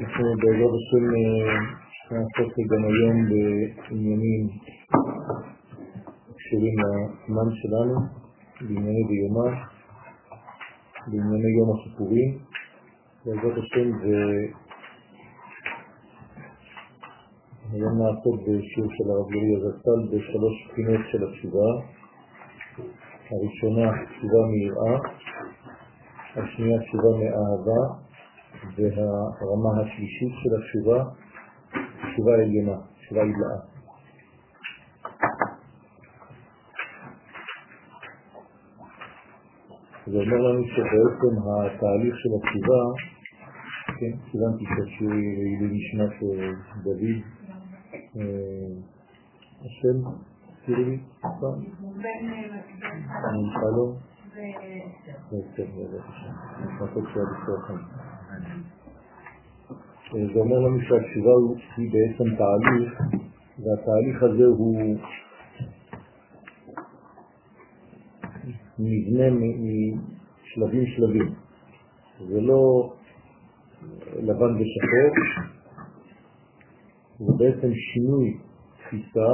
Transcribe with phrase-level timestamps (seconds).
[0.00, 1.04] אנחנו בעזרת השם
[2.10, 4.42] נעסוק גם היום בעניינים
[6.36, 7.96] קשורים לזמן שלנו,
[8.60, 9.50] בענייני ביומה,
[11.06, 12.30] בענייני יום הכיפורים.
[13.26, 14.16] בעזרת השם זה
[17.72, 21.68] היום נעסוק בשיעור של הרב לוי הזצ"ל בשלוש בחינות של התשובה.
[23.30, 24.98] הראשונה תשובה מיראה,
[26.36, 27.82] השנייה תשובה מאהבה,
[28.76, 31.04] והרמה השלישית של התשובה,
[32.12, 33.60] תשובה עליונה, תשובה עילאה.
[40.06, 42.82] זה אומר לנו שבעצם התהליך של התשובה,
[43.86, 46.22] כן, כיוונתי שהשיעור יהיה לנשמת
[46.84, 47.39] דוד,
[48.14, 49.96] השם,
[50.66, 51.64] תראי לי, פעם?
[53.52, 53.96] שלום.
[60.12, 61.30] זה אומר לנו שהתשובה
[61.76, 63.00] היא בעצם תהליך,
[63.58, 64.98] והתהליך הזה הוא
[68.78, 71.34] נבנה משלבים שלבים.
[72.28, 72.92] זה לא
[74.16, 75.14] לבן ושחור,
[77.20, 78.38] זה בעצם שינוי
[78.78, 79.30] תפיסה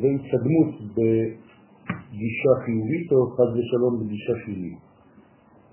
[0.00, 4.78] והתקדמות בגישה חיובית או חד ושלום בגישה שלילית.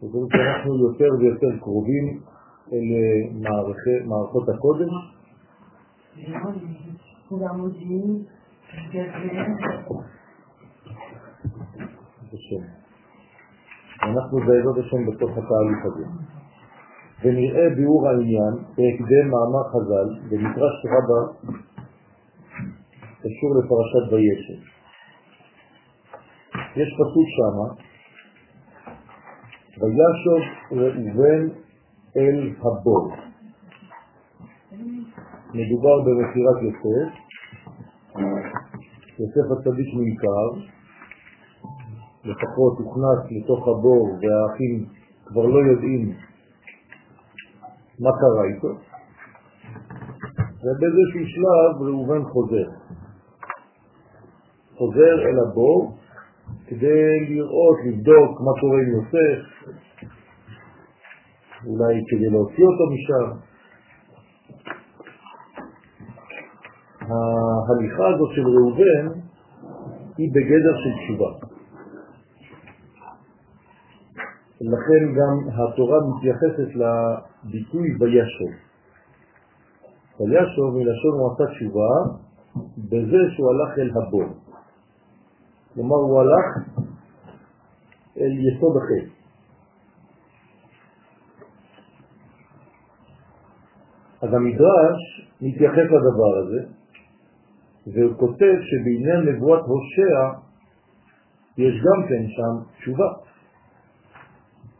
[0.02, 2.06] זאת אומרת שאנחנו יותר ויותר קרובים
[2.74, 2.88] אל
[4.06, 4.94] מערכות הקודש.
[14.04, 16.06] אנחנו בעזרת השם בתוך התהליך הזה.
[17.24, 21.22] ונראה ביאור העניין בהקדם מאמר חז"ל במדרש רבה
[23.20, 24.62] קשור לפרשת וישב.
[26.76, 27.68] יש פסוק שמה,
[29.80, 31.48] וישוב ראובן
[32.18, 33.12] אל הבור.
[35.54, 37.10] מדובר במכירת יוסף,
[39.20, 40.70] יוסף הצדיק נמכר,
[42.24, 44.86] לפחות הוכנס לתוך הבור והאחים
[45.26, 46.29] כבר לא יודעים
[48.00, 48.68] מה קרה איתו,
[50.62, 52.70] ובאיזשהו שלב ראובן חוזר.
[54.78, 55.98] חוזר אל הבור
[56.68, 59.70] כדי לראות, לבדוק מה קורה עם יוסף,
[61.66, 63.28] אולי כדי להוציא אותו משם.
[67.02, 69.20] ההליכה הזאת של ראובן
[70.18, 71.32] היא בגדר של תשובה.
[74.62, 76.76] לכן גם התורה מתייחסת
[77.44, 78.54] לביטוי וישוב.
[80.20, 81.94] וישוב מלשון הוא עשה תשובה
[82.78, 84.30] בזה שהוא הלך אל הבור.
[85.74, 86.48] כלומר הוא הלך
[88.18, 89.20] אל יסוד החטא.
[94.22, 96.74] אז המדרש מתייחס לדבר הזה,
[97.88, 100.40] והוא כותב שבעניין נבואת הושע
[101.58, 103.06] יש גם כן שם תשובה.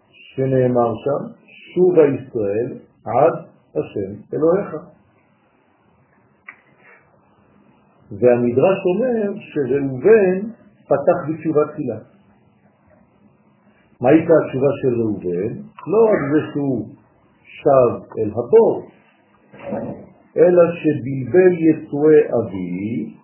[0.10, 1.39] שנאמר שם,
[1.74, 3.34] שובה ישראל עד
[3.76, 4.76] השם אלוהיך.
[8.12, 10.50] והמדרש אומר שראובן
[10.86, 11.98] פתח בתשובה תחילה.
[14.02, 15.54] מה הייתה התשובה של ראובן?
[15.88, 16.88] לא רק זה שהוא
[17.44, 18.88] שב אל הבור,
[20.38, 23.16] אלא שבלבל יצואי אבי,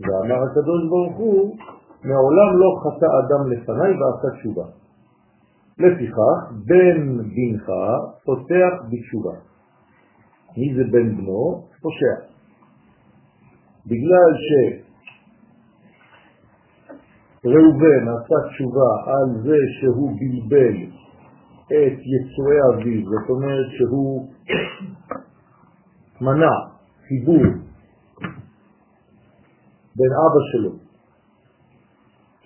[0.00, 1.56] ואמר הקדוש ברוך הוא,
[2.04, 4.81] מעולם לא חטא אדם לפניי ועשה תשובה.
[5.82, 7.66] לפיכך, בן בנך
[8.24, 9.36] פותח בתשובה.
[10.56, 11.66] מי זה בן בנו?
[11.82, 12.16] פושע.
[13.86, 14.30] בגלל
[17.42, 20.76] שראובן עשה תשובה על זה שהוא בלבל
[21.66, 24.32] את יצואי אביו, זאת אומרת שהוא
[26.26, 26.54] מנע
[27.08, 27.44] חיבור
[29.96, 30.72] בין אבא שלו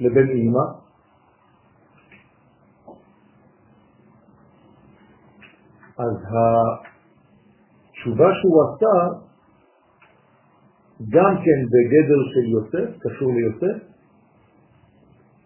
[0.00, 0.85] לבין אמא,
[5.98, 6.14] אז
[7.93, 9.26] התשובה שהוא עשה
[11.10, 13.84] גם כן בגדר של יוסף, קשור ליוסף,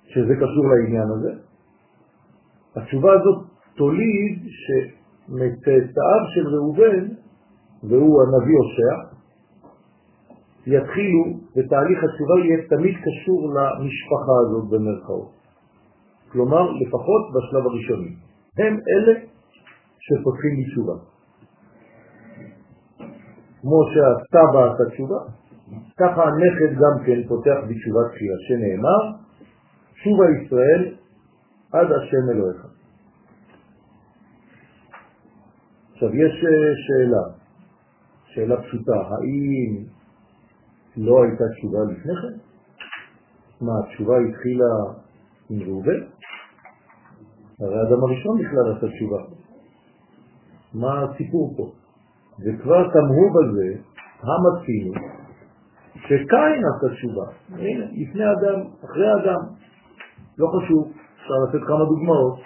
[0.04, 1.32] שזה קשור לעניין הזה.
[2.76, 7.08] התשובה הזאת תוליד שמצאצאיו של ראובן,
[7.82, 9.10] והוא הנביא הושע,
[10.66, 11.24] יתחילו,
[11.56, 15.32] ותהליך התשובה יהיה תמיד קשור למשפחה הזאת במרכאות.
[16.32, 18.14] כלומר, לפחות בשלב הראשוני.
[18.58, 19.20] הם אלה
[20.00, 20.96] שפותחים בתשובה.
[23.60, 25.20] כמו שהסבא עשה תשובה,
[25.96, 29.02] ככה הנכד גם כן פותח בתשובת תחייה, שנאמר,
[29.94, 30.94] שובה ישראל
[31.72, 32.66] עד השם אלוהיך.
[35.92, 37.22] עכשיו יש אה, שאלה,
[38.24, 39.84] שאלה פשוטה, האם
[40.96, 42.38] לא הייתה תשובה לפני כן?
[43.60, 44.74] מה, התשובה התחילה
[45.50, 46.00] עם ראובן?
[47.60, 49.39] הרי האדם הראשון בכלל עשה תשובה.
[50.74, 51.66] מה הסיפור פה?
[52.44, 53.68] וכבר תמהו בזה
[54.22, 54.92] המצינו
[55.96, 57.26] שקין עשה תשובה.
[57.48, 59.40] הנה, לפני אדם, אחרי אדם,
[60.38, 62.38] לא חשוב, אפשר לתת כמה דוגמאות.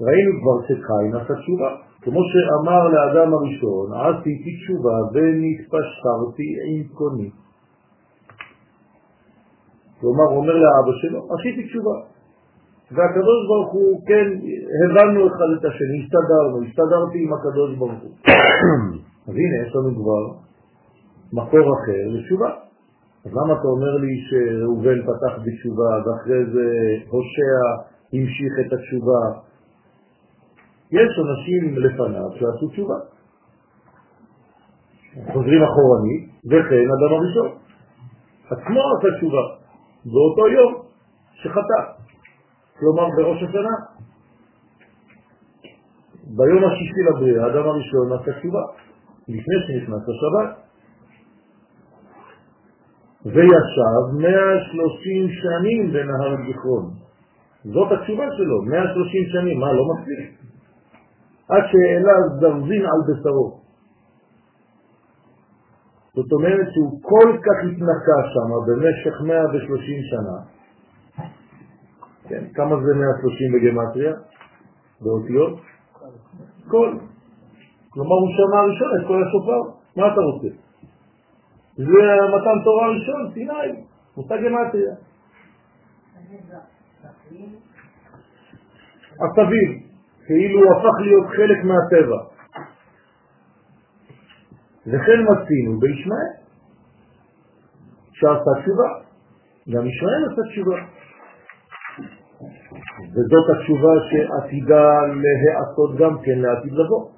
[0.00, 1.70] ראינו כבר שקין עשה תשובה.
[2.00, 7.30] כמו שאמר לאדם הראשון, עשיתי תשובה ונתפשרתי עם קוני.
[10.00, 12.15] כלומר, אומר לאבא שלו, עשיתי תשובה.
[12.90, 14.26] והקדוש ברוך הוא, כן,
[14.84, 18.12] הבנו אחד את השני, הסתדרנו, הסתדרתי עם הקדוש ברוך הוא.
[19.28, 20.22] אז הנה, יש לנו כבר
[21.32, 22.50] מקור אחר לתשובה.
[23.24, 26.66] אז למה אתה אומר לי שראובן פתח בתשובה ואחרי זה
[27.08, 27.58] הושע
[28.12, 29.22] המשיך את התשובה?
[30.92, 32.98] יש אנשים לפניו שעשו תשובה.
[35.32, 37.58] חוזרים אחורנית, וכן אדם הראשון.
[38.46, 39.44] עצמו עשה תשובה,
[40.04, 40.82] באותו יום
[41.34, 41.80] שחטא,
[42.78, 43.76] כלומר בראש השנה.
[46.36, 48.62] ביום השישי לבריאה, האדם הראשון עשה תשובה,
[49.28, 50.66] לפני שנכנס לשבת.
[53.26, 56.90] וישב 130 שנים בנהר הזיכרון.
[57.64, 60.40] זאת התשובה שלו, 130 שנים, מה, לא מספיק?
[61.48, 63.60] עד שהעלה זרזין על בשרו.
[66.14, 70.55] זאת אומרת שהוא כל כך התנקה שם במשך 130 שנה.
[72.28, 74.12] כן, כמה זה 130 בגמטריה?
[75.00, 75.60] באותיות?
[76.68, 76.98] כל.
[77.90, 79.60] כלומר הוא שמע ראשון את כל השופר.
[79.96, 80.48] מה אתה רוצה?
[81.76, 81.84] זה
[82.34, 83.82] מתן תורה ראשון, סיני,
[84.16, 84.94] מושג גמטריה.
[89.24, 89.82] עשבים,
[90.26, 92.20] כאילו הוא הפך להיות חלק מהטבע.
[94.86, 96.32] וכן מצינו בישמעאל,
[98.12, 98.90] שעשה תשובה,
[99.70, 100.95] גם ישמעאל עשה תשובה.
[103.12, 104.84] וזאת התשובה שעתידה
[105.22, 107.10] להיעשות גם כן לעתיד לבוא.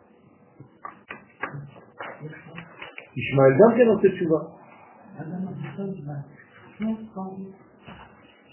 [3.17, 4.41] ישמעאל גם כן עושה תשובה.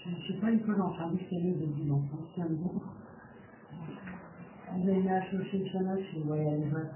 [0.06, 2.80] Je sais pas une fois dans Rabbi Kelly de dimanche, c'est un bon.
[4.84, 6.88] זה 130 שנה שהוא היה לבד.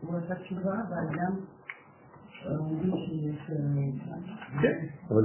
[0.00, 0.72] הוא עשה תשובה,
[2.46, 3.50] אומרים שיש...
[4.62, 5.22] כן, אבל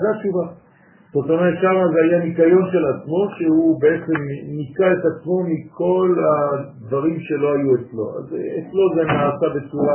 [0.00, 0.67] זה התשובה.
[1.14, 4.18] זאת אומרת, שם זה היה ניקיון של עצמו, שהוא בעצם
[4.58, 8.04] ניקה את עצמו מכל הדברים שלא היו אצלו.
[8.18, 8.24] אז
[8.58, 9.94] אצלו זה נעשה בצורה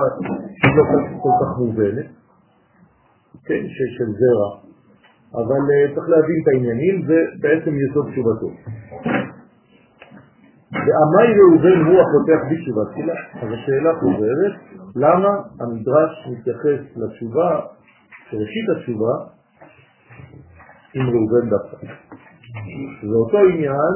[0.62, 0.84] שלא
[1.24, 2.06] כל כך מובנת,
[3.46, 3.64] כן,
[3.98, 4.50] של זרע.
[5.34, 8.50] אבל uh, צריך להבין את העניינים, זה בעצם יסוד תשובתו.
[10.74, 13.14] ועמי ראובן הוא הפותח בתשובה תחילה.
[13.42, 14.54] אז השאלה חוזרת,
[14.96, 15.30] למה
[15.62, 17.60] המדרש מתייחס לתשובה,
[18.34, 19.14] ראשית התשובה,
[20.96, 21.78] עם ראובן דווקא.
[23.10, 23.96] זה אותו עניין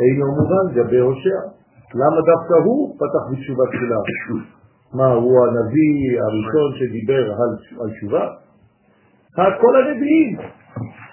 [0.00, 1.40] אינו מובן גבי הושע.
[1.94, 3.96] למה דווקא הוא פתח בתשובה תחילה?
[4.94, 8.28] מה, הוא הנביא הראשון שדיבר על, על תשובה?
[9.60, 10.38] כל הנביאים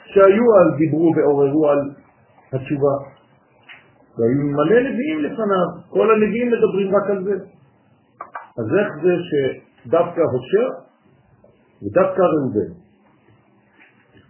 [0.05, 1.79] שהיו אז דיברו ועוררו על
[2.53, 2.95] התשובה.
[4.17, 7.35] והיו מלא נביאים לפניו, כל הנביאים מדברים רק על זה.
[8.59, 10.67] אז איך זה שדווקא הושע
[11.83, 12.88] ודווקא ראובן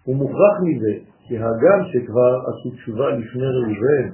[0.10, 0.94] הוא מוכרח מזה,
[1.28, 4.06] כי הגם שכבר עשו תשובה לפני ראובן,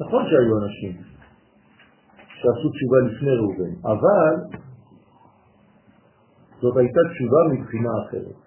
[0.00, 1.02] נכון שהיו אנשים
[2.26, 4.58] שעשו תשובה לפני ראובן, אבל
[6.60, 8.38] זאת הייתה תשובה מבחינה אחרת.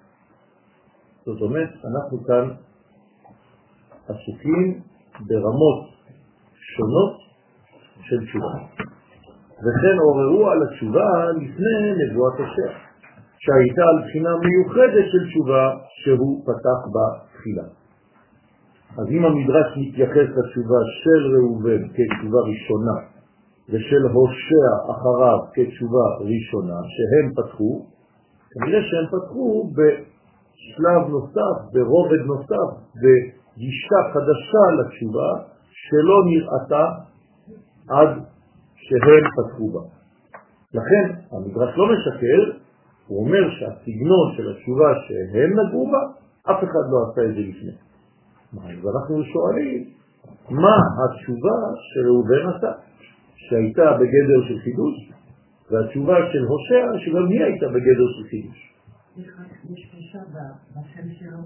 [1.26, 2.50] זאת אומרת, אנחנו כאן
[4.04, 4.82] עסוקים
[5.28, 5.80] ברמות
[6.54, 7.18] שונות
[8.02, 8.56] של תשובה.
[9.64, 12.85] וכן עוררו על התשובה לפני נבואת השם.
[13.46, 15.64] שהייתה על בחינה מיוחדת של תשובה
[16.02, 17.68] שהוא פתח בתחילה.
[19.00, 22.98] אז אם המדרש מתייחס לתשובה של ראובן כתשובה ראשונה
[23.70, 27.86] ושל הושע אחריו כתשובה ראשונה שהם פתחו,
[28.52, 32.70] כנראה שהם פתחו בשלב נוסף, ברובד נוסף,
[33.02, 35.30] בגישה חדשה לתשובה
[35.84, 36.86] שלא נראתה
[37.90, 38.12] עד
[38.76, 39.84] שהם פתחו בה.
[40.74, 42.65] לכן המדרש לא משקר,
[43.08, 46.02] הוא אומר שהסגנון של התשובה שהם נגעו בה,
[46.52, 47.76] אף אחד לא עשה את זה לפני.
[48.54, 49.90] אז אנחנו שואלים,
[50.50, 51.58] מה התשובה
[51.90, 52.72] שראובן עשה,
[53.36, 55.12] שהייתה בגדר של חידוש,
[55.72, 58.74] והתשובה של הושע, שגם היא הייתה בגדר של חידוש.
[59.18, 60.20] יש פרישה
[60.76, 61.38] בשם שלו,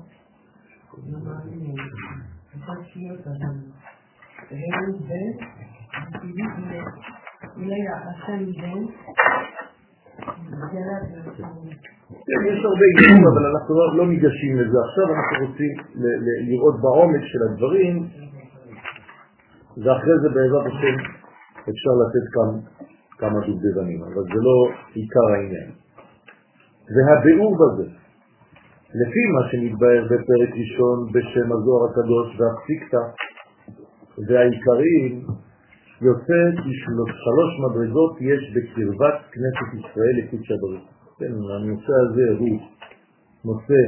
[4.51, 5.45] הם בן,
[7.55, 8.81] אולי השם בן,
[12.49, 15.73] יש הרבה עניינים, אבל אנחנו לא, לא ניגשים לזה עכשיו, אנחנו רוצים
[16.49, 18.07] לראות בעומק של הדברים,
[19.83, 20.95] ואחרי זה בעזרת השם
[21.69, 22.49] אפשר לתת כאן
[23.17, 24.57] כמה דובדבנים, אבל זה לא
[24.93, 25.69] עיקר העניין.
[26.93, 27.87] והביאור בזה,
[29.01, 33.03] לפי מה שמתבהר בפרק ראשון בשם הזוהר הקדוש והפסיקתא
[34.27, 35.25] והעיקריים,
[36.01, 36.71] יוצא כי
[37.23, 40.85] שלוש מדרגות יש בקרבת כנסת ישראל לקודש ברוך.
[41.19, 42.59] כן, הנושא הזה הוא
[43.45, 43.81] נושא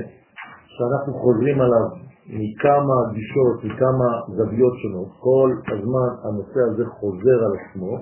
[0.65, 1.87] שאנחנו חוזרים עליו
[2.27, 5.09] מכמה גישות, מכמה זוויות שונות.
[5.19, 7.97] כל הזמן הנושא הזה חוזר על עצמו,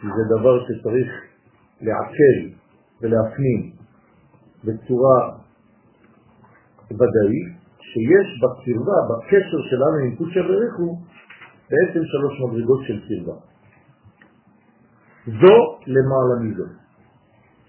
[0.00, 1.08] כי זה דבר שצריך
[1.80, 2.38] לעכל
[3.00, 3.60] ולהפנים
[4.64, 5.18] בצורה
[6.90, 7.48] ודאית,
[7.80, 10.36] שיש בקרבה, בקשר שלנו עם קודש
[10.78, 10.98] הוא
[11.70, 13.38] בעצם שלוש מדרגות של קרבה.
[15.26, 16.64] זו למעלה מזו.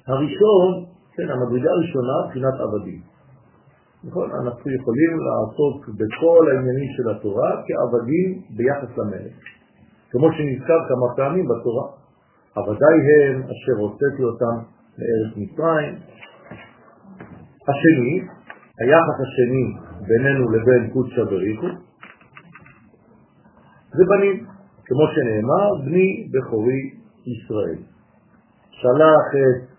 [0.07, 0.85] הראשון,
[1.15, 3.01] כן, המדרגה הראשונה, בחינת עבדים.
[4.03, 4.29] נכון?
[4.31, 9.35] אנחנו יכולים לעסוק בכל העניינים של התורה כעבדים ביחס למלך.
[10.11, 11.87] כמו שנזכר כמה פעמים בתורה.
[12.55, 14.55] עבדי הם אשר הוצאתי אותם
[14.97, 15.95] לארץ מצרים.
[17.69, 18.13] השני,
[18.79, 19.65] היחס השני
[20.07, 21.67] בינינו לבין קודשא בריחו,
[23.93, 24.45] זה בנים,
[24.85, 26.81] כמו שנאמר, בני בכורי
[27.25, 27.79] ישראל.
[28.69, 29.69] שלח את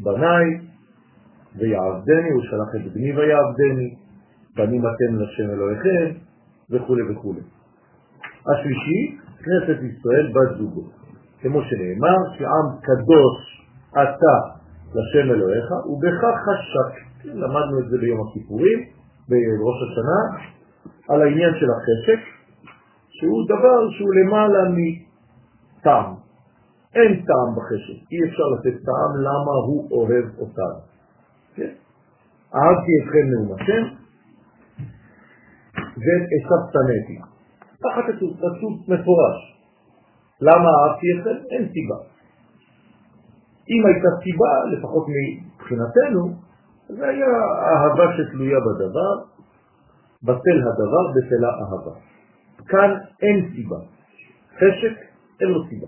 [0.00, 0.44] בניי
[1.58, 3.94] ויעבדני, הוא שלח את בני ויעבדני,
[4.56, 6.06] בנים אתם לשם אלוהיכם,
[6.70, 7.34] וכו' וכו'.
[8.52, 10.82] השלישי, כנסת ישראל בת זוגו,
[11.40, 14.36] כמו שנאמר, שעם קדוש אתה
[14.94, 17.08] לשם אלוהיך, ובכך חשק.
[17.24, 18.78] למדנו את זה ביום הכיפורים,
[19.28, 20.20] בראש השנה,
[21.08, 22.37] על העניין של החשק,
[23.18, 26.14] שהוא דבר שהוא למעלה מטעם.
[26.94, 30.80] אין טעם בחשק, אי אפשר לתת טעם למה הוא אוהב אותנו.
[31.54, 31.72] כן?
[32.54, 33.84] אהבתי אתכם נאום השם,
[36.72, 37.18] שנאתי.
[37.84, 39.38] ככה כתוב, כתוב מפורש.
[40.40, 41.38] למה אהבתי אתכם?
[41.50, 41.98] אין סיבה.
[43.70, 46.34] אם הייתה סיבה, לפחות מבחינתנו,
[46.88, 47.26] זה היה
[47.68, 49.14] אהבה שתלויה בדבר,
[50.22, 52.00] בטל הדבר, בטלה אהבה.
[52.68, 52.90] כאן
[53.22, 53.76] אין סיבה.
[54.56, 54.94] חשק,
[55.40, 55.86] אין לו סיבה.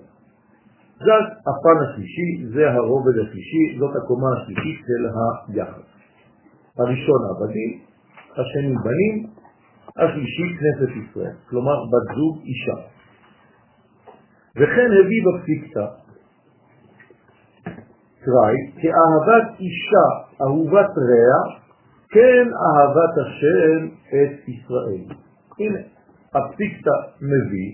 [1.04, 1.12] זה
[1.50, 5.02] הפן השלישי, זה הרובד השלישי, זאת הקומה השלישית של
[5.48, 5.88] היחס.
[6.78, 7.80] הראשון עבדים,
[8.32, 9.26] השני בנים,
[9.96, 12.78] השלישי כנסת ישראל, כלומר בת זוג אישה.
[14.56, 15.86] וכן הביא בפסיקתא,
[18.24, 20.06] קראי, כאהבת אישה
[20.42, 21.60] אהובת רע,
[22.10, 25.16] כן אהבת השם את ישראל.
[25.60, 25.80] הנה,
[26.34, 27.70] הפסיקתא מביא,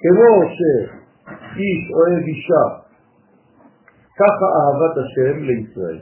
[0.00, 2.64] כמו שאיש אוהב אישה,
[4.16, 6.00] ככה אהבת השם לישראל.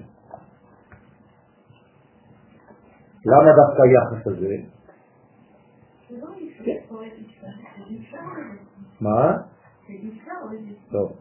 [3.27, 4.55] למה דווקא היחס הזה?
[9.01, 9.37] מה?
[10.93, 11.13] לא,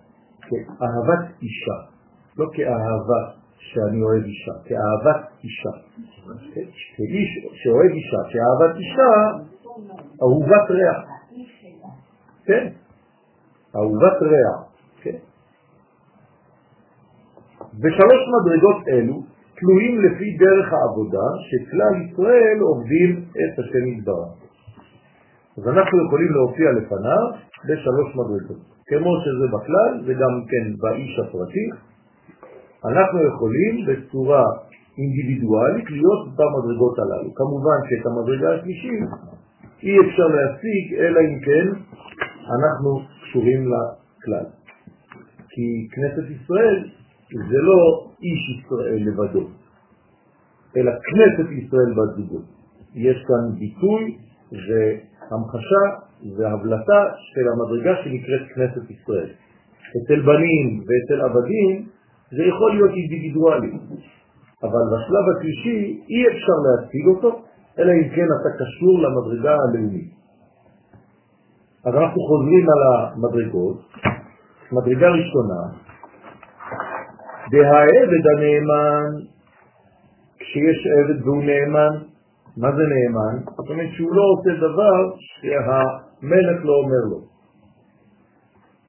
[0.42, 1.78] כאהבת אישה,
[2.38, 3.22] לא כאהבה
[3.58, 5.70] שאני אוהב אישה, כאהבת אישה.
[6.96, 9.53] כאיש שאוהב אישה, כאהבת אישה,
[10.22, 10.98] אהובת ריח.
[12.46, 12.68] כן,
[13.76, 14.58] אהובת ריח.
[15.02, 15.18] כן.
[17.82, 19.24] ושלוש מדרגות אלו
[19.60, 24.34] תלויים לפי דרך העבודה שכלל ישראל עובדים את השם יתברך.
[25.58, 27.24] אז אנחנו יכולים להופיע לפניו
[27.68, 28.62] בשלוש מדרגות.
[28.88, 31.68] כמו שזה בכלל, וגם כן באיש הפרטי,
[32.86, 34.44] אנחנו יכולים בצורה
[34.98, 37.30] אינדיבידואלית להיות במדרגות הללו.
[37.36, 39.04] כמובן שאת המדרגה השלישית
[39.84, 41.68] אי אפשר להשיג, אלא אם כן
[42.56, 44.46] אנחנו קשורים לכלל.
[45.50, 46.90] כי כנסת ישראל
[47.50, 49.48] זה לא איש ישראל לבדו,
[50.78, 52.40] אלא כנסת ישראל בזוגו.
[52.96, 54.18] יש כאן ביטוי
[54.52, 55.86] והמחשה
[56.38, 59.30] והבלטה של המדרגה שנקראת כנסת ישראל.
[59.98, 61.88] אצל בנים ואצל עבדים
[62.32, 63.72] זה יכול להיות אינדיבידואלי,
[64.64, 67.42] אבל בשלב השלישי אי אפשר להשיג אותו,
[67.80, 70.14] אלא אם כן אתה קשור למדרגה הלאומית.
[71.86, 73.78] אז אנחנו חוזרים על המדרגות.
[74.72, 75.62] מדרגה ראשונה,
[77.52, 79.10] והעבד הנאמן,
[80.40, 81.94] כשיש עבד והוא נאמן,
[82.58, 83.36] מה זה נאמן?
[83.58, 87.20] זאת אומרת שהוא לא עושה דבר שהמלך לא אומר לו.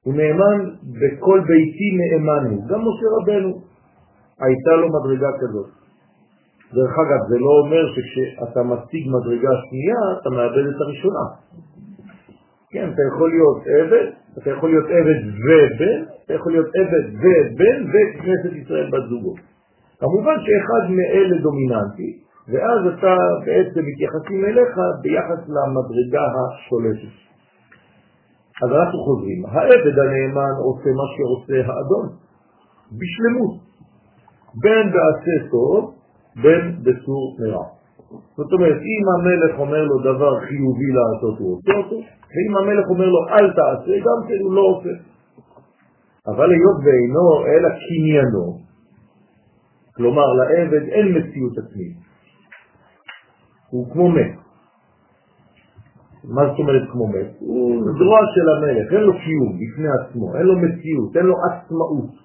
[0.03, 2.67] הוא נאמן בכל ביתי נאמן הוא.
[2.69, 3.51] גם משה רבנו
[4.39, 5.84] הייתה לו מדרגה כזאת.
[6.75, 11.25] דרך אגב, זה לא אומר שכשאתה משיג מדרגה שנייה, אתה מאבד את הראשונה.
[12.71, 17.77] כן, אתה יכול להיות עבד, אתה יכול להיות עבד ובן, אתה יכול להיות עבד ובן
[17.91, 19.33] וכנסת ישראל בת זוגו.
[19.99, 22.09] כמובן שאחד מאלה דומיננטי,
[22.47, 23.15] ואז אתה
[23.45, 27.15] בעצם מתייחסים אליך ביחס למדרגה השולטת.
[28.63, 32.05] אז אנחנו חוזרים, העבד הנאמן עושה מה שעושה האדון,
[32.99, 33.55] בשלמות,
[34.61, 35.94] בין בעשה טוב,
[36.41, 37.65] בין בסור מרע.
[38.37, 41.95] זאת אומרת, אם המלך אומר לו דבר חיובי לעשות, הוא עושה אותו,
[42.31, 44.89] ואם המלך אומר לו אל תעשה, גם כן הוא לא עושה.
[46.27, 48.59] אבל היות ואינו אלא קניינו,
[49.95, 51.97] כלומר לעבד אין מציאות עצמית,
[53.69, 54.35] הוא כמו מת.
[56.23, 57.29] מה זאת אומרת כמו מת?
[57.39, 62.24] הוא זרוע של המלך, אין לו קיום בפני עצמו, אין לו מציאות, אין לו עצמאות.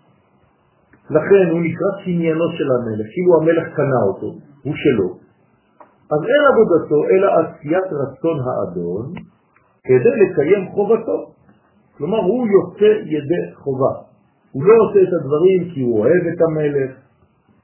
[1.11, 4.27] לכן הוא נקרא קניינו של המלך, כאילו המלך קנה אותו,
[4.65, 5.09] הוא שלו.
[6.13, 9.07] אז אין עבודתו אלא עשיית רצון האדון
[9.85, 11.19] כדי לקיים חובתו.
[11.97, 13.95] כלומר, הוא יוצא ידי חובה.
[14.53, 16.91] הוא לא עושה את הדברים כי הוא אוהב את המלך,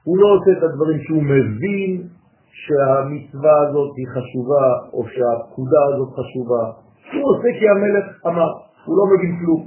[0.03, 2.07] הוא לא עושה את הדברים שהוא מבין
[2.51, 6.63] שהמצווה הזאת היא חשובה, או שהפקודה הזאת חשובה.
[7.13, 8.49] הוא עושה כי המלך אמר,
[8.85, 9.61] הוא לא מבין כלום.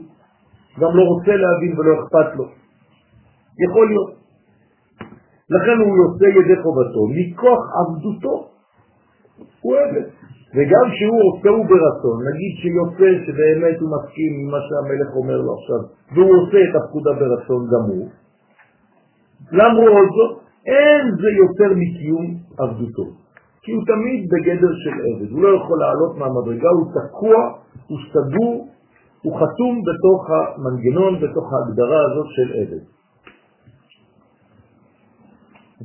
[0.81, 2.60] גם לא רוצה להבין ולא אכפת לו.
[3.67, 4.11] יכול להיות.
[5.55, 8.35] לכן הוא יוצא ידי חובתו, מכוח עבדותו
[9.61, 10.07] הוא עבד.
[10.55, 15.53] וגם שהוא עושה הוא ברצון, נגיד שיוצא שבאמת הוא מסכים עם מה שהמלך אומר לו
[15.59, 15.81] עכשיו,
[16.15, 18.09] והוא עושה את הפקודה ברצון גם הוא,
[19.53, 20.33] למרות זאת,
[20.67, 22.27] אין זה יותר מקיום
[22.59, 23.07] עבדותו.
[23.63, 27.39] כי הוא תמיד בגדר של עבד, הוא לא יכול לעלות מהמדרגה, הוא תקוע,
[27.89, 28.69] הוא סגור,
[29.23, 32.85] הוא חתום בתוך המנגנון, בתוך ההגדרה הזאת של עבד.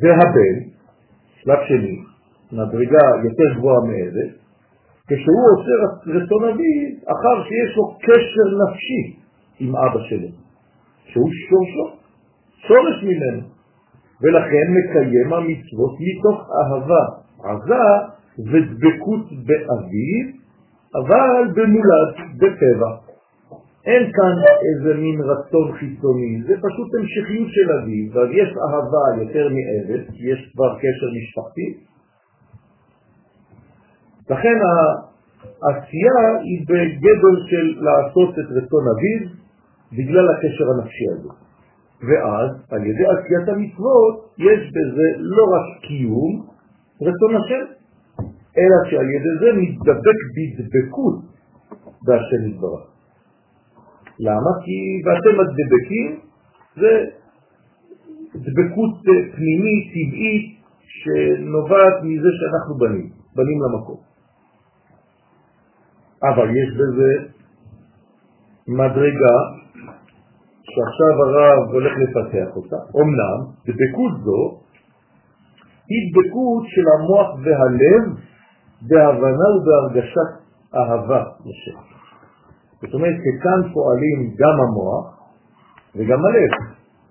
[0.02, 0.56] והבן,
[1.42, 1.98] שלב שני,
[2.52, 4.32] מדרגה יותר גבוהה מעבד,
[5.08, 5.76] כשהוא עושה
[6.18, 6.82] רצון אביו,
[7.14, 9.20] אחר שיש לו קשר נפשי
[9.60, 10.28] עם אבא שלו,
[11.06, 11.98] שהוא שורשו,
[12.68, 13.42] שורש ממנו,
[14.22, 17.06] ולכן מקיים המצוות מתוך אהבה
[17.44, 17.86] עזה
[18.52, 20.26] ודבקות באביו,
[20.96, 23.05] אבל במולד, בטבע.
[23.86, 24.36] אין כאן
[24.68, 30.40] איזה מין רצון חיצוני, זה פשוט המשכיות של אביו, ואז יש אהבה יותר מעבד, יש
[30.54, 31.68] כבר קשר משפחתי,
[34.30, 34.58] לכן
[35.64, 39.22] העשייה היא בגדול של לעשות את רצון אביו
[39.92, 41.30] בגלל הקשר הנפשי הזה.
[42.08, 46.46] ואז על ידי עשיית המצוות יש בזה לא רק קיום
[47.02, 47.66] רצון השם,
[48.58, 51.16] אלא שעל ידי זה מתדבק בדבקות
[52.06, 52.95] בהשם יתברך.
[54.20, 54.52] למה?
[54.64, 56.20] כי ואתם הדבקים
[56.76, 56.92] זה
[58.36, 58.94] דבקות
[59.36, 60.56] פנימית, טבעית,
[60.88, 64.00] שנובעת מזה שאנחנו בנים, בנים למקום.
[66.24, 67.12] אבל יש בזה
[68.68, 69.38] מדרגה
[70.64, 72.76] שעכשיו הרב הולך לפתח אותה.
[73.02, 74.60] אמנם, דבקות זו
[75.90, 78.04] היא דבקות של המוח והלב
[78.82, 80.32] בהבנה ובהרגשת
[80.76, 81.95] אהבה לשם.
[82.86, 85.06] זאת אומרת, שכאן פועלים גם המוח
[85.96, 86.52] וגם הלב.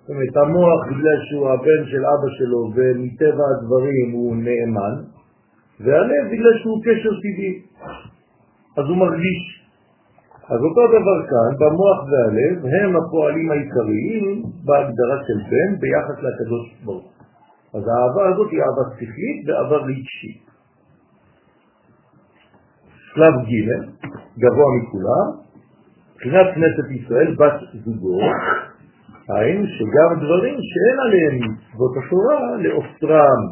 [0.00, 4.94] זאת אומרת, המוח בגלל שהוא הבן של אבא שלו ומטבע הדברים הוא נאמן,
[5.80, 7.54] והלב בגלל שהוא קשר טבעי.
[8.78, 9.42] אז הוא מרגיש.
[10.52, 17.14] אז אותו דבר כאן, במוח והלב, הם הפועלים העיקריים בהגדרה של בן ביחס לקדוש ברוך
[17.74, 20.44] אז האהבה הזאת היא אהבה שכלית ואהבה רגשית.
[23.14, 23.68] שלב ג',
[24.38, 25.26] גבוה מכולם,
[26.24, 28.18] מבחינת כנסת ישראל, בת זוגו,
[29.28, 33.42] היינו שגם דברים שאין עליהם מצוות התורה לאוסטרם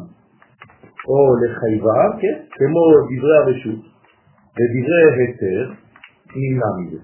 [1.07, 2.37] או לחייבם, כן?
[2.51, 3.81] כמו דברי הרשות,
[4.55, 5.73] ודברי היתר
[6.35, 6.99] נמנע מזה.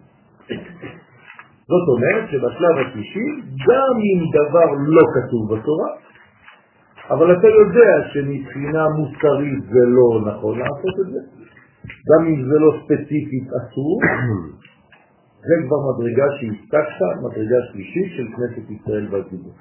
[1.67, 3.27] זאת אומרת שבשלב השלישי,
[3.67, 5.89] גם אם דבר לא כתוב בתורה,
[7.09, 11.19] אבל אתה יודע שמבחינה מוסרית זה לא נכון לעשות את זה,
[12.09, 13.99] גם אם זה לא ספציפית אסור,
[15.47, 19.53] זה כבר מדרגה שהסתקת, מדרגה שלישית של כנסת ישראל והציבור.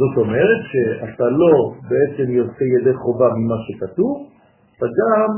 [0.00, 4.28] זאת אומרת שאתה לא בעצם יוצא ידי חובה ממה שכתוב,
[4.76, 5.28] אתה גם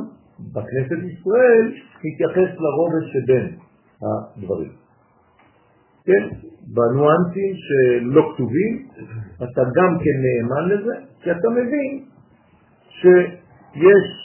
[0.54, 1.72] בכנסת ישראל
[2.04, 3.56] מתייחס לרובד שבין
[4.02, 4.72] הדברים.
[6.04, 6.28] כן,
[6.74, 8.88] בנואנסים שלא כתובים,
[9.36, 12.04] אתה גם כן נאמן לזה, כי אתה מבין
[12.88, 14.21] שיש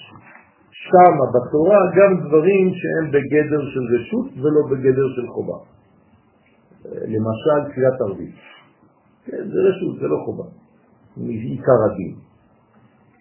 [0.86, 5.58] שם בתורה גם דברים שהם בגדר של רשות ולא בגדר של חובה.
[6.86, 8.36] למשל תפילת ערבית.
[9.26, 10.44] כן, זה רשות, זה לא חובה,
[11.18, 12.16] מעיקר הדין.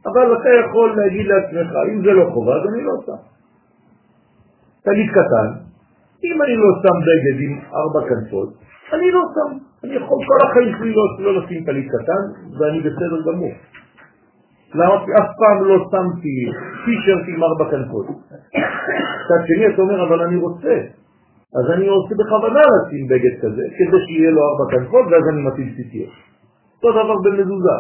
[0.06, 3.22] אבל אתה יכול להגיד לעצמך, אם זה לא חובה, אז אני לא שם.
[4.82, 5.48] תגיד קטן,
[6.24, 8.48] אם אני לא שם בגד עם ארבע כנפות,
[8.92, 9.58] אני לא שם.
[9.84, 12.22] אני יכול כל החיים שלי לא, לא לשים טלית קטן,
[12.58, 13.52] ואני בסדר גמור.
[14.74, 14.94] למה?
[14.94, 16.36] אף פעם לא שמתי
[16.84, 18.06] טישרט עם ארבע כנפות.
[19.24, 20.74] קצת שני אתה אומר, אבל אני רוצה.
[21.58, 25.76] אז אני עושה בכוונה לשים בגד כזה, כדי שיהיה לו ארבע כנפות, ואז אני מטיל
[25.76, 26.12] ציציות.
[26.76, 27.78] אותו דבר במזוזה.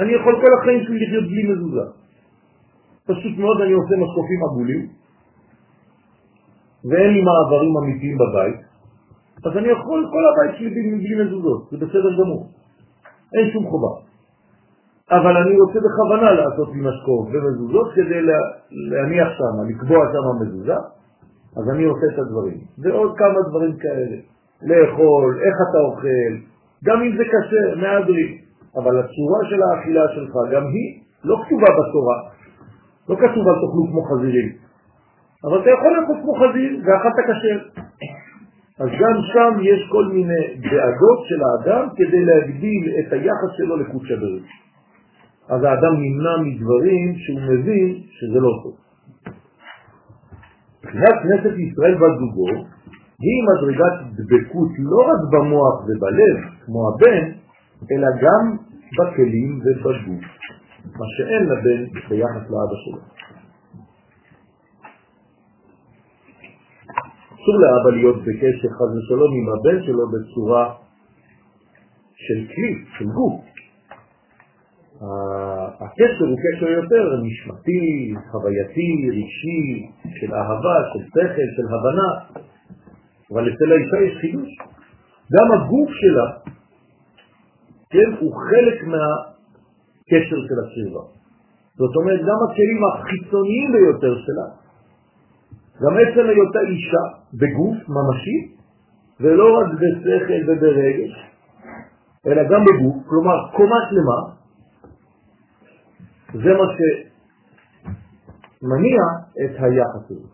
[0.00, 1.86] אני יכול כל החיים שלי לחיות בלי מזוזה.
[3.06, 4.86] פשוט מאוד אני עושה משקופים עגולים,
[6.90, 8.60] ואין לי מעברים אמיתיים בבית,
[9.46, 12.50] אז אני יכול כל הבית שלי בלי מזוזות, זה בסדר גמור.
[13.34, 14.05] אין שום חובה.
[15.10, 18.22] אבל אני רוצה בכוונה לעשות לי משקוף ומזוזות כדי
[18.90, 20.74] להניח שם, לקבוע שם מזוזה,
[21.56, 22.58] אז אני עושה את הדברים.
[22.78, 24.16] ועוד כמה דברים כאלה.
[24.62, 26.32] לאכול, איך אתה אוכל,
[26.84, 28.36] גם אם זה קשה, מהדרים.
[28.76, 32.18] אבל הצורה של האכילה שלך, גם היא לא כתובה בתורה.
[33.08, 34.52] לא כתוב על תאכלו כמו חזירים.
[35.44, 37.58] אבל אתה יכול לאכול כמו חזיר ואכלת כשר.
[38.80, 44.10] אז גם שם יש כל מיני דאגות של האדם כדי להגדיל את היחס שלו לקודש
[44.10, 44.65] הברית.
[45.48, 48.76] אז האדם נמנע מדברים שהוא מבין שזה לא טוב.
[50.84, 52.48] מבחינת כנסת ישראל בזוגו
[53.24, 57.24] היא מדרגת דבקות לא רק במוח ובלב, כמו הבן,
[57.92, 58.56] אלא גם
[58.98, 60.24] בכלים ובגוף,
[60.98, 63.00] מה שאין לבן ביחס לאבא שלו.
[67.34, 70.74] אסור לאבא להיות בקשר חז ושלום עם הבן שלו בצורה
[72.14, 73.55] של כלי, של גוף.
[75.80, 82.40] הקשר הוא קשר יותר נשמתי, חווייתי, רגשי, של אהבה, של שכל, של הבנה,
[83.32, 84.48] אבל אצל האישה יש חידוש.
[85.32, 86.52] גם הגוף שלה,
[87.90, 91.04] כן, הוא חלק מהקשר של הקרבה.
[91.78, 94.48] זאת אומרת, גם הכלים החיצוניים ביותר שלה,
[95.82, 97.04] גם עצם היותה אישה
[97.34, 98.56] בגוף ממשי,
[99.20, 101.14] ולא רק בשכל וברגש,
[102.26, 104.36] אלא גם בגוף, כלומר קומה שלמה,
[106.42, 106.66] זה מה
[108.62, 109.02] שמניע
[109.44, 110.28] את היחס הזה.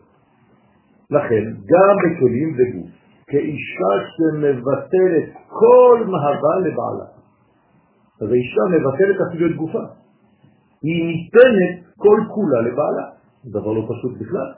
[1.10, 2.90] לכן, גם בכלים וגוף,
[3.26, 7.08] כאישה שמבטלת כל מהווה לבעלה.
[8.22, 9.84] אז האישה מבטלת אפילו את גופה.
[10.82, 13.06] היא ניתנת כל כולה לבעלה.
[13.44, 14.52] דבר לא פשוט בכלל.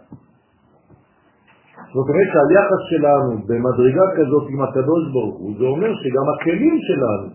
[1.94, 7.28] זאת אומרת שהיחס שלנו במדרגה כזאת עם הקדוש ברוך הוא, זה אומר שגם הכלים שלנו,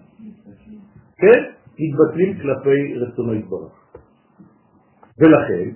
[1.17, 1.39] כן,
[1.79, 3.78] מתבטלים כלפי רצונו יתברך.
[5.19, 5.69] ולכן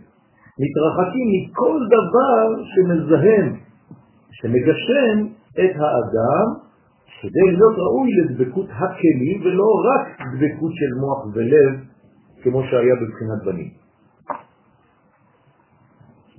[0.60, 3.56] מתרחקים מכל דבר שמזהם,
[4.32, 6.64] שמגשם את האדם
[7.22, 11.74] כדי להיות ראוי לדבקות הכלים ולא רק דבקות של מוח ולב
[12.44, 13.72] כמו שהיה בבחינת בנים.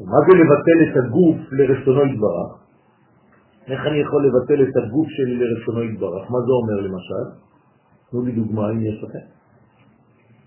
[0.01, 2.51] מה זה לבטל את הגוף לרצונו יתברך?
[3.67, 6.31] איך אני יכול לבטל את הגוף שלי לרצונו יתברך?
[6.31, 7.25] מה זה אומר למשל?
[8.11, 9.27] תנו לי דוגמה אם יש לכם.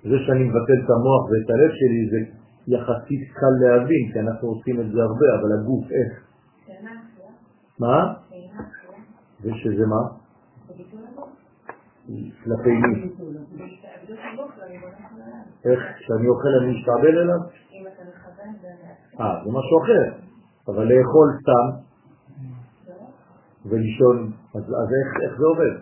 [0.03, 2.19] זה שאני מבטל את המוח ואת הלב שלי זה
[2.67, 6.27] יחסית קל להבין, כי אנחנו עושים את זה הרבה, אבל הגוף איך?
[7.79, 8.13] מה?
[9.41, 10.03] ושזה מה?
[12.43, 13.09] כלפי מי?
[15.65, 15.79] איך?
[15.99, 17.39] כשאני אוכל אני משתעבל אליו?
[19.19, 20.27] אה, זה משהו אחר.
[20.67, 21.87] אבל לאכול סתם
[23.65, 25.73] ולישון, אז, איך, איך זה עובד?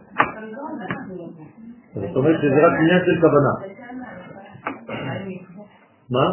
[1.93, 3.53] זאת אומרת שזה רק עניין של כוונה.
[6.09, 6.25] מה?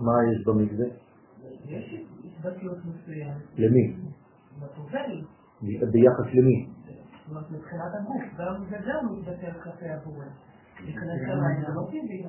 [0.00, 0.86] מה יש במקווה?
[3.58, 3.94] למי?
[5.62, 6.68] ביחס למי?
[7.50, 10.24] מבחינת הגוף, גם זה גם מתבטל כלפי הבורא.
[10.84, 12.26] להיכנס למים זה לא טבעי.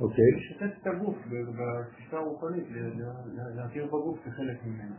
[0.00, 0.24] אוקיי.
[0.36, 2.64] לשתף את הגוף בתפיסה הרוחנית,
[3.56, 4.94] להכיר בגוף כחלק ממנו.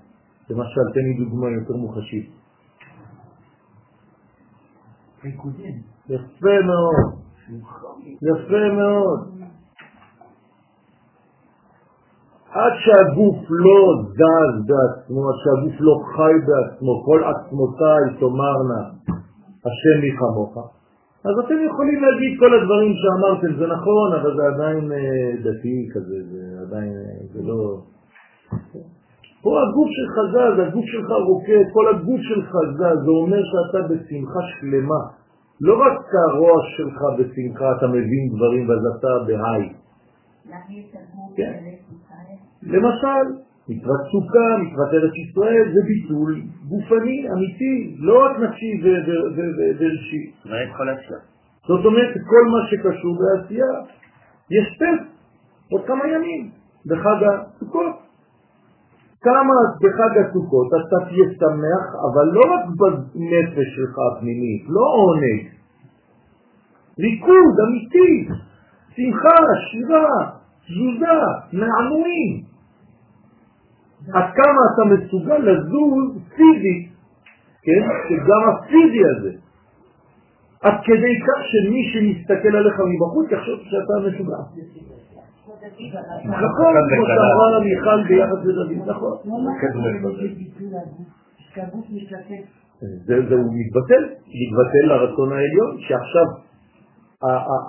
[0.50, 2.32] למשל, תן לי דוגמה יותר מוחשית.
[5.24, 5.82] ריקודים.
[6.10, 7.22] יפה מאוד.
[8.22, 9.41] יפה מאוד.
[12.54, 13.80] עד שהגוף לא
[14.18, 18.82] זז בעצמו, עד שהגוף לא חי בעצמו, כל עצמותיי תאמרנה,
[19.68, 20.58] השם לי כמוך.
[21.28, 26.18] אז אתם יכולים להגיד כל הדברים שאמרתם, זה נכון, אבל זה עדיין אה, דתי כזה,
[26.32, 27.78] זה עדיין, אה, זה לא...
[29.44, 34.40] פה הגוף שלך זז, הגוף שלך רוקד, כל הגוף שלך זז, זה אומר שאתה בשמחה
[34.60, 35.02] שלמה.
[35.62, 39.74] לא רק הראש שלך בשמחה, אתה מבין דברים ואז אתה בהיי.
[41.36, 41.54] כן.
[42.64, 43.24] למשל,
[43.70, 50.32] מצוות סוכה, מצוות ארץ ישראל, זה ביטול גופני, אמיתי, לא רק נפשי ורגשי.
[50.44, 51.20] זאת אומרת כל עשייה.
[51.68, 53.74] זאת אומרת, כל מה שקשור בעשייה,
[54.52, 55.04] יש טף,
[55.72, 56.52] עוד כמה ימים,
[56.86, 57.96] בחג הסוכות.
[59.22, 65.48] כמה בחג הסוכות אתה תהיה שמח, אבל לא רק בנפש שלך הפנימית, לא עונג.
[67.00, 68.28] ריקוד אמיתי,
[68.96, 69.38] שמחה,
[69.72, 70.30] שירה,
[70.66, 71.20] תזוזה,
[71.54, 72.51] נענועים.
[74.14, 76.90] עד כמה אתה מסוגל לזוז פיזית,
[77.64, 77.82] כן?
[78.10, 79.32] שגם הפיזי הזה,
[80.62, 84.42] עד כדי כך שמי שמסתכל עליך מבחוץ יחשוב שאתה משוגע.
[86.26, 89.18] נכון, כמו שאמרה מיכל ביחס לדוד, נכון.
[93.06, 94.04] זהו מתבטל,
[94.42, 96.26] מתבטל לרצון העליון, שעכשיו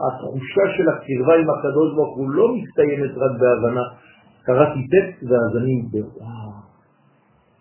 [0.07, 3.83] התחושה של הקרבה עם הקדוש ברוך הוא לא מסתיימת רק בהבנה.
[4.45, 6.53] קראתי טקסט ואז אני וואו,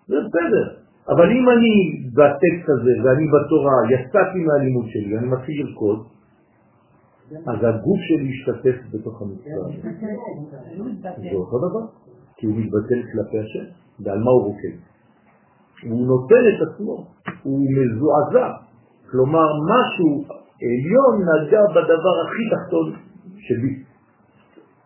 [0.07, 0.81] זה בסדר.
[1.09, 1.73] אבל אם אני
[2.13, 5.99] בטקסט הזה ואני בתורה יצאתי מהלימוד שלי, אני מתחיל לרקוד,
[7.31, 9.65] אז הגוף שלי ישתתף בתוך המצווה.
[11.17, 11.85] זה אותו דבר,
[12.37, 13.65] כי הוא מתבטל כלפי השם,
[14.03, 14.75] ועל מה הוא רוקד?
[15.89, 17.07] הוא נותן את עצמו,
[17.43, 18.47] הוא מזועזע,
[19.11, 20.23] כלומר משהו
[20.61, 22.93] עליון נגע בדבר הכי תחתון
[23.37, 23.83] שלי.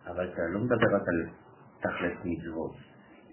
[0.06, 1.45] אבל אתה לא מדבר רק על
[1.86, 2.74] תכלס מצוות.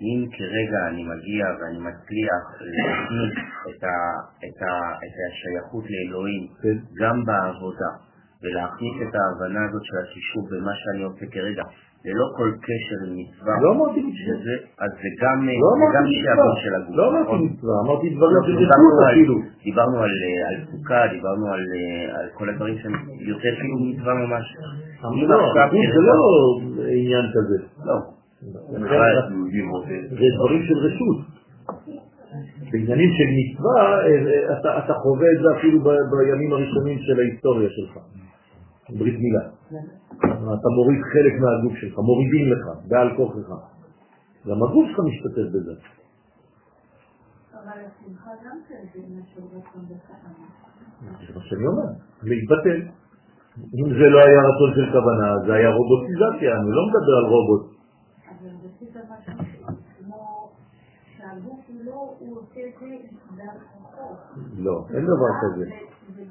[0.01, 2.43] אם כרגע אני מגיע ואני מצליח
[2.75, 3.33] להכניס
[3.69, 3.95] את, ה,
[4.45, 4.71] את, ה,
[5.05, 6.77] את השייכות לאלוהים כן.
[7.01, 7.91] גם בעבודה,
[8.43, 11.63] ולהכניס את ההבנה הזאת של השישוב במה שאני עושה כרגע,
[12.05, 14.55] ללא כל קשר עם מצווה, לא אמרתי מצווה.
[14.83, 15.69] אז זה גם, לא
[16.25, 16.57] שעבוד.
[16.63, 16.95] של הגוף.
[16.97, 17.39] לא אמרתי נכון?
[17.49, 18.37] מצווה, אמרתי דברים
[18.83, 19.35] גוף על- אפילו.
[19.63, 22.93] דיברנו על, אה, על סוכה, דיברנו על, אה, על כל הדברים שהם
[23.31, 24.45] יותר כאילו מצווה ממש.
[25.29, 25.37] לא,
[25.95, 26.15] זה לא
[26.97, 27.57] עניין כזה.
[27.89, 27.97] לא.
[28.51, 31.17] זה דברים של רשות.
[32.71, 37.19] בעניינים של מצווה, אה, אה, אתה, אתה חווה את זה אפילו ב- בימים הראשונים של
[37.19, 37.97] ההיסטוריה שלך.
[38.89, 39.43] ברית מילה.
[40.53, 43.49] אתה מוריד חלק מהגוף שלך, מורידים לך, בעל כוחך.
[44.47, 45.73] גם הגוף שלך משתתף בזה.
[47.53, 49.85] אבל השמחה גם כן זה משהו רצון.
[51.27, 51.89] זה מה שאני אומר,
[52.23, 52.81] להתבטל.
[53.79, 57.73] אם זה לא היה רצון של כוונה, זה היה רובוטיזציה, אני לא מדבר על רובוט.
[58.29, 59.67] אבל רצית משהו
[59.99, 60.49] כמו
[61.33, 62.85] שהגוף לא, הוא עושה את זה
[63.37, 64.15] בהכרחו.
[64.57, 65.65] לא, אין דבר כזה.
[65.65, 66.25] זה.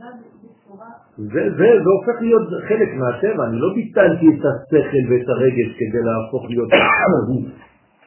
[1.16, 6.44] זה, זה, הופך להיות חלק מהטבע, אני לא ביטלתי את השכל ואת הרגש כדי להפוך
[6.48, 6.68] להיות
[7.26, 7.52] גוף.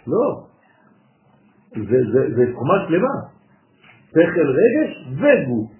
[0.12, 0.44] לא.
[1.76, 3.16] זה, זה, זה קומה שלמה.
[4.10, 5.72] שכל, רגש וגוף.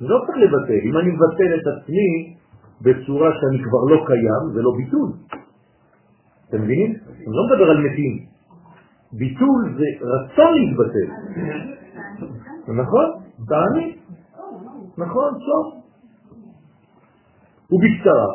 [0.00, 0.80] זה לא צריך לבטל.
[0.88, 2.36] אם אני מבטל את עצמי
[2.82, 5.12] בצורה שאני כבר לא קיים, זה לא ביטול.
[6.48, 6.90] אתם מבינים?
[6.90, 8.33] אני לא מדבר על מתים.
[9.18, 11.08] ביטול זה רצון להתבטל.
[12.82, 13.06] נכון?
[13.48, 13.96] תעני.
[14.98, 15.84] נכון, סוף.
[17.72, 18.28] ובקצרה,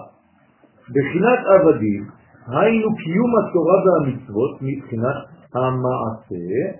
[0.89, 2.07] בחינת עבדים,
[2.47, 5.17] היינו קיום התורה והמצוות מבחינת
[5.55, 6.79] המעשה,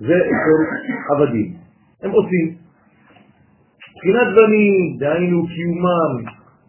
[0.00, 0.14] זה
[1.10, 1.56] עבדים.
[2.02, 2.56] הם עושים.
[3.96, 6.12] בחינת בנים, דהיינו קיומם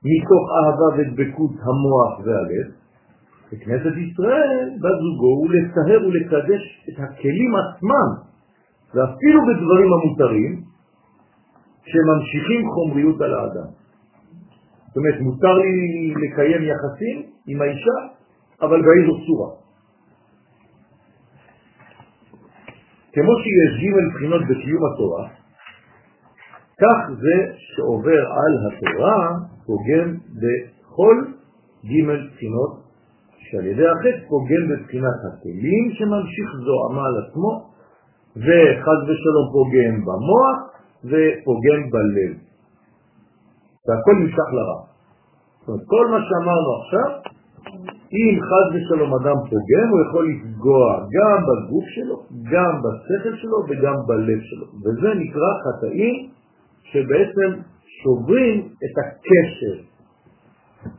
[0.05, 2.67] מתוך אהבה ודבקות המוח והלב,
[3.51, 8.09] בכנסת ישראל, בזוגו הוא לצהר ולקדש את הכלים עצמם,
[8.93, 10.61] ואפילו בדברים המותרים,
[11.85, 13.69] שממשיכים חומריות על האדם.
[14.87, 17.97] זאת אומרת, מותר לי לקיים יחסים עם האישה,
[18.61, 19.49] אבל באיזו צורה.
[23.13, 25.27] כמו שיש ג' בחינות בקיום התורה,
[26.81, 29.29] כך זה שעובר על התורה
[29.65, 31.15] פוגם בכל
[31.85, 32.84] ג' בחינות,
[33.55, 37.51] שעל ידי החטא פוגם בבחינת הכלים שממשיך זוהמה על עצמו,
[38.35, 40.57] וחז ושלום פוגם במוח
[41.09, 42.33] ופוגם בלב.
[43.87, 44.79] והכל נמשך לרע.
[45.59, 47.09] זאת אומרת, כל מה שאמרנו עכשיו,
[48.17, 52.15] אם חז ושלום אדם פוגם, הוא יכול לפגוע גם בגוף שלו,
[52.51, 54.65] גם בשכל שלו וגם בלב שלו.
[54.83, 56.29] וזה נקרא חטאים
[56.83, 57.49] שבעצם
[57.85, 59.94] שוברים את הקשר.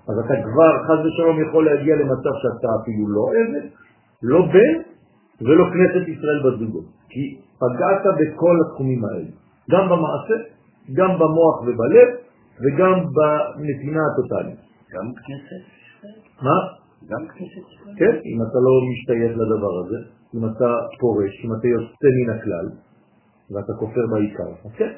[0.09, 3.68] אז אתה כבר, חז ושלום, יכול להגיע למצב שאתה אפילו לא עבד,
[4.22, 4.75] לא בן
[5.46, 6.85] ולא כנסת ישראל בזוגות.
[7.09, 9.31] כי פגעת בכל התחומים האלה,
[9.70, 10.37] גם במעשה,
[10.92, 12.09] גם במוח ובלב,
[12.62, 14.59] וגם בנתינה הטוטלית.
[14.92, 15.62] גם כנסת?
[16.42, 16.59] מה?
[17.11, 17.66] גם כנסת?
[17.99, 19.99] כן, אם אתה לא משתייך לדבר הזה,
[20.35, 20.70] אם אתה
[21.01, 22.66] פורש, אם אתה יוצא מן הכלל,
[23.51, 24.92] ואתה כופר בעיקר, אז כן.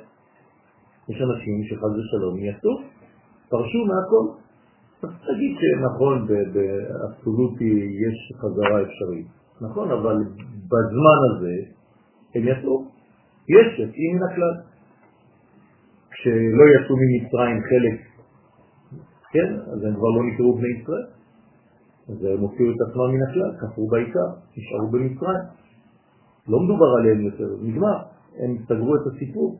[1.09, 2.71] יש אנשים שחז ושלום יצאו,
[3.49, 4.48] פרשו מהכל.
[5.01, 7.73] תגיד שנכון, באבסולוטי
[8.05, 9.27] יש חזרה אפשרית,
[9.61, 10.17] נכון, אבל
[10.71, 11.55] בזמן הזה
[12.35, 12.85] הם יצאו.
[13.49, 14.55] יש יוצאים מן הכלל.
[16.11, 18.09] כשלא יצאו ממצרים חלק,
[19.33, 21.07] כן, אז הם כבר לא נקראו בני ישראל.
[22.09, 25.45] אז הם הופיעו את עצמם מן הכלל, כפרו בעיקר, נשארו במצרים.
[26.49, 27.99] לא מדובר עליהם יותר, נגמר.
[28.39, 29.59] הם סגרו את הסיפור.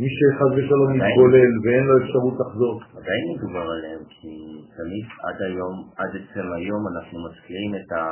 [0.00, 2.74] מי שחז ושלום מתגולל ואין לו אפשרות לחזור.
[2.98, 4.32] עדיין מדובר עליהם, כי
[4.76, 8.02] תמיד עד היום, עד עצם היום אנחנו מזכירים את, ה,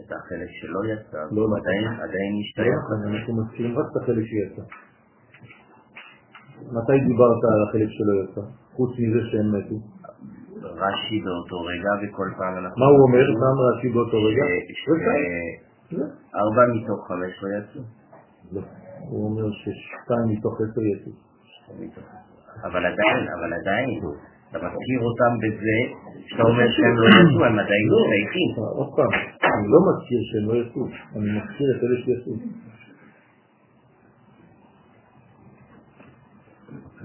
[0.00, 1.56] את החלק שלא יצא, לא, לא.
[1.58, 2.80] עדיין, עדיין משתייך.
[2.90, 4.62] לא, אנחנו מזכירים רק את החלק שיצא.
[6.76, 8.44] מתי דיברת על החלק שלא יצא?
[8.76, 9.78] חוץ מזה שהם מתו.
[10.82, 12.78] רש"י באותו רגע, וכל פעם אנחנו...
[12.80, 13.24] מה הוא אומר?
[13.42, 14.44] גם רש"י באותו רגע?
[16.40, 17.82] ארבע מתוך חמש לא יצאו.
[19.08, 21.12] הוא אומר ששתיים מתוך עשר יצאו.
[22.64, 23.88] אבל עדיין, אבל עדיין,
[24.50, 25.78] אתה מזכיר אותם בזה,
[26.26, 28.50] שאתה אומר שהם לא יצאו, הם עדיין לא שייכים.
[28.78, 29.12] עוד פעם,
[29.54, 30.84] אני לא מזכיר שהם לא יצאו,
[31.16, 32.34] אני מזכיר את אלה שיצאו.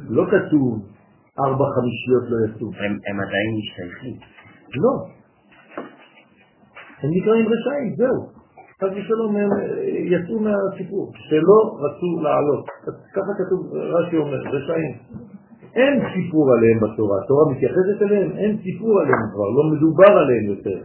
[0.10, 0.89] לא כתוב
[1.39, 2.67] ארבע חמישיות לא יצאו.
[2.67, 4.15] הם הם עדיין משתייכים.
[4.75, 4.93] לא.
[7.02, 8.38] הם נקראים רשעים, זהו.
[8.82, 9.60] חס ושלום הם אה,
[10.13, 12.65] יצאו מהסיפור, שלא רצו לעלות.
[13.15, 14.94] ככה כתוב, רש"י אומר, רשעים.
[15.76, 20.80] אין סיפור עליהם בתורה, התורה מתייחסת אליהם, אין סיפור עליהם כבר, לא מדובר עליהם יותר.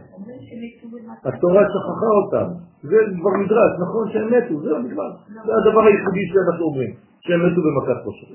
[1.25, 2.47] התורה שכחה אותם,
[2.83, 5.11] זה כבר מדרש, נכון שהם מתו, זהו נגמר.
[5.45, 8.27] זה הדבר היחידי שאנחנו אומרים, שהם מתו במכת חושך.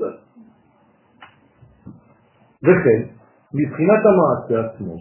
[2.65, 3.01] וכן,
[3.55, 4.95] מבחינת המעשה עצמו,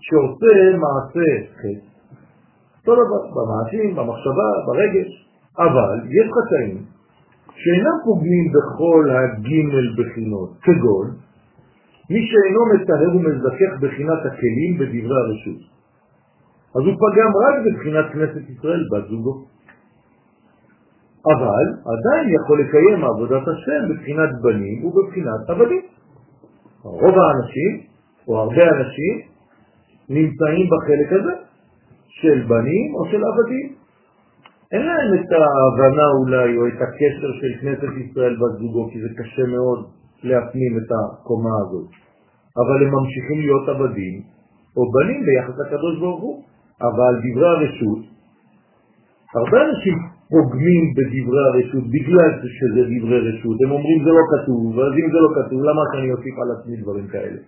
[0.00, 0.54] שעושה
[0.84, 1.28] מעשה
[1.60, 1.93] חטא,
[2.86, 5.10] אותו דבר, במעשים, במחשבה, ברגש,
[5.58, 6.84] אבל יש חטאים
[7.56, 11.08] שאינם פוגמים בכל הגימל בחינות, כגון
[12.10, 15.60] מי שאינו מטהר ומזכך בחינת הכלים בדברי הרשות.
[16.76, 19.44] אז הוא פגם רק בבחינת כנסת ישראל, בת זוגו.
[21.32, 25.82] אבל עדיין יכול לקיים עבודת השם בבחינת בנים ובבחינת עבדים.
[26.82, 27.80] רוב האנשים,
[28.28, 29.14] או הרבה אנשים,
[30.08, 31.32] נמצאים בחלק הזה,
[32.20, 33.68] של בנים או של עבדים.
[34.72, 39.08] אין להם את ההבנה אולי, או את הקשר של כנסת ישראל בת זוגו, כי זה
[39.18, 39.80] קשה מאוד
[40.22, 41.88] להפנים את הקומה הזאת.
[42.60, 44.14] אבל הם ממשיכים להיות עבדים
[44.76, 46.42] או בנים ביחס לקדוש ברוך הוא.
[46.82, 48.02] אבל דברי הרשות,
[49.34, 49.96] הרבה אנשים
[50.30, 53.56] פוגמים בדברי הרשות בגלל שזה דברי רשות.
[53.64, 56.76] הם אומרים זה לא כתוב, אז אם זה לא כתוב, למה שאני אוסיף על עצמי
[56.82, 57.40] דברים כאלה?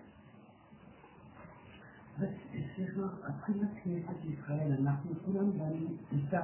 [2.57, 6.41] מבחינת כנסת ישראל, אנחנו כולם באים איתה.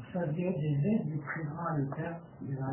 [0.00, 2.12] עכשיו להיות בזה, זה בחירה יותר,
[2.48, 2.72] נראה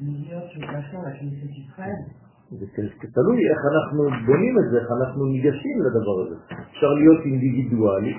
[0.00, 2.02] מלהיות שותפה לכנסת ישראל.
[2.50, 2.66] זה
[3.14, 6.36] תלוי איך אנחנו בונים את זה, איך אנחנו ניגשים לדבר הזה.
[6.70, 8.14] אפשר להיות אינדיבידואלי,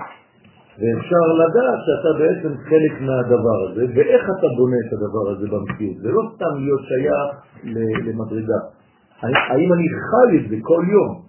[0.80, 5.97] ואפשר לדעת שאתה בעצם חלק מהדבר הזה, ואיך אתה בונה את הדבר הזה במציאות.
[5.97, 7.30] זה לא סתם להיות שייך
[8.06, 8.60] למדרגה.
[9.21, 11.21] האם אני חי את זה כל יום?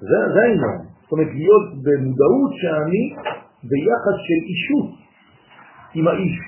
[0.00, 0.89] זה העניין.
[1.10, 3.02] זאת אומרת, להיות במודעות שאני
[3.70, 4.90] ביחס של אישות
[5.94, 6.38] עם האיש,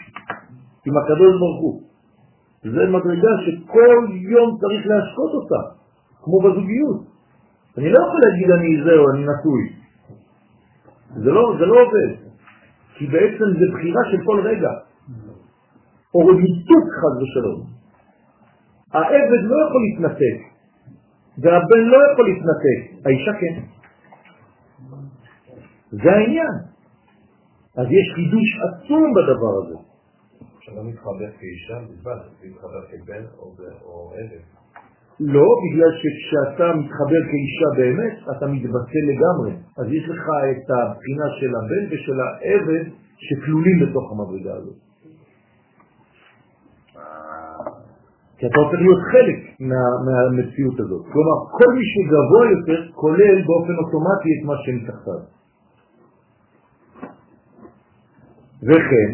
[0.87, 1.83] עם הקדוש ברוך הוא.
[2.63, 5.63] זה מדרגה שכל יום צריך להשקות אותה,
[6.23, 7.01] כמו בזוגיות.
[7.79, 9.63] אני לא יכול להגיד אני זהו, אני נטוי.
[11.25, 12.11] זה לא, זה לא עובד,
[12.95, 14.71] כי בעצם זה בחירה של כל רגע.
[16.15, 17.61] או ניתוק חד ושלום.
[18.93, 20.39] העבד לא יכול להתנתק,
[21.43, 23.82] והבן לא יכול להתנתק, האישה כן.
[25.93, 26.57] זה העניין.
[27.77, 29.77] אז יש חידוש עצום בדבר הזה.
[30.61, 33.25] כשאתה מתחבר כאישה בלבד, אתה מתחבר כבן
[33.85, 34.43] או עבד.
[35.21, 39.53] לא, בגלל שכשאתה מתחבר כאישה באמת, אתה מתבטא לגמרי.
[39.79, 42.85] אז יש לך את הבחינה של הבן ושל העבד
[43.17, 44.79] שכלולים בתוך המדרגה הזאת.
[48.39, 51.03] כי אתה הופך להיות חלק מה, מהמציאות הזאת.
[51.13, 55.42] כלומר, כל מי שגבוה יותר כולל באופן אוטומטי את מה שמתחתיו.
[58.63, 59.11] וכן,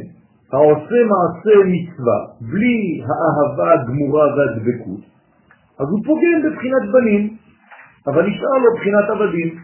[0.52, 5.00] העושה מעשה מצווה בלי האהבה הגמורה והדבקות,
[5.78, 7.36] אז הוא פוגם בבחינת בנים,
[8.06, 9.58] אבל נשאר לו בחינת עבדים.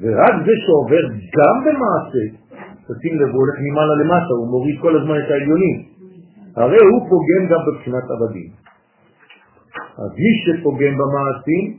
[0.00, 1.04] ורק זה שעובר
[1.36, 2.24] גם במעשה,
[2.86, 5.82] תשים לב, הוא הולך ממעלה למטה, הוא מוריד כל הזמן את העליונים,
[6.56, 8.50] הרי הוא פוגם גם בבחינת עבדים.
[9.98, 11.76] אז מי שפוגם במעשים,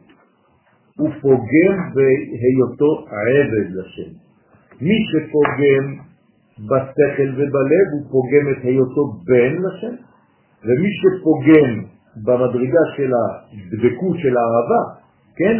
[0.98, 4.23] הוא פוגם בהיותו עבד לשם.
[4.82, 5.86] מי שפוגם
[6.70, 9.96] בשכל ובלב, הוא פוגם את היותו בן לשם,
[10.66, 11.72] ומי שפוגם
[12.26, 14.82] במדרגה של הדבקות של האהבה,
[15.36, 15.56] כן,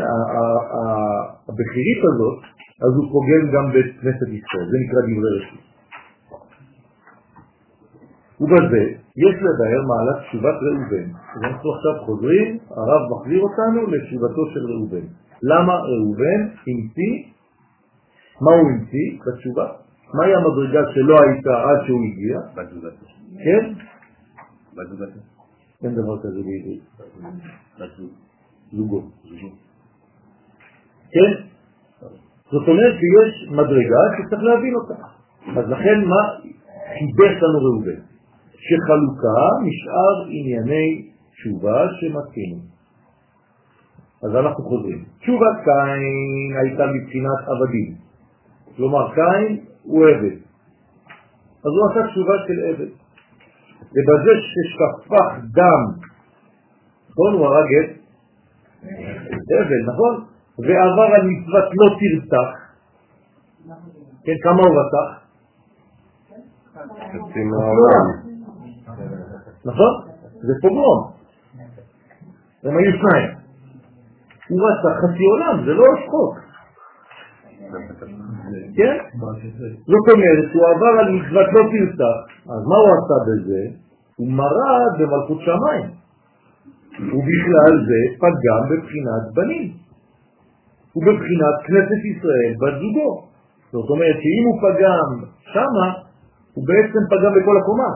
[1.49, 2.39] הבחירית הזאת,
[2.84, 5.64] אז הוא פוגם גם בכנסת ישראל, זה נקרא דברי רשות.
[8.41, 8.84] ובזה
[9.26, 11.07] יש לבאר מעלת תשובת ראובן.
[11.41, 15.05] אנחנו עכשיו חוזרים, הרב מחזיר אותנו לתשובתו של ראובן.
[15.43, 17.32] למה ראובן המציא,
[18.41, 19.67] מה הוא המציא בתשובה?
[20.13, 22.39] מהי המדרגה שלא הייתה עד שהוא הגיע?
[22.55, 23.05] בזוגתו.
[23.43, 23.73] כן?
[24.73, 25.19] בזוגתו.
[25.84, 26.84] אין דבר כזה בעברית.
[28.71, 29.01] זוגו.
[31.11, 31.31] כן?
[32.51, 34.93] זאת אומרת שיש מדרגה שצריך להבין אותה.
[35.59, 36.21] אז לכן מה
[36.93, 38.01] חידש לנו ראובן?
[38.65, 42.59] שחלוקה משאר ענייני תשובה שמתקינו.
[44.23, 45.05] אז אנחנו חוזרים.
[45.19, 48.02] תשובת קין הייתה מבחינת עבדים.
[48.76, 50.38] כלומר, קין הוא עבד.
[51.65, 52.91] אז הוא עשה תשובה של עבד.
[53.93, 55.82] ובזה ששפך דם,
[57.09, 57.34] נכון?
[57.34, 60.26] הוא הרג את עבד, נכון?
[60.59, 62.63] ועבר על מצוות לא תרצח.
[64.26, 65.24] כן, כמה הוא רצח?
[66.97, 68.05] חצי מהעולם.
[69.65, 69.93] נכון?
[70.34, 71.11] זה פוגרום.
[72.63, 73.30] הם היו שניים.
[74.49, 76.42] הוא רצח חצי עולם, זה לא שחוק.
[78.78, 78.95] כן?
[79.91, 82.17] זאת אומרת שהוא עבר על מצוות לא תרצח,
[82.53, 83.61] אז מה הוא עשה בזה?
[84.15, 85.88] הוא מרד במלכות שמיים.
[87.13, 89.71] ובכלל זה פגם בבחינת בנים.
[90.95, 93.11] ובבחינת כנסת ישראל בת זוגו.
[93.71, 95.09] זאת אומרת שאם הוא פגם
[95.53, 95.88] שמה,
[96.53, 97.91] הוא בעצם פגם בכל הקומה.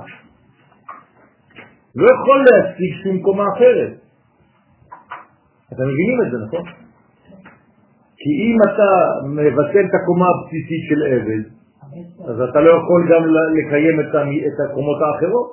[1.96, 3.92] לא יכול להשיג שום קומה אחרת.
[5.74, 6.87] אתם מבינים את זה, נכון?
[8.28, 8.90] כי אם אתה
[9.40, 11.44] מבטל את הקומה הבסיסית של עבד,
[12.30, 13.24] אז אתה לא יכול גם
[13.58, 15.48] לקיים את, הקומות האחרות.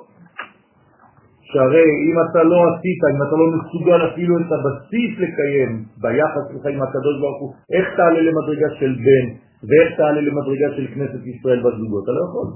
[1.41, 5.71] שהרי אם אתה לא עשית, אם אתה לא מסוגל אפילו את הבסיס לקיים
[6.01, 9.25] ביחס שלך עם הקדוש ברוך הוא, איך תעלה למדרגה של בן
[9.67, 12.03] ואיך תעלה למדרגה של כנסת ישראל בזוגות?
[12.03, 12.47] אתה לא יכול.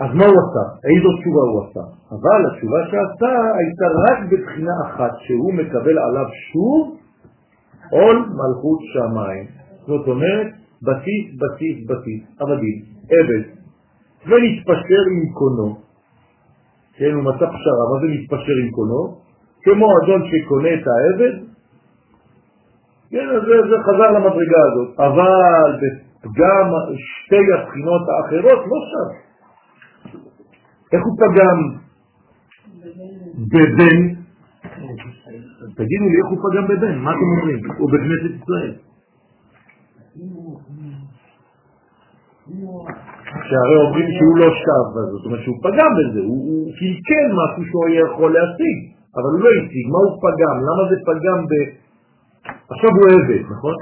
[0.00, 0.64] אז מה הוא עשה?
[0.90, 1.84] איזו תשובה הוא עשה?
[2.10, 6.96] אבל התשובה שעשה הייתה רק בבחינה אחת, שהוא מקבל עליו שוב
[7.90, 9.46] עול מלכות שמיים.
[9.86, 10.46] זאת אומרת,
[10.82, 12.78] בסיס, בסיס, בסיס, עבדים,
[13.14, 13.44] עבד,
[14.26, 15.76] ונתפשר עם קונו.
[16.96, 19.16] כן, הוא מצא פשרה, מה זה מתפשר עם קונו?
[19.62, 21.34] כמו אדון שקונה את העבד,
[23.10, 29.23] כן, אז זה, זה חזר למדרגה הזאת, אבל בפגם שתי הבחינות האחרות לא שם.
[30.92, 31.58] איך הוא פגם
[33.52, 33.98] בבן?
[35.74, 37.60] תגידו לי איך הוא פגם בבן, מה אתם אומרים?
[37.78, 38.74] הוא בכנסת ישראל.
[43.48, 48.02] שהרי אומרים שהוא לא שב, זאת אומרת שהוא פגם בזה, הוא, קלקל משהו שהוא היה
[48.10, 48.78] יכול להשיג,
[49.16, 50.56] אבל הוא לא השיג, מה הוא פגם?
[50.68, 51.52] למה זה פגם ב...
[52.70, 53.76] עכשיו הוא עבד, נכון?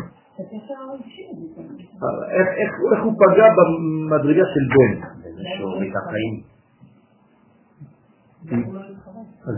[2.30, 4.92] איך, איך, איך הוא פגע במדרגה של בן?
[5.22, 6.34] בזה שהוריד את החיים.
[8.50, 9.56] אז,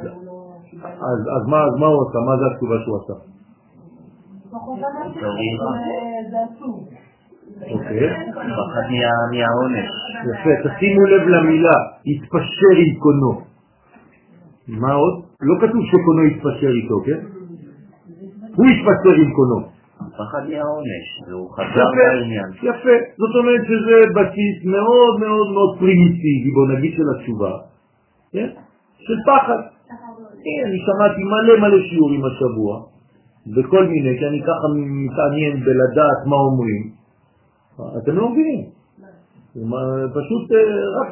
[0.84, 2.18] אז, אז, מה, אז מה הוא עשה?
[2.28, 3.14] מה זה התשובה שהוא עשה?
[6.30, 6.88] זה עצוב.
[7.72, 8.10] אוקיי.
[8.34, 9.90] פחד מה- מהעונש.
[10.30, 11.76] יפה, תשימו לב למילה,
[12.06, 13.40] התפשר עם קונו.
[14.68, 15.14] מה עוד?
[15.40, 17.20] לא כתוב שקונו התפשר איתו, כן?
[18.56, 19.74] הוא התפשר עם קונו.
[20.18, 22.48] פחד מהעונש, והוא חזר יפה, בעניין.
[22.62, 22.94] יפה.
[23.18, 27.50] זאת אומרת שזה בסיס מאוד מאוד מאוד פרימיטיבי, בוא נגיד, של התשובה,
[28.32, 28.48] כן?
[29.06, 29.60] של פחד.
[30.44, 32.82] כן, אני שמעתי מלא מלא שיעורים השבוע,
[33.46, 36.82] בכל מיני, כי אני ככה מתעניין בלדעת מה אומרים.
[38.02, 38.64] אתם לא מבינים.
[40.18, 40.58] פשוט אה,
[40.98, 41.10] רק,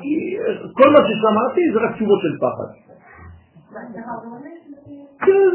[0.72, 2.70] כל מה ששמעתי זה רק תשובות של פחד.
[5.26, 5.50] כן,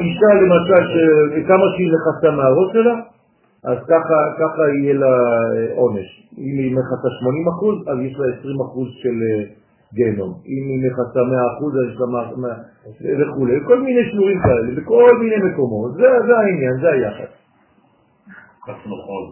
[0.00, 2.94] אישה למשל, שכמה שהיא מכסה מהראש שלה,
[3.64, 6.28] אז ככה, ככה יהיה לה אה, עונש.
[6.38, 7.08] אם היא מכסה
[7.86, 8.42] 80%, אז יש לה 20%
[9.02, 9.16] של
[9.94, 10.32] גיהנום.
[10.52, 12.58] אם היא מכסה 100%, אז יש לה מה- מה-
[13.20, 13.46] וכו'.
[13.66, 15.90] כל מיני שיעורים כאלה, בכל מיני מקומות.
[15.94, 17.32] זה, זה העניין, זה היחס.
[18.94, 19.24] נכון.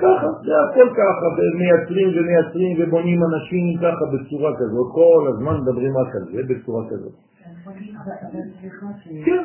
[0.00, 6.10] ככה, זה הכל ככה, ומייצרים ומייצרים ובונים אנשים ככה בצורה כזאת, כל הזמן מדברים רק
[6.16, 7.12] על זה בצורה כזאת.
[9.24, 9.40] כן,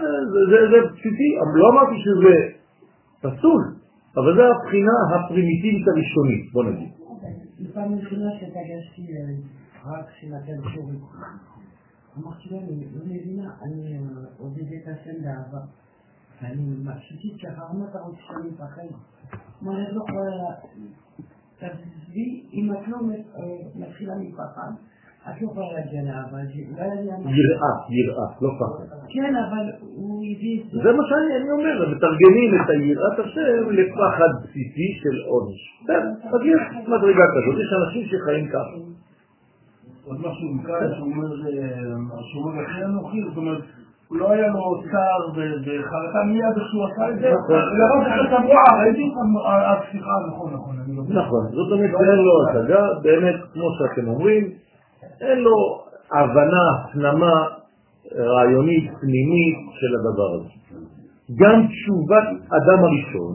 [0.72, 2.34] זה, בסיסי, אבל לא אמרתי שזה
[3.22, 3.62] פסול,
[4.18, 6.90] אבל זה הבחינה הפרימיטיבית הראשונית, בוא נגיד.
[7.74, 9.02] פעם ראשונה שפגשתי
[9.86, 11.02] רק שנתן שיעורים.
[12.18, 14.00] אמרתי לו, אני לא מבינה, אני אה,
[14.38, 15.66] עובד את השם באהבה.
[16.42, 18.82] ואני מפסיקית ככה, מה אתה רוצה שאני אפחד?
[19.62, 20.54] מה אני לא יכולה...
[21.60, 23.42] תעזבי, אם את לא אה,
[23.76, 24.72] מתחילה מפחד,
[25.30, 27.38] את לא יכולה להגיע לאהבה, אז אולי אני אמרתי...
[27.40, 28.86] יראה, יראה, לא פחד.
[29.14, 29.66] כן, אבל
[29.96, 30.78] הוא הביא את זה.
[30.84, 35.60] זה מה שאני אני אומר, מתרגמים את היראת השם לפחד בסיסי של עונש.
[35.84, 39.05] בסדר, אז יש מדרגה כזאת, יש אנשים שחיים ככה.
[40.08, 43.62] עוד משהו מכאן, שהוא אומר, אה, שהוא אומר, הכי אנוכי, זאת אומרת,
[44.08, 47.62] הוא לא היה לו צער ו- וחרטה מיד איך שהוא עשה את זה, נכון.
[47.78, 51.22] לראות את וואו, ראיתי אותם, אה, אה, סליחה, נכון, נכון, אני לא...
[51.22, 54.44] נכון, זאת אומרת שאין לו השגה, באמת, כמו שאתם אומרים,
[55.22, 55.56] אין לו
[56.12, 57.34] הבנה, הפנמה
[58.16, 60.50] רעיונית, פנימית של הדבר הזה.
[61.42, 62.28] גם תשובת
[62.58, 63.34] אדם הראשון,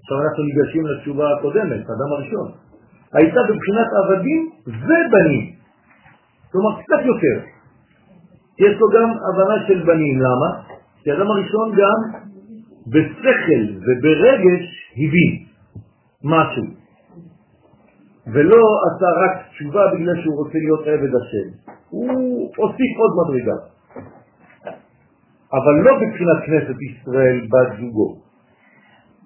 [0.00, 2.48] עכשיו אנחנו ניגשים לתשובה הקודמת, אדם הראשון,
[3.12, 5.55] הייתה בבחינת עבדים ובנים.
[6.56, 7.36] כלומר, קצת יותר.
[8.58, 10.50] יש לו גם הבנה של בנים, למה?
[11.02, 11.98] כי האדם הראשון גם
[12.86, 15.32] בשכל וברגש הבין
[16.24, 16.64] משהו,
[18.32, 21.72] ולא עשה רק תשובה בגלל שהוא רוצה להיות עבד השם.
[21.90, 23.58] הוא הוסיף עוד מדרגה.
[25.52, 28.16] אבל לא בבחינת כנסת ישראל בת זוגו.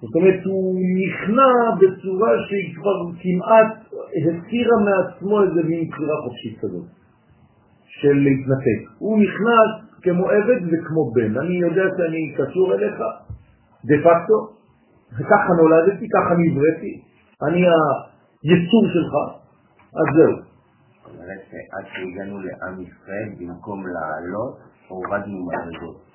[0.00, 3.72] זאת אומרת, הוא נכנע בצורה שהיא כבר כמעט
[4.16, 6.99] הסתירה מעצמו איזה מין בחירה חופשית כזאת,
[8.00, 8.80] של להתנתק.
[8.98, 9.70] הוא נכנס
[10.02, 11.38] כמו עבד וכמו בן.
[11.38, 12.98] אני יודע שאני קשור אליך,
[13.84, 14.38] דה פקטו,
[15.12, 16.92] וככה נולדתי, ככה נבראתי,
[17.42, 17.60] אני
[18.42, 19.12] היצור שלך,
[20.00, 20.36] אז זהו.
[20.36, 26.10] זאת אומרת שעד שהגענו לעם ישראל, במקום לעלות, הורדנו מדרגות.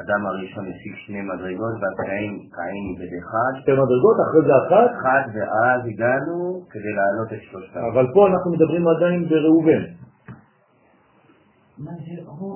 [0.00, 4.90] אדם הראשון השיג שני מדרגות, ואז קין, קין איבד אחד, שתי מדרגות, אחרי זה אחת,
[4.98, 6.38] אחד, ואז הגענו
[6.70, 7.80] כדי להעלות את שלושתם.
[7.92, 9.82] אבל פה אנחנו מדברים עדיין בראובן.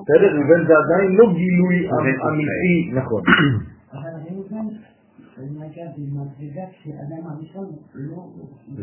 [0.03, 0.31] בסדר?
[0.37, 1.77] ראובן זה עדיין לא גילוי
[2.29, 3.23] אמיתי, נכון.
[7.95, 8.17] לא...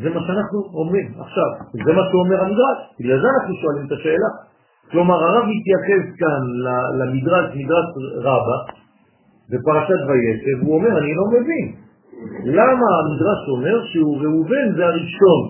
[0.02, 1.50] זה מה שאנחנו אומרים עכשיו,
[1.86, 4.30] זה מה שאומר המדרש, בגלל זה אנחנו שואלים את השאלה.
[4.92, 7.86] כלומר, הרב מתייחס כאן ל- למדרש, מדרש
[8.18, 8.58] רבה,
[9.50, 11.76] בפרשת ויצב, הוא אומר, אני לא מבין.
[12.46, 15.42] למה המדרש אומר שהוא ראובן זה הראשון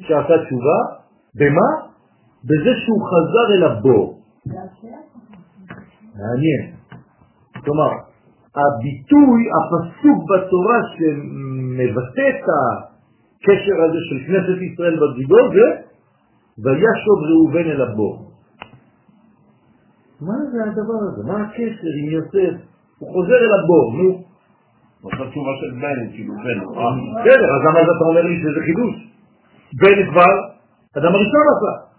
[0.00, 0.78] שעשה תשובה?
[1.34, 1.89] במה?
[2.44, 4.22] בזה שהוא חזר אל הבור.
[6.14, 6.62] מעניין.
[7.64, 7.90] כלומר,
[8.56, 15.68] הביטוי, הפסוק בתורה שמבטא את הקשר הזה של כנסת ישראל בזיגו זה
[16.64, 18.30] וישוב ראובן אל הבור.
[20.20, 21.22] מה זה הדבר הזה?
[21.26, 22.54] מה הקשר עם יוסף?
[22.98, 24.24] הוא חוזר אל הבור, נו.
[25.04, 26.92] עכשיו תשובה של בן, כאילו בן, אה?
[27.20, 28.96] בסדר, אז למה אתה אומר לי שזה חידוש?
[29.80, 30.34] בן כבר,
[30.98, 31.89] אדם הראשון עשה.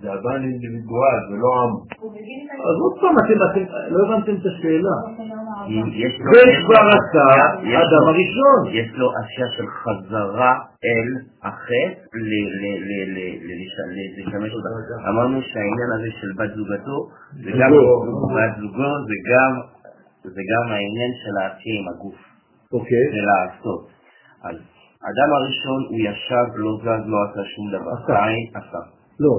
[0.00, 1.72] זה עדיין אינדיבידואל, זה לא עם.
[2.68, 3.36] אז עוד פעם, אתם,
[3.92, 4.96] לא הבנתם את השאלה.
[6.20, 7.26] לו- כבר עשה
[7.84, 8.58] אדם הראשון.
[8.78, 10.52] יש לו עשייה של חזרה
[10.84, 11.08] אל
[11.42, 11.82] החטא
[12.14, 14.68] ל- ל- ל- ל- ל- לש- ל- לשמש אותה.
[15.10, 16.98] אמרנו שהעניין הזה של בת זוגתו,
[17.44, 18.28] זה גם זוגו.
[18.36, 19.52] בת זוגו, זה גם
[20.24, 20.42] זה
[20.74, 22.18] העניין של העשייה עם הגוף,
[22.72, 23.04] אוקיי.
[23.14, 23.82] זה לעשות.
[24.44, 24.56] אז
[25.10, 27.90] אדם הראשון הוא ישב, לא זז, לא עשה שום דבר.
[28.02, 28.24] עשה.
[28.54, 28.78] עשה.
[29.20, 29.34] לא,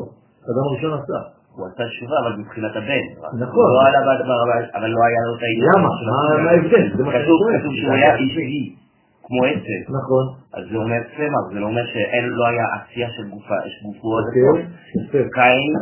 [0.52, 1.20] אדם הראשון עשה.
[1.56, 3.06] הוא עשה תשובה, אבל מבחינת הבן.
[3.44, 3.66] נכון.
[3.76, 4.38] לא עלה בדבר,
[4.76, 5.70] אבל- לא היה לו את העניין.
[5.78, 5.90] למה?
[6.44, 6.98] מה ההבדל?
[6.98, 7.24] זה מה שאני
[7.60, 8.76] כתוב שהוא היה איש אי,
[9.26, 9.82] כמו עצב.
[10.00, 10.26] נכון.
[10.54, 14.18] אז זה אומר צמח, זה לא אומר שאין, לא היה עשייה של גופה, יש גופו
[14.18, 14.42] עד אוקיי.
[14.44, 15.30] הכל.
[15.38, 15.74] קין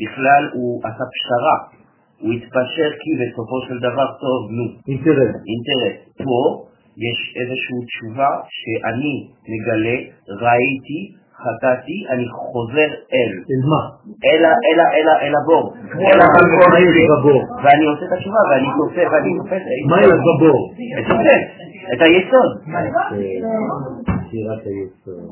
[0.00, 1.56] בכלל הוא עשה פשרה,
[2.20, 5.34] הוא התפשר כי בסופו של דבר טוב, נו, אינטרס.
[5.50, 5.96] אינטרס.
[6.24, 6.40] פה
[7.06, 9.14] יש איזושהי תשובה שאני
[9.52, 9.96] מגלה,
[10.44, 11.00] ראיתי,
[11.44, 13.82] חטאתי, אני חוזר אל, אל מה?
[14.28, 15.74] אל, ה- אל, ה- אל, ה- אל הבור,
[16.08, 16.78] אל המקום הזה?
[17.64, 20.58] ואני עושה את התשובה, ואני תופס, ואני תופס מה יש בבור?
[20.98, 21.36] את זה,
[21.94, 22.50] את היסוד.
[24.30, 25.22] שירת היסוד.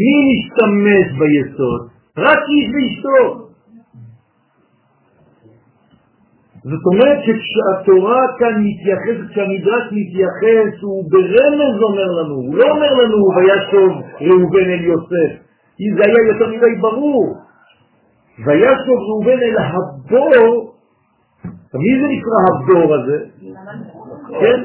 [0.00, 1.80] מי משתמש ביסוד?
[2.18, 3.49] רק איש ואשתו.
[6.64, 13.18] זאת אומרת שכשהתורה כאן מתייחסת, כשהמדרש מתייחס, הוא ברמז אומר לנו, הוא לא אומר לנו
[13.36, 15.32] וישוב ראובן אל יוסף,
[15.76, 17.36] כי זה היה יותר מדי ברור.
[18.46, 20.74] וישוב ראובן אל הבור,
[21.74, 23.18] מי זה נקרא הבור הזה?
[24.40, 24.60] כן?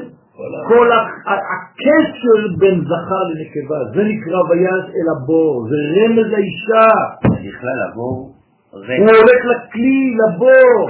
[0.68, 6.88] כל הקשר בין זכר לנקבה, זה נקרא ויעש אל הבור, זה רמז האישה.
[7.48, 8.32] בכלל הבור.
[8.72, 10.88] הוא הולך לכלי, לבור.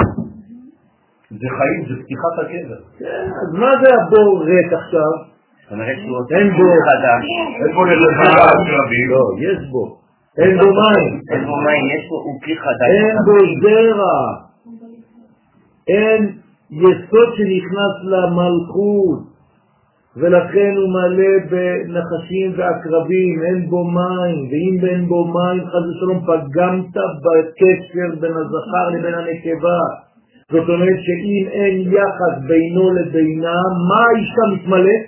[1.31, 2.81] זה חיים, זה פתיחת הקבר.
[2.99, 5.13] כן, אז מה זה הבור ריק עכשיו?
[5.71, 6.67] אין בו.
[6.87, 7.25] חדש,
[7.67, 9.11] איפה נלך הקרבים?
[9.11, 9.99] לא, יש בו.
[10.39, 12.89] אין בו מים, אין בו מים, יש בו, כלי חדש.
[12.99, 14.19] אין בו זרע,
[15.89, 16.39] אין
[16.71, 19.21] יסוד שנכנס למלכות,
[20.17, 26.97] ולכן הוא מלא בנחשים ועקרבים, אין בו מים, ואם אין בו מים, חס ושלום, פגמת
[27.25, 30.06] בקשר בין הזכר לבין הנקבה.
[30.53, 33.57] זאת אומרת שאם אין יחס בינו לבינה,
[33.89, 35.07] מה האישה מתמלאת?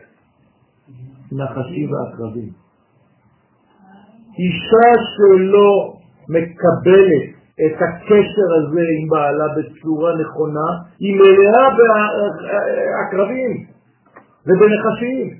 [1.32, 2.52] נחשים ועקרבים.
[4.38, 5.92] אישה שלא
[6.28, 7.28] מקבלת
[7.66, 10.68] את הקשר הזה עם בעלה בצורה נכונה,
[10.98, 13.66] היא מלאה בעקרבים
[14.46, 15.38] ובנחשים.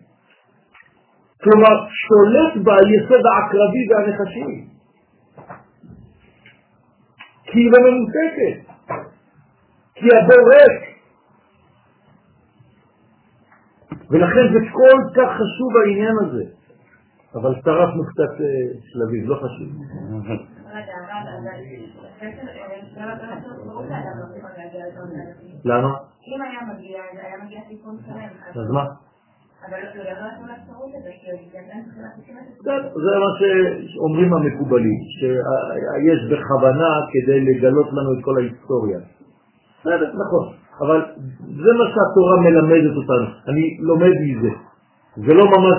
[1.42, 4.66] כלומר, שולט בה יסוד העקרבי והנחשים.
[7.44, 8.67] כי היא לא ממותקת,
[9.98, 10.88] כי הבור ריק.
[14.10, 16.44] ולכן זה כל כך חשוב העניין הזה.
[17.34, 18.46] אבל שרפנו קצת אה,
[18.88, 19.68] שלבים, לא חשוב.
[25.64, 25.88] למה?
[26.28, 28.62] אם היה מגיע, זה היה מגיע סיכון שלם.
[28.62, 28.84] אז מה?
[32.94, 33.30] זה מה
[33.94, 38.98] שאומרים המקובלים, שיש בכוונה כדי לגלות לנו את כל ההיסטוריה.
[39.80, 40.44] בסדר, נכון,
[40.80, 41.00] אבל
[41.40, 44.50] זה מה שהתורה מלמדת אותנו, אני לומד מזה.
[45.16, 45.78] זה לא ממש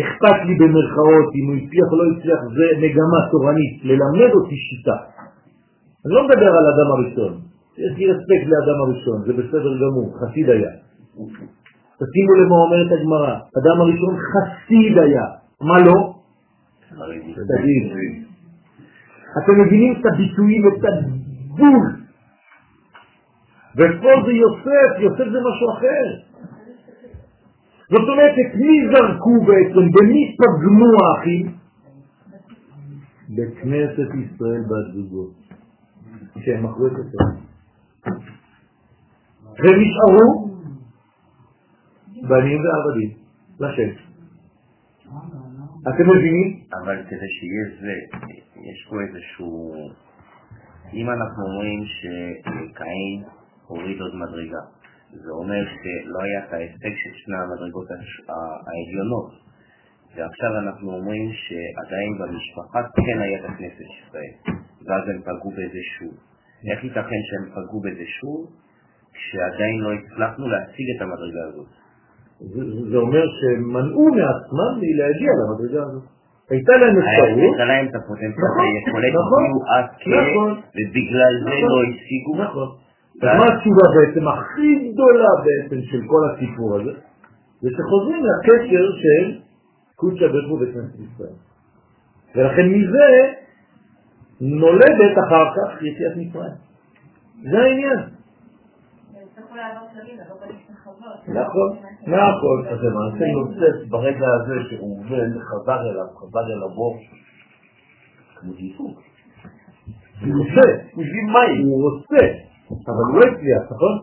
[0.00, 4.96] אכפת לי במרכאות אם הוא הצליח או לא הצליח, זה מגמה תורנית, ללמד אותי שיטה.
[6.04, 7.32] אני לא מדבר על אדם הראשון,
[7.78, 10.70] יש לי רספקט לאדם הראשון, זה בסדר גמור, חסיד היה.
[12.00, 15.26] תשימו למה אומרת הגמרא, אדם הראשון חסיד היה,
[15.60, 16.14] מה לא?
[17.58, 17.84] תגיד.
[19.38, 22.03] אתם מבינים את הביטויים, את הבול.
[23.74, 26.34] ופה זה יוסף, יוסף זה משהו אחר.
[27.90, 29.84] זאת אומרת, את מי זרקו בעצם?
[29.94, 31.54] במי פגמו האחים?
[33.28, 35.34] בכנסת ישראל בת זוגות,
[36.44, 37.44] שהם מכרו את הסרט.
[39.58, 40.48] ונשארו
[42.28, 43.10] בנים ועבדים,
[43.60, 43.90] לשם.
[45.88, 46.60] אתם מבינים?
[46.82, 48.16] אבל כדי שיהיה זה,
[48.70, 49.74] יש פה איזשהו...
[50.92, 53.22] אם אנחנו אומרים שקין
[53.74, 54.62] הוריד עוד מדרגה,
[55.22, 57.88] זה אומר שלא היה את האפקט של שני המדרגות
[58.66, 59.30] העליונות,
[60.16, 64.34] ועכשיו אנחנו אומרים שעדיין במשפחה כן היה את הכנסת ישראל,
[64.86, 66.14] ואז הם פגעו בזה שוב.
[66.70, 68.40] איך ייתכן שהם פגעו בזה שוב,
[69.14, 71.70] כשעדיין לא הצלחנו להשיג את המדרגה הזאת?
[72.90, 76.02] זה אומר שמנעו מעצמם מלהגיע למדרגה הזאת.
[76.50, 77.38] הייתה להם אפשרות.
[77.38, 80.26] הייתה להם את הפוטנציאל הגיעו עד כן,
[80.76, 82.44] ובגלל זה לא השיגו.
[82.44, 82.83] נכון.
[83.22, 86.92] אז מה התשובה בעצם הכי גדולה בעצם של כל הסיפור הזה?
[87.60, 89.40] זה שחוזרים לקשר של
[89.96, 91.36] קודשא ברכו בכנסת ישראל.
[92.34, 93.32] ולכן מזה
[94.40, 96.52] נולדת אחר כך יציאת מצרים.
[97.50, 97.98] זה העניין.
[101.28, 101.70] נכון,
[102.06, 102.66] נכון.
[102.68, 105.04] אז למעשה יוסף ברגע הזה שהוא
[105.40, 106.98] חזר אליו, חזר אל הבור,
[108.40, 109.00] כמו גיסוק.
[110.20, 110.68] הוא רוצה.
[111.64, 112.26] הוא רוצה,
[112.88, 113.94] אבל הוא לא הצליח, נכון?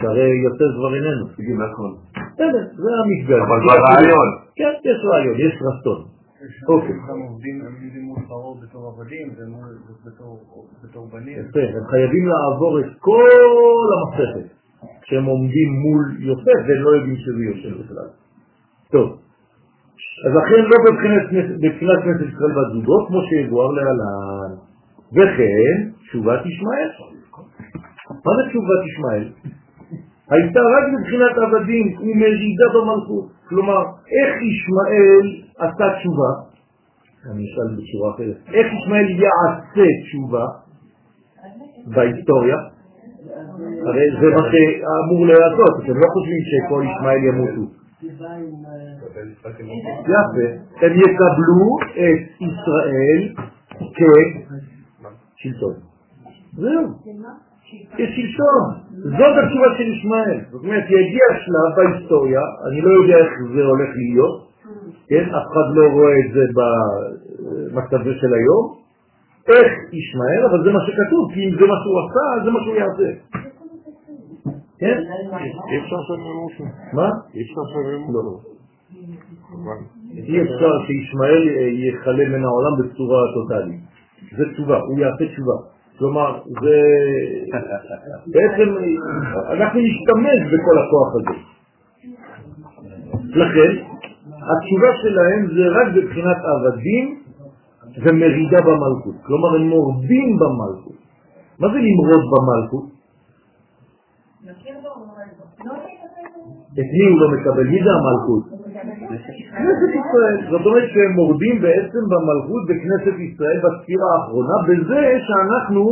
[0.00, 1.24] שהרי יוצא כבר איננו.
[1.64, 1.90] נכון.
[2.34, 3.40] בסדר, זה המפגש.
[3.46, 4.28] אבל ברעיון.
[4.56, 6.00] כן, יש רעיון, יש רצון.
[6.68, 6.96] אוקיי.
[7.08, 9.28] הם עובדים מול פרעה בתור עבדים
[10.82, 11.38] ובתור בנים.
[11.38, 14.60] יפה, הם חייבים לעבור את כל המסכת
[15.02, 18.08] כשהם עומדים מול יוסף והם לא יודעים שזה יוסף בכלל.
[18.92, 19.18] טוב,
[20.26, 24.52] אז לכן לא בבחינת כנסת ישראל בת זוגו, כמו שידוער להלן.
[25.12, 26.90] וכן, תשובת ישמעאל.
[28.10, 29.28] מה זה תשובת ישמעאל?
[30.30, 33.26] הייתה רק בבחינת עבדים ומרידה במלכות.
[33.48, 33.80] כלומר,
[34.16, 35.26] איך ישמעאל
[35.58, 36.32] עשה תשובה?
[37.32, 38.54] אני אשאל בצורה אחרת.
[38.54, 40.46] איך ישמעאל יעשה תשובה
[41.86, 42.56] בהיסטוריה?
[43.86, 47.80] הרי זה מה שאמור לעשות, אתם לא חושבים שכל ישמעאל ימותו.
[48.02, 48.34] יפה,
[50.80, 53.20] הם יקבלו את ישראל
[55.36, 55.74] כשלטון.
[56.52, 56.84] זהו,
[57.96, 58.64] כשלטון.
[59.18, 60.38] זאת התשובה של ישמעאל.
[60.50, 64.50] זאת אומרת, יגיע שלב בהיסטוריה, אני לא יודע איך זה הולך להיות,
[65.08, 68.64] כן, אף אחד לא רואה את זה במצב של היום,
[69.48, 72.76] איך ישמעאל, אבל זה מה שכתוב, כי אם זה מה שהוא עשה, זה מה שהוא
[72.76, 73.08] יעשה.
[74.78, 74.98] כן?
[75.70, 76.64] אי אפשר שהם ימותו.
[76.92, 77.08] מה?
[77.34, 78.12] אי אפשר שהם ימותו.
[78.12, 78.38] לא.
[80.16, 81.42] אי אפשר שישמעאל
[81.72, 83.80] יחלה מן העולם בצורה טוטאלית.
[84.36, 85.56] זה תשובה, הוא יעשה תשובה.
[86.00, 86.76] כלומר, זה...
[88.26, 88.68] בעצם
[89.52, 91.36] אנחנו נשתמש בכל הכוח הזה.
[93.28, 93.70] לכן,
[94.50, 97.20] התשובה שלהם זה רק בבחינת עבדים
[98.04, 99.14] ומרידה במלכות.
[99.26, 100.98] כלומר, הם מורדים במלכות.
[101.58, 102.84] מה זה למרוד במלכות?
[106.72, 107.66] את מי הוא לא מקבל?
[107.66, 108.59] מי זה המלכות?
[109.60, 110.38] כנסת ישראל.
[110.50, 115.82] זאת אומרת שהם מורדים בעצם במלכות בכנסת ישראל בספירה האחרונה, בזה שאנחנו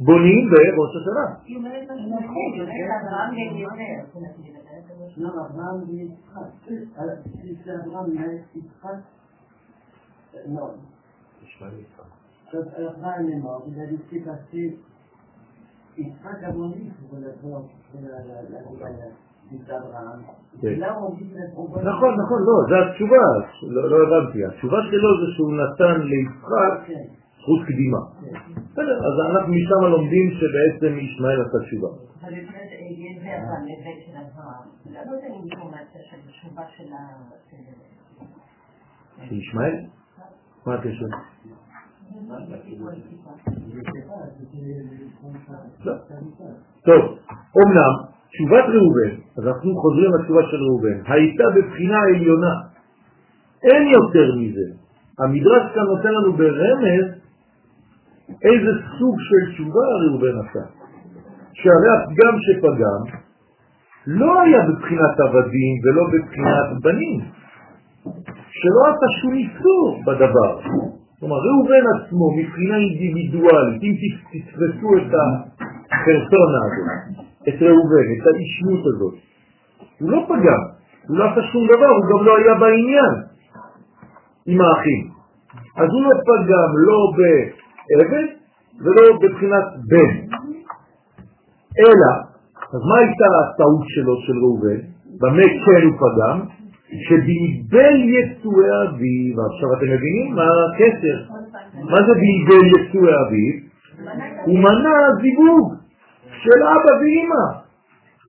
[0.00, 1.26] בונים בראש השנה.
[1.44, 3.98] היא אומרת, אברהם ויצחק.
[5.16, 5.78] לא, אברהם
[8.54, 8.98] ויצחק.
[10.46, 10.64] לא.
[11.42, 12.08] יצחק.
[21.82, 23.24] נכון, נכון, לא, זה התשובה,
[23.74, 24.44] לא לא הבנתי.
[24.46, 27.02] התשובה שלו זה שהוא נתן ליצחק כן,
[27.40, 27.98] זכות קדימה.
[28.72, 31.88] בסדר, אז אנחנו משם לומדים שבעצם ישמעאל עשה תשובה.
[31.88, 34.68] אבל באמת, יש זה אבל, לבית של אברהם.
[34.86, 36.98] למה זה אינפורמציה של התשובה של ה...
[37.50, 39.74] של- של ישמעאל?
[40.66, 41.06] מה הקשר?
[45.84, 45.92] לא.
[46.84, 47.18] טוב,
[47.58, 47.94] אמנם
[48.28, 52.54] תשובת ראובן, אז אנחנו חוזרים לתשובה של ראובן, הייתה בבחינה עליונה.
[53.64, 54.66] אין יותר מזה.
[55.18, 57.06] המדרש כאן נותן לנו ברמז
[58.28, 60.64] איזה סוג של תשובה ראובן עשה.
[61.52, 63.00] שהרי הפגם שפגם
[64.06, 67.20] לא היה בבחינת עבדים ולא בבחינת בנים,
[68.50, 70.60] שלא עשה שום איסור בדבר.
[71.20, 73.94] כלומר, ראובן עצמו מבחינה אינדיבידואלית, אם
[74.32, 76.88] תתפסו את הפרסונה הזאת,
[77.48, 79.27] את ראובן, את האישיות הזאת,
[80.00, 80.62] הוא לא פגם,
[81.08, 83.14] הוא לא עשה שום דבר, הוא גם לא היה בעניין
[84.46, 85.08] עם האחים.
[85.76, 88.28] אז הוא לא פגם לא בעבד
[88.80, 90.12] ולא בבחינת בן.
[91.80, 92.12] אלא,
[92.74, 94.80] אז מה הייתה הטעות שלו, של ראובן?
[95.20, 96.40] במה כן הוא פגם?
[97.06, 101.18] שבלבל יצואי אביו, עכשיו אתם מבינים מה הקשר?
[101.74, 103.54] מה זה בלבל יצואי אביו?
[104.46, 105.74] הוא מנע זיווג
[106.42, 107.67] של אבא ואמא.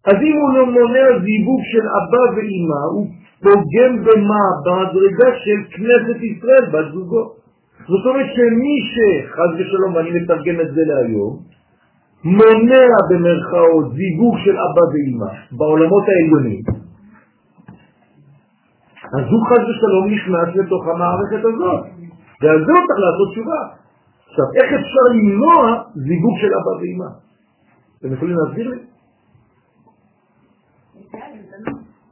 [0.05, 3.07] אז אם הוא לא מונע זיווג של אבא ואמא, הוא
[3.43, 4.45] פוגם במה?
[4.65, 7.23] במדרגה של כנסת ישראל, בת זוגו.
[7.87, 11.33] זאת אומרת שמי שחז ושלום, ואני מתרגם את זה להיום,
[12.23, 16.63] מונע במרכאות זיווג של אבא ואמא בעולמות העליונים,
[19.17, 21.85] אז הוא חד ושלום נכנס לתוך המערכת הזאת,
[22.41, 23.61] ועל זה הוא צריך לעשות תשובה.
[24.29, 27.09] עכשיו, איך אפשר למנוע זיווג של אבא ואמא?
[27.99, 28.77] אתם יכולים להסביר לי?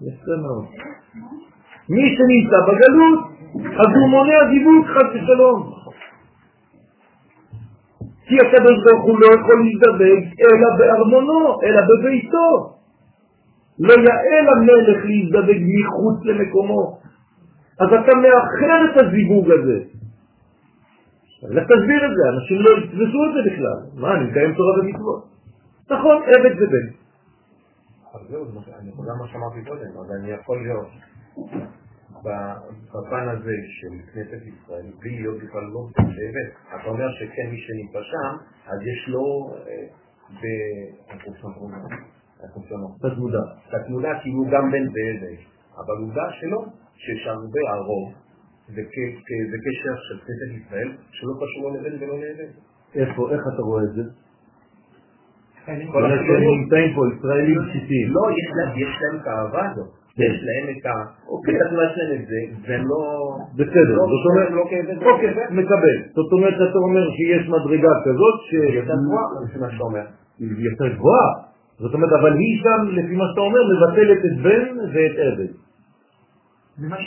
[0.01, 0.65] יפה מאוד.
[1.89, 3.19] מי שנמצא בגלות,
[3.79, 5.73] אז הוא מונע זיווג חד ושלום.
[8.27, 12.73] כי הקדוש ברוך הוא לא יכול להזדווג אלא בארמונו, אלא בביתו.
[13.79, 16.99] לא יאה למלך להזדווג מחוץ למקומו.
[17.79, 19.79] אז אתה מאחר את הזיווג הזה.
[21.43, 24.01] לך תסביר את זה, אנשים לא יתפסו את זה בכלל.
[24.01, 25.23] מה, אני מקיים תורה ומצוות.
[25.91, 27.06] נכון, עבד זה בן.
[28.29, 28.59] זהו, זה
[29.19, 30.87] מה שאמרתי קודם, אז אני יכול להיות
[32.93, 36.49] בפן הזה של כנסת ישראל, בלי להיות בכלל לא בשבט.
[36.69, 38.33] אתה אומר שכן, מי שנמצא שם,
[38.67, 39.23] אז יש לו,
[39.67, 39.87] אה,
[40.41, 40.43] ב...
[41.11, 41.87] איך קוראים לו?
[42.43, 42.55] איך
[44.33, 45.37] הוא גם בן ועבד,
[45.77, 48.13] אבל עובדה שלא, שיש הרבה הרוב,
[48.67, 52.51] זה כ- כ- זה קשר של כנסת ישראל, שלא קשור לבן ולא לעבד.
[52.95, 54.01] איפה, איך אתה רואה את זה?
[55.91, 56.55] כל החיבור.
[56.55, 58.07] נמצאים פה, ישראלים בסיסיים.
[58.15, 59.87] לא, יש להם, את האהבה הזאת.
[60.17, 60.23] כן.
[60.23, 60.93] יש להם את ה...
[61.27, 61.53] אוקיי.
[61.55, 63.01] יש להם את זה, והם לא...
[63.55, 64.61] בסדר, לא- זאת אומרת, לא.
[64.61, 64.81] אוקיי,
[65.51, 65.97] מקבל.
[66.15, 68.53] זאת אומרת, אתה אומר שיש מדרגה כזאת ש...
[68.53, 70.05] יותר גבוהה, לפי מה שאתה אומר.
[70.39, 71.29] יותר גבוהה.
[71.79, 75.51] זאת אומרת, אבל היא שם, לפי מה שאתה אומר, מבטלת את בן ואת עבד.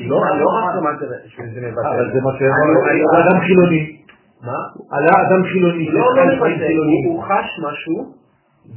[0.09, 0.99] לא, לא רק
[1.29, 1.87] שזה מבטל.
[1.95, 2.81] אבל זה מה שאמרנו,
[3.21, 3.97] אדם חילוני.
[4.43, 4.59] מה?
[4.91, 8.20] עלה אדם חילוני, לא, לא מבטל, הוא חש משהו,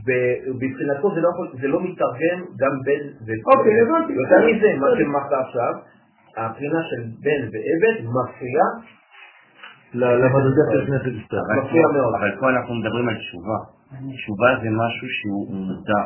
[0.06, 3.28] ובבחינתו זה לא יכול, זה לא מתרגם גם בן ו...
[3.52, 4.14] אוקיי, הבנתי.
[4.14, 5.74] יותר מזה, מה שאמרת עכשיו,
[6.38, 8.70] הבחינה של בן ועבד מפריעה,
[9.94, 11.58] ל- למדרגה של כנסת ישראל.
[11.60, 12.14] מפריע מאוד.
[12.20, 13.58] אבל פה אנחנו מדברים על תשובה.
[14.18, 16.04] תשובה זה משהו שהוא מודע,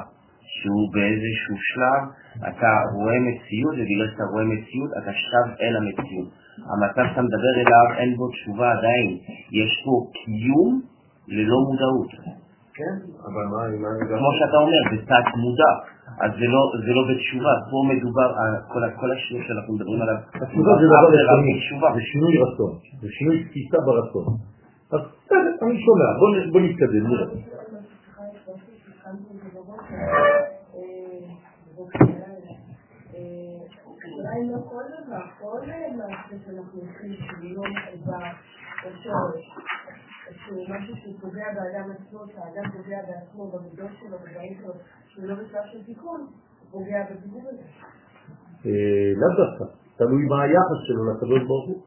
[0.57, 2.01] שהוא באיזשהו שלב,
[2.49, 6.29] אתה רואה מציאות, ובגלל שאתה רואה מציאות, אתה שב אל המציאות.
[6.71, 9.09] המצב שאתה מדבר אליו, אין בו תשובה עדיין.
[9.61, 10.71] יש פה קיום
[11.27, 12.11] ללא מודעות.
[12.77, 12.95] כן,
[13.27, 13.61] אבל מה,
[14.19, 15.71] כמו שאתה אומר, זה תת מודע.
[16.23, 18.61] אז זה לא, זה לא בתשובה, פה מדובר, ה-
[18.99, 21.93] כל, השינוי שאנחנו מדברים עליו, התשובה זה דבר ורק ראשוני.
[21.95, 22.71] זה שינוי רצון,
[23.01, 24.25] זה שינוי תפיסה ברצון.
[24.93, 26.07] אז בסדר, אני שומע,
[26.51, 27.25] בוא נתקדם, נראה.
[34.17, 35.59] אולי לא כל דבר, כל
[35.97, 38.27] מעשה שאנחנו עושים שהוא לא מחובר
[38.83, 39.45] בשורש,
[40.47, 44.73] שהוא משהו שהוא פוגע באדם עצמו, שהאדם פוגע בעצמו, במידות שלו, בדברים שלו,
[45.07, 47.63] שהוא לא בשלב של תיקון, הוא פוגע בדיבור הזה.
[48.65, 49.65] אה, לאו דווקא,
[49.97, 51.81] תלוי מה היחס שלו לקדוש ברוך הוא.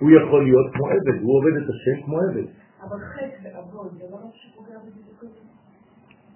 [0.00, 2.46] הוא יכול להיות כמו עבד, הוא עובד את השם כמו עבד.
[2.82, 4.74] אבל חטא ועוון, זה לא משהו שפוגע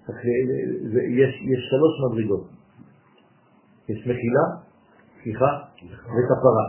[0.09, 2.49] ל- זה- יש יש שלוש מדרגות.
[3.89, 4.47] יש מחילה,
[5.23, 5.51] סליחה,
[5.93, 6.67] וכפרה.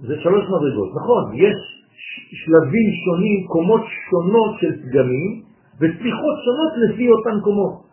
[0.00, 0.90] זה שלוש מדרגות.
[0.96, 1.73] נכון, יש
[2.40, 5.42] שלבים שונים, קומות שונות של פגמים,
[5.76, 7.84] וסליחות שונות לפי אותן קומות.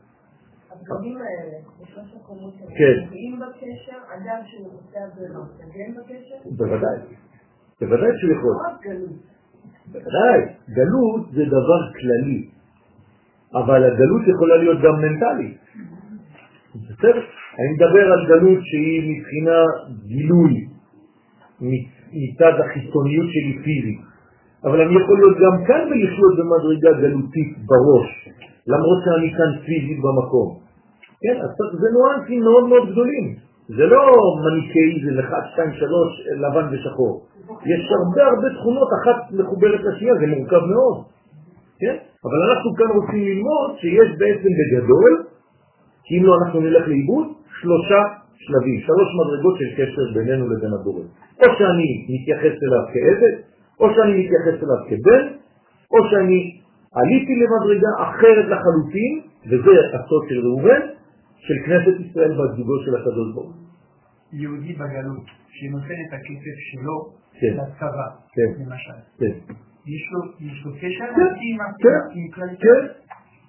[0.72, 2.98] הפגמים האלה, בשלוש הקומות האלה, כן.
[3.42, 6.98] בקשר, אדם שהוא עושה עבירה, תגן בקשר, בוודאי.
[7.82, 8.56] בוודאי שהוא יכול.
[8.64, 9.18] לא גלות.
[9.92, 10.40] בוודאי.
[10.70, 12.50] גלות זה דבר כללי,
[13.54, 15.58] אבל הגלות יכולה להיות גם מנטלית.
[16.76, 17.24] בסדר?
[17.60, 19.58] אני מדבר על גלות שהיא מבחינה
[20.08, 20.68] גילוי,
[22.12, 24.11] מצד החיצוניות שלי פיזית.
[24.66, 28.10] אבל אני יכול להיות גם כאן ולחיות במדרגה גלותית בראש,
[28.68, 30.50] למרות שאני כאן פיזית במקום.
[31.24, 31.50] כן, אז
[31.82, 33.26] זה נואנסים מאוד מאוד גדולים.
[33.78, 34.02] זה לא
[34.46, 35.88] מניקאיזם, 1, 2, 3,
[36.44, 37.14] לבן ושחור.
[37.66, 40.98] יש הרבה הרבה תכונות, אחת מחוברת לשנייה, זה מורכב מאוד.
[41.80, 41.96] כן?
[42.26, 45.12] אבל אנחנו כאן רוצים ללמוד שיש בעצם בגדול,
[46.06, 47.28] כי אם לא אנחנו נלך לאיבוד,
[47.62, 48.02] שלושה
[48.44, 51.04] שלבים, שלוש מדרגות של קשר בינינו לבין הבורא.
[51.42, 53.36] או שאני מתייחס אליו כעבד,
[53.82, 55.24] או שאני מתייחס אליו כבן,
[55.94, 56.40] או שאני
[57.00, 59.14] עליתי למדרגה אחרת לחלוטין,
[59.50, 60.82] וזה הסוד של ראובן,
[61.38, 63.54] של כנסת ישראל והזוגו של הקדוש ברוך.
[64.34, 66.98] יהודי בגלות, שנותן את הכסף שלו
[67.40, 67.54] כן.
[67.58, 68.64] לצבא, כן.
[68.64, 69.00] למשל.
[69.20, 69.54] כן.
[69.94, 72.82] יש לו, יש לו קשר כן, עם ה- כן, עם כלל כן.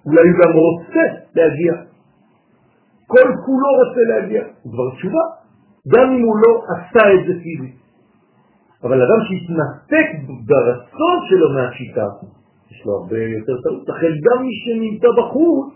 [0.05, 1.03] אולי הוא גם רוצה
[1.35, 1.73] להגיע.
[3.07, 4.43] כל כולו רוצה להגיע.
[4.61, 5.23] הוא כבר תשובה.
[5.93, 7.75] גם אם הוא לא עשה את זה פיזית.
[8.83, 10.07] אבל אדם שהתנתק
[10.47, 12.07] ברצון שלו מהשיטה,
[12.71, 13.89] יש לו הרבה יותר טעות.
[13.89, 15.73] לכן גם מי שנמצא בחוץ,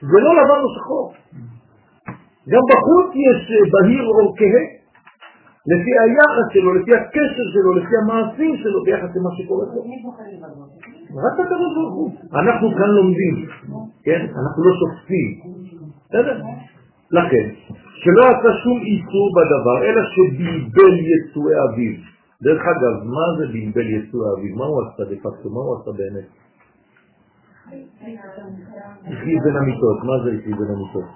[0.00, 1.14] זה לא לבן או שחור.
[2.52, 4.64] גם בחוץ יש אה, בהיר או כהה.
[5.72, 9.80] לפי היחס שלו, לפי הקשר שלו, לפי המעשים שלו, ביחס למה שקורה פה.
[11.24, 12.10] רק הקדוש ברוך הוא.
[12.40, 13.34] אנחנו כאן לומדים,
[14.04, 14.20] כן?
[14.20, 15.28] אנחנו לא שופטים.
[16.08, 16.36] בסדר?
[17.10, 17.46] לכן,
[18.02, 22.09] שלא עשה שום איסור בדבר, אלא שבלבל יצואי אביו.
[22.42, 24.56] דרך אגב, מה זה בלבל יצואי אביו?
[24.56, 25.50] מה הוא עשה דה פקטו?
[25.50, 26.28] מה הוא עשה באמת?
[29.04, 29.98] החליט בין המיטות.
[30.04, 31.08] מה זה החליט בין המיטות?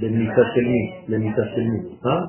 [0.00, 0.82] בין מיטה של מי?
[1.08, 1.80] למיטה של מי?
[2.06, 2.20] אה?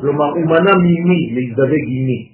[0.00, 2.30] כלומר, הוא מנע ממי להזדווג עם מי.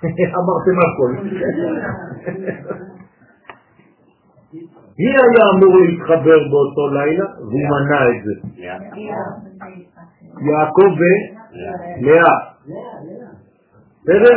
[0.38, 1.10] אמרתם הכל.
[4.98, 8.34] מי היה אמור להתחבר באותו לילה והוא מנע את זה?
[10.46, 12.36] יעקב ולאה.
[14.02, 14.36] בסדר?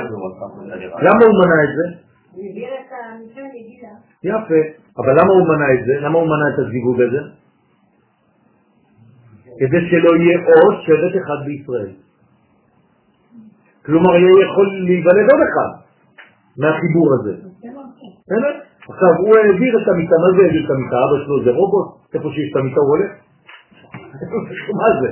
[1.02, 1.86] למה הוא מנע את זה?
[4.24, 4.62] יפה.
[4.98, 5.94] אבל למה הוא מנע את זה?
[6.06, 7.22] למה הוא מנע את הזיווג הזה?
[9.60, 11.92] כדי שלא יהיה עוד שבט אחד בישראל.
[13.86, 15.72] כלומר, יהיה יכול להיוולד עוד אחד
[16.58, 17.34] מהחיבור הזה.
[18.26, 18.60] בסדר?
[18.90, 20.98] עכשיו, הוא העביר את המיטה, מה זה העביר את המיטה?
[21.06, 21.88] אבא שלו זה רובוט?
[22.14, 23.12] איפה שיש את המיטה הוא הולך?
[24.80, 25.10] מה זה?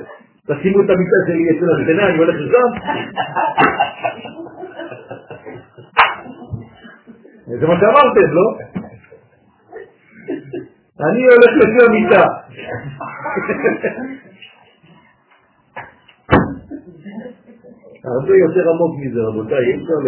[0.47, 2.69] תשימו את המיטה שלי אצל השכנה, אני הולך לשם?
[7.59, 8.47] זה מה שאמרתם, לא?
[10.99, 12.23] אני הולך לפי המיטה.
[18.05, 20.07] הרבה יותר עמוק מזה, רבותיי, אי אפשר ל...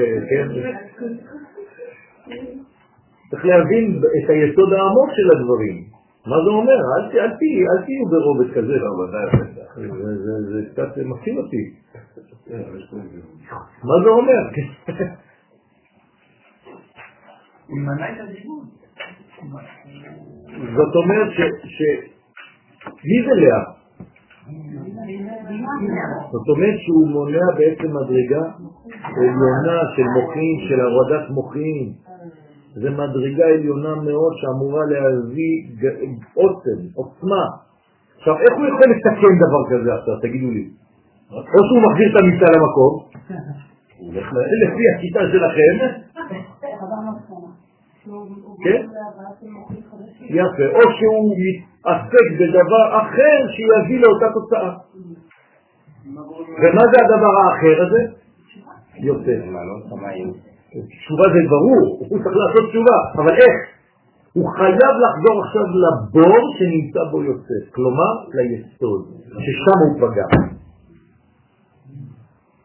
[3.34, 5.76] צריך להבין את היסוד העמוק של הדברים.
[6.28, 6.80] מה זה אומר?
[6.94, 8.74] אל, אל, תהיו- אל תהיו ברובד כזה.
[9.76, 11.64] זה- זה- זה קצת מפחיד אותי.
[13.84, 14.42] מה זה אומר?
[17.68, 18.14] הוא את.
[20.78, 21.40] זאת אומרת ש...
[21.76, 22.04] ש-
[23.10, 23.64] מי זה לאה?
[26.32, 28.44] זאת אומרת שהוא מונע בעצם מדרגה
[29.04, 31.94] עליונה של מוחים, של הורדת מוחים.
[32.74, 35.56] זה מדרגה עליונה מאוד שאמורה להביא
[36.34, 37.46] עוצם, עוצמה.
[38.18, 40.70] עכשיו, איך הוא יכול לתקן דבר כזה עכשיו, תגידו לי?
[41.32, 42.94] או שהוא מחזיר את המיטה למקום,
[44.64, 45.74] לפי השיטה שלכם,
[48.64, 48.82] כן?
[50.30, 54.74] יפה, או שהוא מתעסק בדבר אחר שיביא לאותה תוצאה.
[56.62, 58.02] ומה זה הדבר האחר הזה?
[58.98, 59.32] יוצא.
[60.74, 63.56] תשובה זה ברור, הוא צריך לעשות תשובה, אבל איך?
[64.34, 69.02] הוא חייב לחזור עכשיו לבור שנמצא בו יוסף, כלומר ליסוד,
[69.44, 70.28] ששם הוא פגע.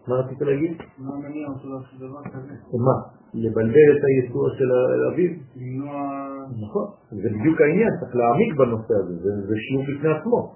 [0.09, 0.73] מה רצית להגיד?
[0.99, 2.55] מה מניע אותו לעשות דבר כזה?
[2.87, 2.97] מה?
[3.35, 4.71] לבלבל את היסוד של
[5.13, 5.31] אביו?
[5.57, 5.93] למנוע...
[6.63, 10.55] נכון, זה בדיוק העניין, צריך להעמיק בנושא הזה, זה, זה שיעור בפני עצמו.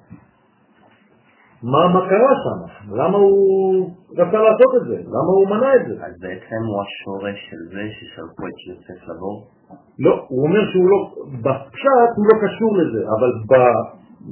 [1.62, 2.58] מה, מה קרה שם?
[2.96, 4.96] למה הוא רצה לעשות את זה?
[5.06, 5.94] למה הוא מנע את זה?
[6.06, 9.46] אז בעצם הוא השורש של זה ששלחו את יוסף לבור?
[9.98, 10.98] לא, הוא אומר שהוא לא,
[11.44, 13.30] בפשט הוא לא קשור לזה, אבל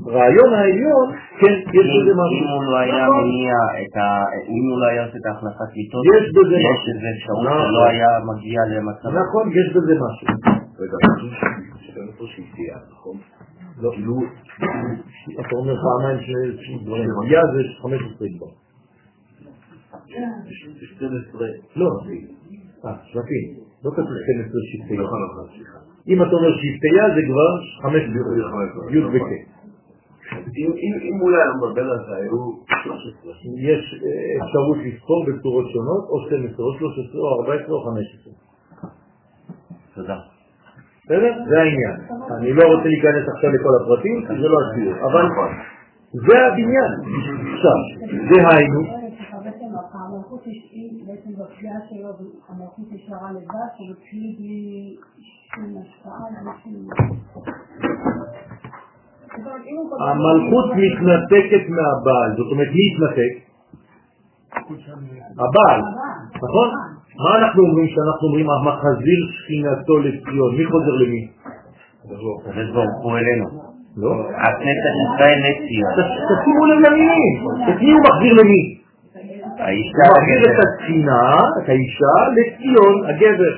[0.04, 1.06] ברעיון העליון,
[1.40, 2.38] כן, יש בזה משהו.
[2.40, 3.24] אם הוא לא היה נכון.
[3.24, 4.06] מניע את ה...
[4.56, 6.92] אם הוא לא היה עושה את ההחלפת מיטות, יש בזה יש משהו.
[6.92, 7.68] איזה אפשרות נכון.
[7.68, 9.08] שלא היה מגיע למצב...
[9.22, 10.26] נכון, יש בזה משהו.
[10.80, 10.96] רגע,
[11.84, 13.16] שגם איפה שהפתיע, נכון?
[13.82, 14.16] לא, כאילו,
[15.40, 17.08] אתה אומר פעמיים ש- ש- דברים.
[17.22, 18.46] היה זה 15 כבר.
[20.96, 21.86] 12, לא,
[22.84, 23.44] אה, שבטים.
[23.84, 25.00] לא כתוב 12 שבטי יד.
[26.08, 27.50] אם אתה אומר שבטיה זה כבר
[27.82, 28.02] 5
[28.94, 29.32] י' וכ'.
[30.32, 32.38] אם- אם- אם הוא לא היה מבלבל על זה, היו
[32.84, 33.32] 13.
[33.58, 38.32] יש אה, אפשרות לספור בצורות שונות, או 12, או 13, או 14, או 15.
[39.94, 40.18] תודה.
[41.10, 41.34] בסדר?
[41.48, 41.96] זה העניין.
[42.38, 45.24] אני לא רוצה להיכנס עכשיו לכל הפרטים, כי זה לא השיעור, אבל
[46.12, 46.92] זה הבניין.
[47.54, 47.78] עכשיו,
[48.30, 48.80] דהיינו,
[59.76, 63.49] הוא כותב- המלכות מתנתקת מהבעל, זאת אומרת, מי התנתק?
[65.42, 65.80] הבעל,
[66.44, 66.68] נכון?
[67.24, 70.56] מה אנחנו אומרים כשאנחנו אומרים המחזיר שכינתו לציון?
[70.56, 71.28] מי חוזר למי?
[72.04, 73.46] הקדוש ברוך הוא אלינו.
[73.96, 74.10] לא?
[74.30, 75.90] הכנסת ישראל נציון.
[75.96, 77.34] ת- תשימו לב למילים,
[77.68, 78.80] את מי הוא מחזיר למי?
[79.58, 80.58] האישה הוא מחזיר את.
[80.64, 81.22] השכינה,
[81.64, 83.54] את האישה, לציון, הגבר.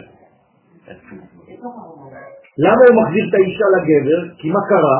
[2.58, 4.34] למה הוא מחזיר את האישה לגבר?
[4.38, 4.98] כי מה קרה?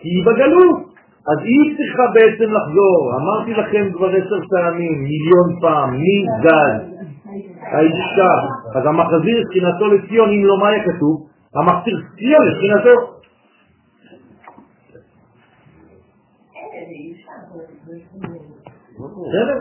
[0.00, 0.91] כי היא בגלות.
[1.30, 3.12] אז היא צריכה בעצם לחזור.
[3.16, 6.92] אמרתי לכם כבר עשר פעמים, מיליון פעם, מי גז?
[7.72, 8.34] האישה.
[8.74, 11.26] אז המחזיר את שכינתו לציון, אם לא מה היה כתוב?
[11.54, 12.46] המחזיר ציון.
[19.00, 19.58] בסדר?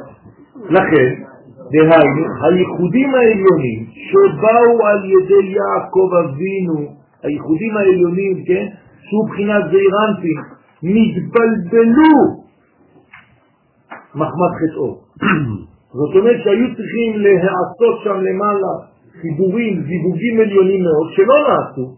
[0.70, 1.10] לכן,
[1.72, 8.68] דהיינו, הייחודים העליונים שבאו על ידי יעקב אבינו, הייחודים העליונים, כן,
[9.02, 12.42] שהוא בחינת זעירנטים, נתבלבלו
[14.16, 15.02] מחמת חטאו.
[16.00, 18.74] זאת אומרת שהיו צריכים להעשות שם למעלה
[19.22, 21.96] חיבורים, זיווגים עליונים מאוד, שלא נעשו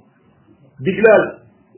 [0.82, 1.22] בגלל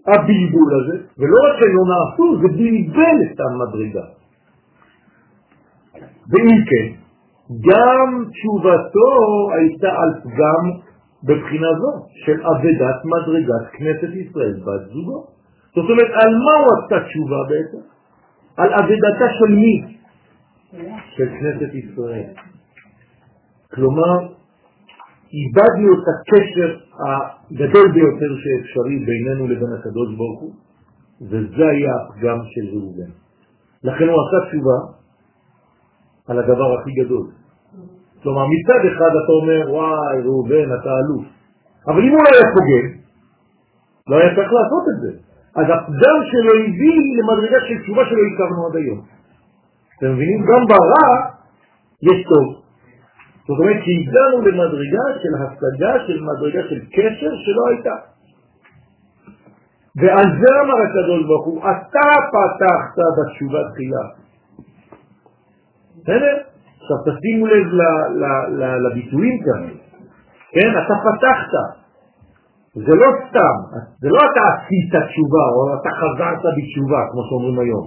[0.08, 4.06] הבלבול הזה, ולא רק שהם לא נעשו, זה בלבל את המדרגה.
[6.30, 6.88] ואם כן,
[7.68, 9.10] גם תשובתו
[9.56, 10.64] הייתה על פגם
[11.24, 15.35] בבחינה זו של אבדת מדרגת כנסת ישראל בת זוגו.
[15.76, 17.84] זאת אומרת, על מה הוא עשה תשובה בעצם?
[18.58, 19.98] על אבדתה של מי?
[21.16, 22.30] של כנסת ישראל.
[23.74, 24.14] כלומר,
[25.34, 30.54] איבדנו את הקשר הגדול ביותר שאפשרי בינינו לבין הקדוש ברוך הוא,
[31.22, 33.12] וזה היה הפגם של ראובן.
[33.84, 34.78] לכן הוא עשה תשובה
[36.28, 37.28] על הדבר הכי גדול.
[38.24, 41.26] כלומר, מצד אחד אתה אומר, וואי, ראובן, אתה אלוף.
[41.88, 42.86] אבל אם הוא לא היה פוגם,
[44.10, 45.25] לא היה צריך לעשות את זה.
[45.56, 49.02] אז הפגם שלו הביא למדרגה של תשובה שלא הכרנו עד היום.
[49.98, 50.40] אתם מבינים?
[50.50, 51.10] גם ברע
[52.02, 52.46] יש טוב.
[53.48, 57.96] זאת אומרת שהגענו למדרגה של השגה, של מדרגה של קשר שלא הייתה.
[60.02, 64.06] ועל זה אמר הקדוש ברוך הוא, אתה פתחת בתשובה תחילה.
[66.02, 66.38] בסדר?
[66.82, 67.68] עכשיו תשימו לב
[68.86, 69.68] לביטויים כאן.
[70.52, 71.85] כן, אתה פתחת.
[72.76, 73.56] זה לא סתם,
[74.02, 77.86] זה לא אתה עשית תשובה, או אתה חזרת בתשובה, כמו שאומרים היום,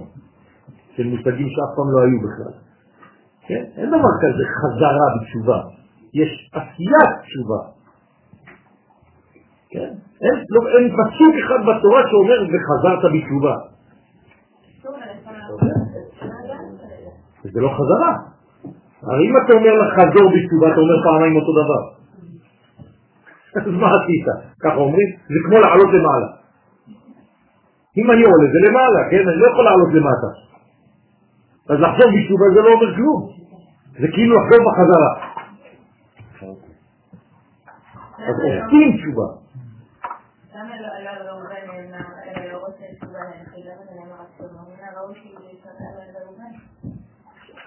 [0.95, 2.53] של מושגים שאף פעם לא היו בכלל.
[3.47, 3.63] כן?
[3.77, 5.59] אין דבר כזה חזרה בתשובה,
[6.13, 7.61] יש עשיית תשובה.
[9.69, 9.91] כן?
[10.23, 13.55] אין, לא, אין פסוק אחד בתורה שאומר וחזרת בתשובה.
[17.43, 18.13] זה לא חזרה.
[19.03, 21.98] הרי אם אתה אומר לחזור בתשובה, אתה אומר פעמיים אותו דבר.
[23.55, 24.25] אז מה עשית?
[24.63, 25.09] ככה אומרים?
[25.27, 26.27] זה כמו לעלות למעלה.
[27.97, 29.23] אם אני עולה זה למעלה, כן?
[29.29, 30.31] אני לא יכול לעלות למטה.
[31.69, 33.29] אז לחזור בתשובה זה לא אומר כלום.
[33.99, 35.11] זה כאילו לחזור בחזרה.
[38.19, 38.35] אז
[38.65, 39.27] עושים תשובה.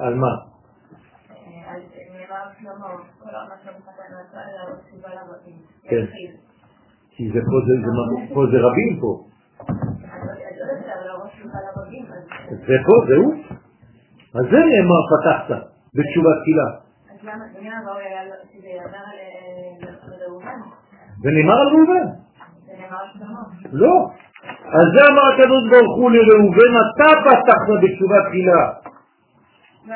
[0.01, 0.51] למה לא
[5.93, 6.07] כן.
[7.16, 7.90] כי זה פה זה, זה,
[8.34, 9.24] פה זה רבים פה.
[12.51, 13.32] זה פה, זהו.
[14.34, 15.49] אז זה נאמר פתחת
[15.95, 16.68] בתשובה תחילה.
[17.12, 17.45] אז למה
[17.78, 18.22] הראוי היה
[18.53, 20.59] שזה יאמר על- לראובן?
[21.22, 22.07] זה נאמר על ראובן.
[22.66, 23.43] זה נאמר על שלמה.
[23.72, 24.11] לא.
[24.78, 28.62] אז זה אמר הקדוש ברוך הוא לראובן, אתה פתחת בתשובה תחילה.
[29.86, 29.95] לא.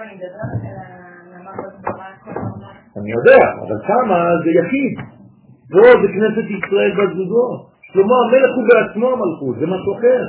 [2.97, 5.16] אני יודע, אבל כמה זה יחיד.
[5.73, 7.47] פה זה כנסת ישראל בזוגו.
[7.93, 10.25] שלמה המלך הוא בעצמו המלכות, זה משהו אחר.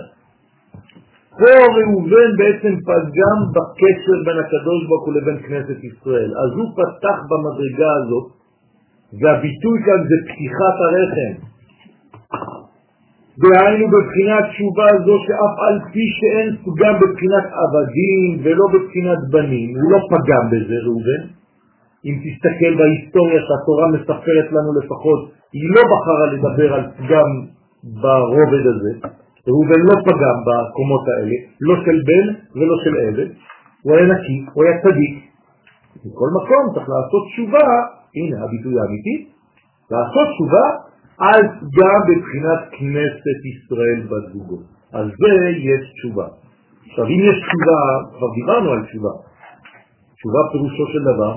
[1.39, 6.31] פה ראובן בעצם פגם בקשר בין הקדוש ברוך הוא לבין כנסת ישראל.
[6.43, 8.27] אז הוא פתח במדרגה הזאת,
[9.21, 11.33] והביטוי כאן זה פתיחת הרחם.
[13.41, 19.91] דהיינו בבחינת תשובה זו שאף על פי שאין פגם בבחינת עבדים ולא בבחינת בנים, הוא
[19.91, 21.36] לא פגם בזה ראובן.
[22.05, 25.19] אם תסתכל בהיסטוריה שהתורה מספרת לנו לפחות,
[25.53, 27.29] היא לא בחרה לדבר על פגם
[28.01, 28.91] ברובד הזה,
[29.47, 32.25] ראובן לא פגם בקומות האלה, לא של בן
[32.55, 33.29] ולא של עבד,
[33.83, 35.15] הוא היה נקי, הוא היה צדיק.
[36.05, 37.67] בכל מקום צריך לעשות תשובה,
[38.15, 39.15] הנה הביטוי האמיתי,
[39.91, 40.65] לעשות תשובה
[41.17, 44.57] על פגם בבחינת כנסת ישראל בת זוגו.
[44.93, 46.27] על זה יש תשובה.
[46.89, 47.79] עכשיו אם יש תשובה,
[48.17, 49.13] כבר דיברנו על תשובה.
[50.17, 51.33] תשובה פירושו של דבר,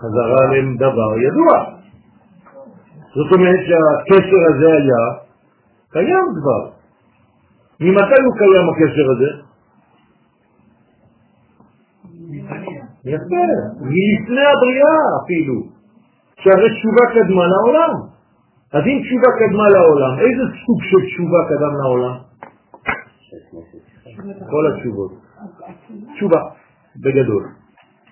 [0.00, 1.52] חזרה עליהם דבר ידוע.
[3.14, 5.02] זאת אומרת שהקשר הזה היה
[5.92, 6.70] קיים כבר.
[7.80, 9.30] ממתי הוא קיים הקשר הזה?
[13.04, 13.44] יפה,
[13.80, 15.56] מלפני הבריאה אפילו,
[16.40, 17.92] שהרי תשובה קדמה לעולם.
[18.72, 22.16] אז אם תשובה קדמה לעולם, איזה סוג של תשובה קדם לעולם?
[24.50, 25.12] כל התשובות.
[26.14, 26.40] תשובה,
[26.96, 27.44] בגדול.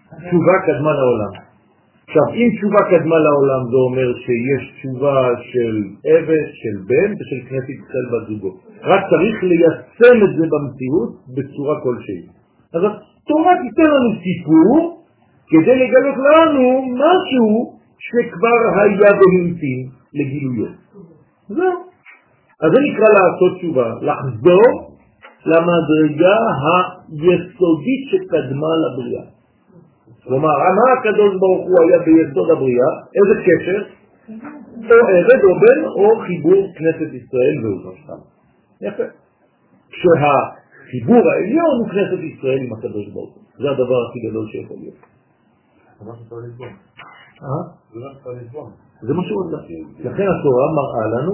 [0.08, 1.53] תשובה קדמה לעולם.
[2.14, 5.18] עכשיו, אם תשובה קדמה לעולם זה אומר שיש תשובה
[5.50, 5.74] של
[6.12, 8.50] עבד, של בן ושל כנסת ישראל בת זוגו.
[8.82, 12.22] רק צריך ליישם את זה במציאות בצורה כלשהי.
[12.74, 15.04] אז התורה תיתן לנו סיפור
[15.50, 16.66] כדי לגלות לנו
[17.04, 17.48] משהו
[18.06, 19.80] שכבר היה והמתין
[20.14, 20.72] לגילויו.
[21.48, 21.78] זהו.
[22.62, 24.72] אז זה נקרא לעשות תשובה, לחזור
[25.46, 26.36] למדרגה
[27.10, 29.33] היסודית שקדמה לבריאה.
[30.24, 32.90] כלומר, מה הקדוש ברוך הוא היה ביסוד הבריאה?
[33.16, 33.80] איזה קשר?
[34.90, 38.20] או עבד או בן או חיבור כנסת ישראל ואומה שם.
[38.80, 39.02] יפה.
[39.90, 43.42] כשהחיבור העליון הוא כנסת ישראל עם הקדוש ברוך הוא.
[43.58, 44.94] זה הדבר הכי גדול שיכול להיות.
[47.42, 47.62] אה?
[49.02, 49.56] זה מה שהוא עושה.
[49.98, 51.32] לכן התורה מראה לנו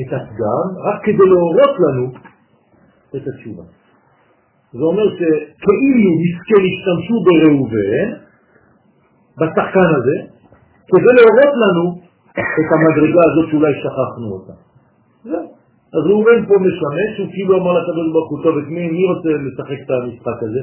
[0.00, 2.12] את הפגם רק כדי להורות לנו
[3.16, 3.62] את התשובה.
[4.72, 8.08] זה אומר שכאילו נזכה להשתמשו בראובן,
[9.38, 10.16] בשחקן הזה,
[10.88, 11.84] כדי להורות לנו
[12.60, 14.52] את המדרגה הזאת שאולי שכחנו אותה.
[15.24, 15.62] זהו.
[15.96, 19.28] אז ראובן פה משמש, הוא כאילו אמר לקדוש ברוך הוא, טוב, את מי, מי רוצה
[19.46, 20.62] לשחק את המשחק הזה?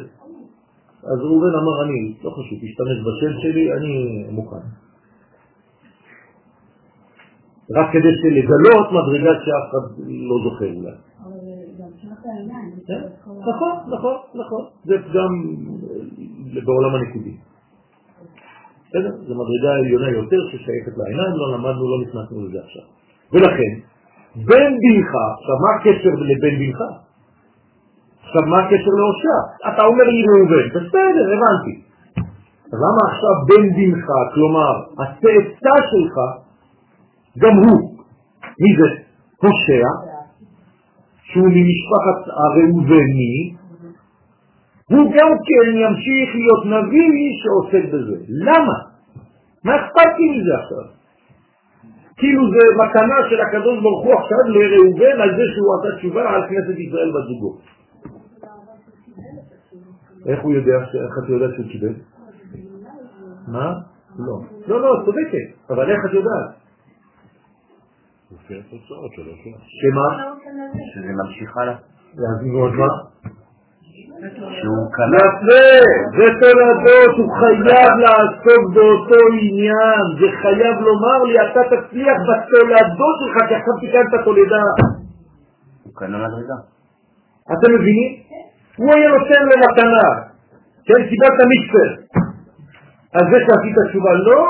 [1.03, 3.93] אז ראובן אמר, אני, לא חשוב, תשתמש בשם שלי, אני
[4.31, 4.65] מוכן.
[7.77, 9.85] רק כדי לגלות מדרגה שאף אחד
[10.29, 10.91] לא זוכר אולי.
[12.23, 12.78] כן?
[13.25, 14.63] נכון, נכון, נכון.
[14.83, 15.31] זה גם
[16.65, 17.35] בעולם הנקודי.
[18.89, 19.11] בסדר?
[19.27, 22.85] זו מדרגה עליונה יותר ששייכת לעיניים, לא למדנו, לא נכנסנו לזה עכשיו.
[23.33, 23.71] ולכן,
[24.35, 26.79] בן בנך, עכשיו מה הקשר לבן בנך?
[28.23, 29.39] עכשיו מה הקשר להושע?
[29.73, 31.75] אתה אומר לי ראובן, בסדר, הבנתי.
[32.73, 36.15] אז למה עכשיו בן בנך, כלומר הצאצא שלך,
[37.37, 37.79] גם הוא,
[38.61, 38.89] מי זה?
[39.41, 40.08] הושע,
[41.31, 43.55] שהוא ממשפחת הראובני,
[44.89, 48.17] הוא גם כן ימשיך להיות נביא שעוסק בזה.
[48.29, 48.77] למה?
[49.63, 50.99] מה אכפת לי מזה עכשיו?
[52.17, 56.41] כאילו זה מתנה של הקדוש ברוך הוא עכשיו לראובן על זה שהוא עשה תשובה על
[56.49, 57.57] כנסת ישראל בזוגו.
[60.27, 61.93] איך הוא יודע, איך אתה יודע שהוא קיבל?
[63.47, 63.73] מה?
[64.19, 64.41] לא.
[64.67, 66.58] לא, לא, צודקת, אבל איך את יודעת?
[68.31, 69.57] לפי התוצאות שלו, כן.
[69.79, 70.07] שמה?
[70.93, 71.75] שזה ממשיך הלאה.
[72.17, 72.87] להבין עוד מה?
[74.59, 75.65] שהוא קנה, יפה,
[76.17, 83.47] זה תולדות, הוא חייב לעסוק באותו עניין, זה חייב לומר לי, אתה תצליח בתולדות שלך,
[83.47, 84.63] כי עכשיו תיקנת תולדה.
[85.83, 86.57] הוא קנה מדרגה.
[87.53, 88.11] אתם מבינים?
[88.77, 90.09] הוא היה נותן לו מתנה,
[90.85, 91.39] כן, קיבלת.
[93.13, 94.43] על זה שעשית תשובה, לא,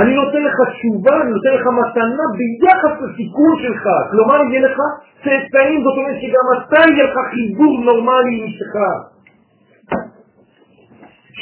[0.00, 4.78] אני נותן לך תשובה, אני נותן לך מתנה ביחס לסיכון שלך, כלומר יהיה לך
[5.24, 8.74] צאצאים, זאת אומרת שגם אתה יהיה לך חיבור נורמלי עם אשתך.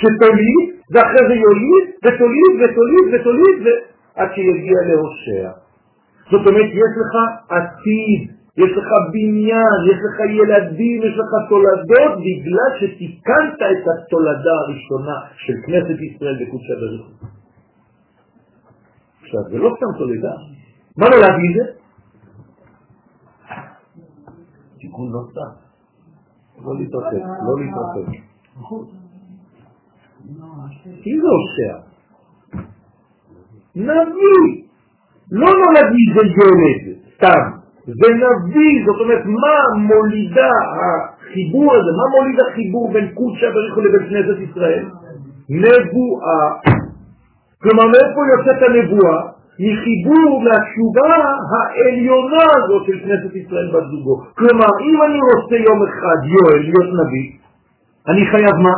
[0.00, 3.58] שתוליד, ואחרי זה יוליד, ותוליד, ותוליד, ותוליד,
[4.16, 5.50] עד שיגיע להושע.
[6.30, 7.12] זאת אומרת, יש לך
[7.48, 8.22] עתיד,
[8.62, 15.54] יש לך בניין, יש לך ילדים, יש לך תולדות, בגלל שתיקנת את התולדה הראשונה של
[15.66, 17.43] כנסת ישראל בקודשא בריך.
[19.24, 20.34] עכשיו, זה לא סתם תולדה.
[20.96, 21.64] מה נולד מזה?
[24.78, 25.52] תיקון נוסף.
[26.64, 28.08] לא להתרחק, לא להתרחק.
[31.06, 31.74] מי זה הושע?
[33.76, 34.64] נביא!
[35.30, 37.42] לא נולד מזה ילד, סתם.
[37.84, 44.08] זה נביא, זאת אומרת, מה מולידה החיבור הזה, מה מוליד החיבור בין קודשא בריחו לבין
[44.08, 44.84] כנסת ישראל?
[45.48, 46.83] נבואה.
[47.64, 49.18] כלומר, מאיפה יוצאת הנבואה?
[49.64, 51.10] מחיבור מהתשובה
[51.52, 54.16] העליונה הזאת של כנסת ישראל בת זוגו.
[54.38, 57.26] כלומר, אם אני רוצה יום אחד, יואל, להיות נביא,
[58.08, 58.74] אני חייב מה?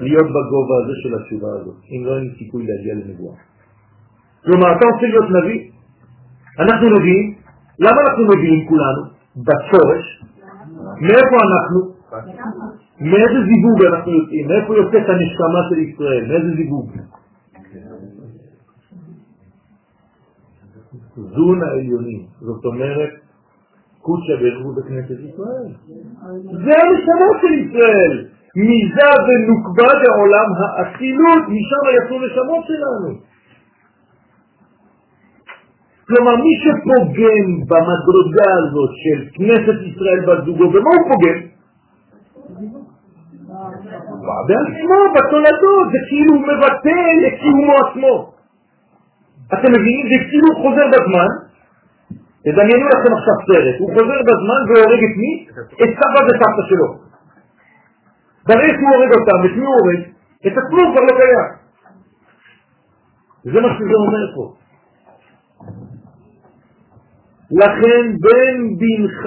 [0.00, 3.36] להיות בגובה הזה של התשובה הזאת, אם לא אין לי סיכוי להגיע לנבואה.
[4.44, 5.60] כלומר, אתה רוצה להיות נביא?
[6.58, 7.34] אנחנו נביאים,
[7.78, 9.02] למה אנחנו נביאים כולנו?
[9.36, 10.06] בצורש.
[11.00, 11.80] מאיפה אנחנו?
[13.00, 14.48] מאיזה זיווג אנחנו יוצאים?
[14.48, 16.22] מאיפה יוצאת הנשמה של ישראל?
[16.28, 16.90] מאיזה זיווג?
[21.16, 23.10] זון העליונים, זאת אומרת,
[24.00, 25.68] קודשא ברכו בכנסת ישראל.
[26.64, 28.26] זה הנשמה של ישראל.
[28.56, 33.18] מזה ונוקבה בעולם האצילות, משם יצאו נשמות שלנו.
[36.08, 41.38] כלומר, מי שפוגם במדרגה הזאת של כנסת ישראל בת זוגו, במה הוא פוגם?
[44.48, 48.35] בעצמו, בתולדות, זה כאילו הוא מבטא לקיומו עצמו.
[49.54, 50.04] אתם מבינים?
[50.10, 51.30] זה כאילו חוזר בזמן,
[52.44, 55.32] תדמיינו לכם עכשיו סרט, הוא חוזר בזמן והורג את מי?
[55.82, 56.88] את סבא וסבתא שלו.
[58.46, 60.00] ברגע שהוא הורג אותם, את מי הוא הורג?
[60.46, 61.48] את עצמו כבר לא קיים.
[63.52, 64.44] זה מה שזה אומר פה.
[67.50, 69.22] לכן בן בנך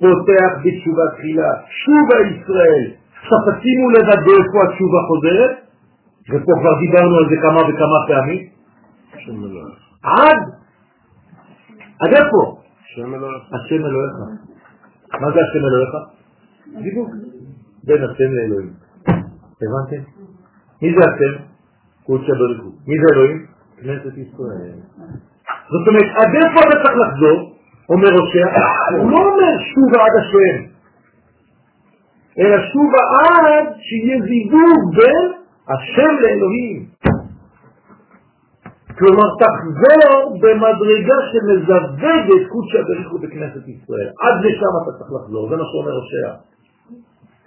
[0.00, 2.86] פותח בתשובה תחילה, שובה ישראל.
[3.22, 5.54] עכשיו תשימו לב עד איפה התשובה חוזרת,
[6.30, 8.51] ופה כבר דיברנו על זה כמה וכמה פעמים.
[10.02, 10.40] עד,
[12.00, 12.60] עד איפה?
[13.52, 14.14] השם אלוהיך.
[15.20, 15.94] מה זה השם אלוהיך?
[16.82, 17.10] דיבוק.
[17.84, 18.72] בין השם לאלוהים.
[19.62, 20.02] הבנתם?
[20.82, 21.42] מי זה השם?
[22.06, 22.70] קודשא בריחו.
[22.86, 23.46] מי זה אלוהים?
[23.76, 24.78] כנסת ישראל.
[25.72, 27.52] זאת אומרת, עד איפה אתה צריך לחזור?
[27.88, 28.46] אומר הושע,
[28.98, 30.72] הוא לא אומר שובה עד השם,
[32.38, 35.32] אלא שובה עד שיהיה זיווג בין
[35.68, 36.91] השם לאלוהים.
[38.98, 44.08] כלומר, תחזור במדרגה שמזווגת קודשא בריחו בכנסת ישראל.
[44.20, 46.32] עד לשם אתה צריך לחזור, זה מה שאומר הושע.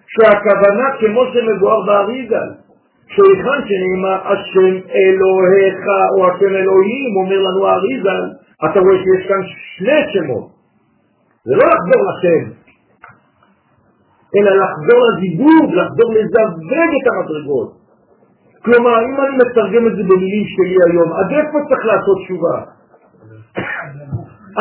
[0.08, 2.50] שהכוונה כמו שמבואר באריזל,
[3.08, 5.80] שהיכן שנאמר השם אלוהיך
[6.18, 8.24] או השם אלוהים, אומר לנו האריזל,
[8.66, 9.42] אתה רואה שיש כאן
[9.78, 10.48] שני שמות.
[11.46, 12.52] זה לא לחזור לשם,
[14.36, 17.85] אלא לחזור לזיווג, לחזור לזווג את המדרגות.
[18.66, 22.58] כלומר, אם אני מתרגם את זה במילים שלי היום, עד איפה צריך לעשות תשובה?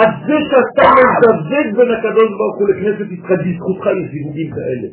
[0.00, 4.88] עד זה שאתה מזווג בין הקדוש ברוך הוא לכנסת ישראל, בזכותך יש זיווגים כאלה.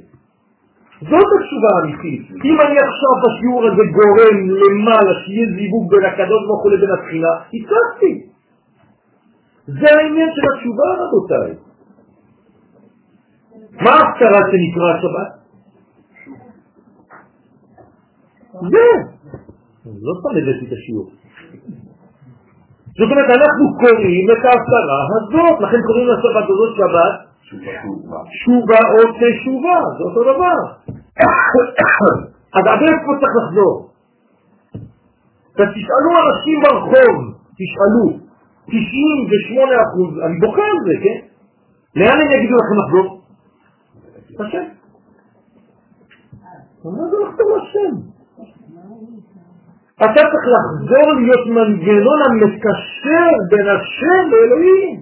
[1.10, 2.24] זאת התשובה האמיתית.
[2.46, 7.34] אם אני עכשיו בשיעור הזה גורם למעלה שיהיה זיווג בין הקדוש ברוך הוא לבין התחילה,
[7.54, 8.14] הצלחתי.
[9.68, 11.52] זה העניין של התשובה, רבותיי.
[13.84, 15.41] מה ההפטרה שנקרא השבת?
[18.52, 18.88] זה.
[19.86, 21.10] לא סתם הבאתי את השיעור.
[22.98, 27.16] זאת אומרת, אנחנו קוראים את ההפטרה הזאת, לכן קוראים לשבת הזאת שבת
[28.42, 30.58] שובה או תשובה, זה אותו דבר.
[32.56, 33.90] אז עד איפה צריך לחזור?
[35.54, 37.16] תשאלו אנשים ברחוב,
[37.60, 38.06] תשאלו,
[38.66, 41.20] 98 אחוז, אני בוכה על זה, כן?
[41.96, 43.22] לאן הם יגידו לכם לחזור?
[44.40, 44.66] השם.
[46.84, 48.11] מה זה לחזור לשם?
[50.04, 55.02] אתה צריך לחזור להיות מנגנון המקשר בין השם לאלוהים.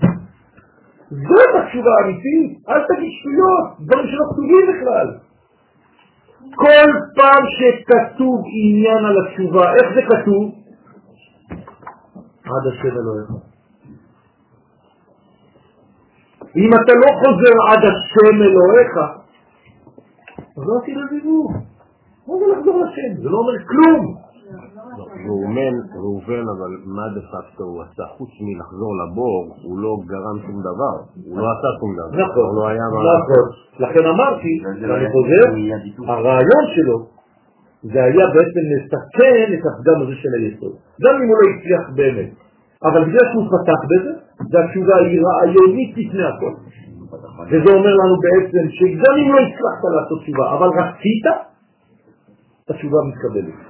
[1.09, 5.07] זאת התשובה האמיתית, אל תגיד שטויות, דברים שלא כתובים בכלל.
[6.55, 10.51] כל פעם שכתוב עניין על התשובה, איך זה כתוב?
[12.43, 13.30] עד השם אלוהיך.
[16.55, 18.93] אם אתה לא חוזר עד השם אלוהיך,
[20.57, 21.51] אז לא עשית זיווג.
[22.27, 23.21] מה זה לחזור לשם?
[23.21, 24.28] זה לא אומר כלום.
[25.27, 25.73] ראובן,
[26.03, 28.03] ראובן, אבל מה דה פקטו הוא עשה?
[28.17, 30.95] חוץ מלחזור לבור, הוא לא גרם שום דבר.
[31.25, 32.23] הוא לא עשה שום דבר.
[32.23, 32.99] נכון, לא היה מה...
[33.19, 33.45] נכון.
[33.83, 34.51] לכן אמרתי,
[34.81, 35.45] ואני חוזר,
[36.11, 36.97] הרעיון שלו
[37.83, 40.75] זה היה בעצם לסכן את הפגם הזה של היסוד.
[41.03, 42.29] גם אם הוא לא הצליח באמת.
[42.83, 44.11] אבל בגלל שהוא פתח בזה,
[44.51, 46.53] והתשובה היא רעיונית לפני הכל.
[47.49, 51.25] וזה אומר לנו בעצם שגם אם לא הצלחת לעשות תשובה, אבל רצית,
[52.69, 53.68] התשובה מתקבלת.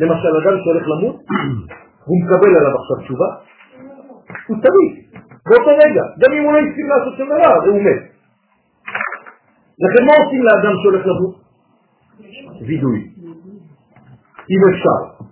[0.00, 1.16] למשל, אדם שהולך למות,
[2.06, 3.28] הוא מקבל עליו עכשיו תשובה?
[4.46, 4.92] הוא תמיד,
[5.46, 8.02] באותו רגע, גם אם הוא לא הספיק לעשות שום דבר, הוא מת.
[9.78, 11.32] לכן מה עושים לאדם שהולך לבוא?
[12.66, 13.08] וידוי.
[14.50, 15.22] אם אפשר.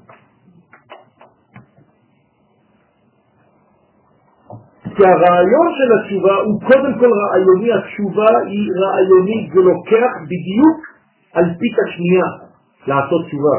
[4.96, 10.78] כי הרעיון של התשובה הוא קודם כל רעיוני, התשובה היא רעיונית ולוקח בדיוק
[11.34, 12.26] על פית השנייה
[12.86, 13.56] לעשות תשובה.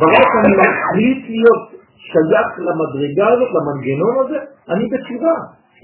[0.00, 1.62] ברגע אני מחליט להיות
[2.10, 4.38] שייך למדרגה הזאת, למנגנון הזה,
[4.72, 5.34] אני בתשובה.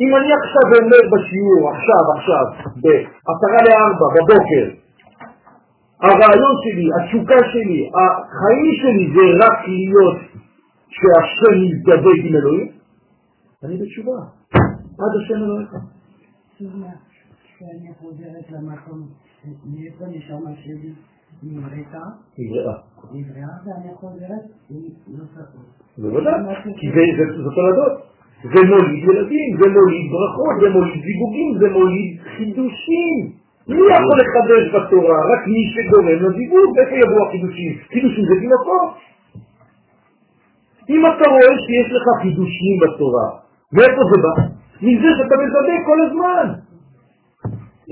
[0.01, 2.45] אם אני עכשיו אומר בשיעור, עכשיו, עכשיו,
[2.83, 4.67] בעשרה לארבע, בבוקר,
[6.03, 10.19] הרעיון שלי, התשוקה שלי, החיים שלי זה רק להיות
[10.97, 12.69] שהשם יתדבק עם אלוהים,
[13.65, 14.19] אני בתשובה.
[15.01, 15.71] עד השם אלוהיך.
[16.57, 19.09] כשאני חוזרת למקום,
[19.65, 20.93] מאיפה נשמה שלי?
[21.43, 22.07] נבראה.
[22.39, 23.57] נבראה.
[23.65, 25.67] ואני חוזרת עם נוספות.
[25.99, 26.33] בוודאי,
[26.79, 27.93] כי זה תולדות.
[28.43, 33.17] זה מוליד ילדים, זה מוליד ברכות, זה מוליד זיווגים, זה מוליד חידושים.
[33.69, 35.19] מי יכול לחדש בתורה?
[35.33, 36.79] רק מי שגורם לזיווג.
[36.79, 37.73] איפה יבואו החידושים?
[37.93, 38.91] חידושים זה תינוקות.
[40.91, 43.29] אם אתה רואה שיש לך חידושים בתורה,
[43.73, 44.35] מאיפה זה בא?
[44.83, 46.47] מזה שאתה מזדק כל הזמן.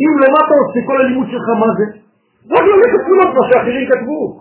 [0.03, 0.81] אם לא, מה אתה עושה?
[0.87, 1.94] כל הלימוד שלך מה זה?
[2.51, 4.41] רק ללכת כולו כמו שאחרים כתבו.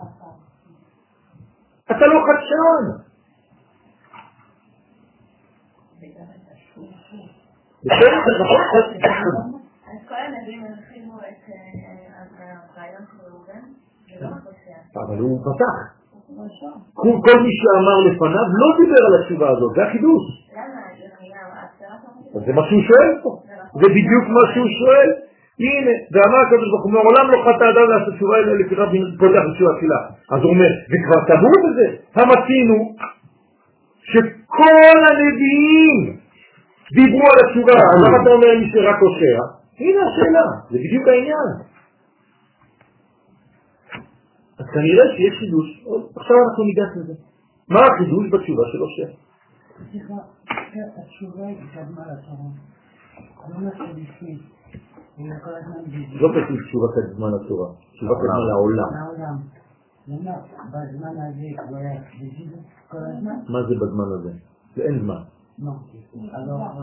[1.90, 2.84] אתה לא חדשן.
[9.86, 11.50] אז כל הנביאים הרחיבו את
[12.76, 13.64] הרעיון של ראובן,
[14.08, 14.78] ולא רק הושע.
[15.06, 16.04] אבל הוא פתח.
[17.04, 20.24] כל מי שאמר לפניו לא דיבר על התשובה הזאת, זה החידוש.
[20.52, 20.84] למה?
[22.46, 23.42] זה מה שהוא שואל פה.
[23.74, 25.23] זה בדיוק מה שהוא שואל.
[25.60, 29.70] הנה, ואמר הקדוש ברוך הוא, מעולם לא חטא אדם לעשות תשובה אלא לפיכך פותח בתשובה
[29.76, 30.00] תפילה.
[30.32, 31.86] אז הוא אומר, וכבר טבעו בזה,
[32.18, 32.76] המצינו
[34.10, 36.16] שכל הנביאים
[36.94, 39.38] דיברו על התשובה, אז למה אתה אומר מי שרק הושע?
[39.80, 41.48] הנה השאלה, זה בדיוק העניין.
[44.58, 45.68] אז כנראה שיש חידוש,
[46.16, 47.14] עכשיו אנחנו ניגש לזה.
[47.68, 49.08] מה החידוש בתשובה של הושע?
[49.90, 50.14] סליחה,
[50.98, 52.50] התשובה היא קדמה לתורה.
[55.18, 55.24] לא.
[56.20, 58.90] לא כתוב תשובה קדמה לתורה, תשובה קדמה לעולם.
[60.08, 60.32] לא?
[63.48, 64.32] מה זה בזמן הזה?
[64.76, 65.22] זה אין זמן.
[65.58, 65.72] לא.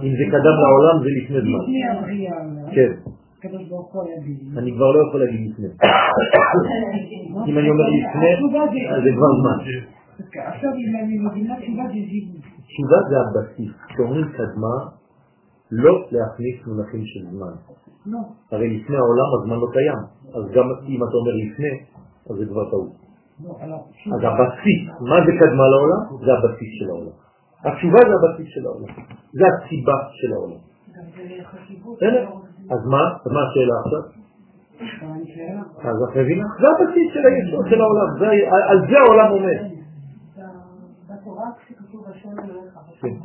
[0.06, 1.62] אם זה קדם לעולם זה לפני זמן.
[1.98, 2.34] הבריאה.
[2.76, 2.92] כן.
[4.58, 5.68] אני כבר לא יכול להגיד לפני.
[7.48, 8.32] אם אני אומר לפני,
[8.90, 9.58] אז זה כבר זמן.
[12.68, 13.72] תשובה זה הבסיס.
[13.88, 14.76] כשאומרים קדמה,
[15.72, 17.54] לא להכניס מונחים של זמן.
[18.06, 18.20] לא.
[18.52, 20.02] הרי לפני העולם הזמן לא קיים.
[20.38, 21.74] אז גם אם אתה אומר לפני,
[22.30, 22.92] אז זה כבר טעות.
[23.44, 23.74] לא, על
[24.14, 26.02] אז הבסיס, מה זה קדמה לעולם?
[26.26, 27.16] זה הבסיס של העולם.
[27.66, 28.92] התשובה זה הבסיס של העולם.
[29.38, 30.62] זה הסיבה של העולם.
[32.74, 33.04] אז מה?
[33.34, 34.04] מה השאלה עכשיו?
[35.90, 36.46] אז את מבינה?
[36.62, 38.10] זה הבסיס של היסוד של העולם.
[38.70, 39.60] על זה העולם עומד.
[41.10, 43.16] בתורה כשכתוב השם אלוהיך, כן.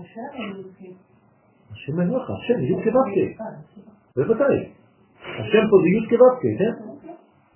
[1.86, 3.44] השם אלוהיך, השם י' כו'
[4.16, 4.58] בוודאי.
[5.22, 6.72] השם פה זה י' כו' כן?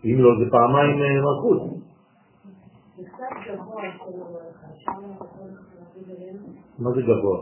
[0.04, 1.60] אם לא, זה פעמיים אה, מלכות.
[6.78, 7.38] מה זה גבוה?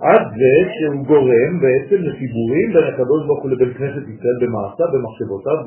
[0.00, 5.58] עד זה שהוא גורם בעצם לחיבורים בין הקדוש ברוך הוא לבין כנסת ישראל במעשה, במחשבותיו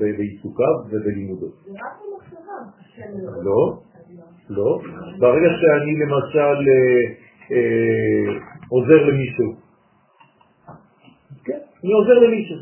[0.00, 1.46] ובעיסוקיו ובלימודו.
[1.46, 3.42] זה רק במחשבה.
[3.42, 3.78] לא,
[4.56, 4.80] לא.
[5.18, 7.02] ברגע שאני למשל אה,
[7.52, 8.38] אה,
[8.68, 9.48] עוזר למישהו,
[11.44, 12.56] כן, אני עוזר למישהו.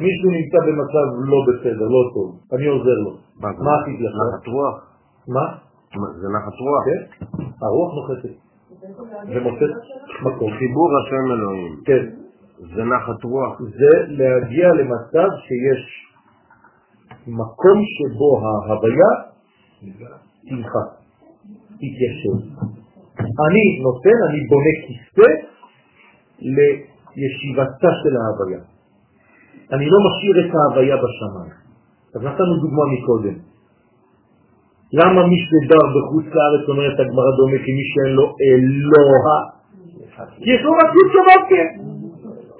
[0.00, 3.12] מישהו נמצא במצב לא בסדר, לא טוב, אני עוזר לו.
[3.40, 4.12] מה עשית לך?
[4.20, 4.76] נחת רוח?
[5.28, 5.46] מה?
[6.20, 6.84] זה נחת רוח.
[6.88, 7.02] כן,
[7.62, 8.50] הרוח נוחתת
[9.28, 9.70] ומוצאת
[10.22, 10.50] מקום.
[10.58, 11.80] חיבור השם אלוהים.
[11.84, 12.04] כן,
[12.58, 13.60] זה נחת רוח.
[13.60, 16.10] זה להגיע למצב שיש
[17.26, 19.12] מקום שבו ההוויה
[20.48, 20.88] תמחק,
[21.80, 22.36] תתיישב.
[23.18, 25.30] אני נותן, אני בונה כיסא
[27.16, 28.62] לישיבתה של ההוויה.
[29.72, 31.54] אני לא משאיר את ההוויה בשמיים.
[32.14, 33.36] אז נתנו דוגמה מקודם.
[34.92, 39.38] למה מי שגר בחוץ לארץ אומרת הגמרא דומה כמי שאין לו אלוה?
[40.42, 41.54] כי יש לו רק י' כו'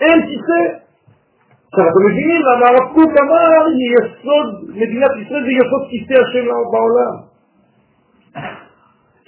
[0.00, 0.62] אין כיסא.
[1.68, 3.62] עכשיו אתם מבינים למה הרב קוק אמר
[3.94, 7.16] יסוד מדינת ישראל זה יסוד כיסא השם בעולם.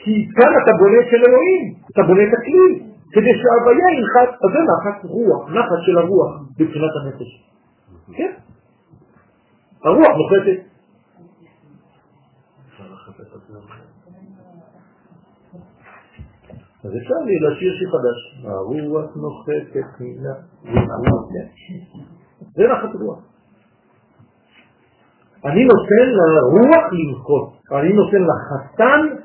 [0.05, 4.61] כי כאן אתה בונה של אלוהים, אתה בונה את הכלי, כדי שההוויה ינחת, אז זה
[4.71, 7.31] נחת רוח, נחת של הרוח מבחינת הנפש.
[8.17, 8.33] כן.
[9.85, 10.61] הרוח נוחתת.
[16.85, 18.19] אז אפשר לי לשיר שיר חדש.
[18.45, 20.83] הרוח נוחתת מן
[22.55, 23.19] זה נחת רוח.
[25.45, 29.22] אני נותן לרוח לנחות, אני נותן לחתן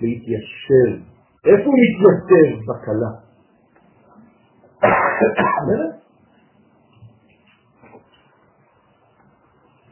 [0.00, 1.02] להתיישב.
[1.46, 2.58] איפה הוא מתיישב?
[2.68, 3.26] בכלה.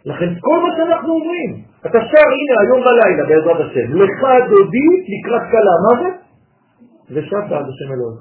[0.04, 4.20] לכן כל מה שאנחנו אומרים, אתה שר הנה היום בלילה בעזרת השם, לך
[4.50, 6.10] דודי לקראת כלה, מה זה?
[7.10, 8.20] ושבת על השם אלוהיך.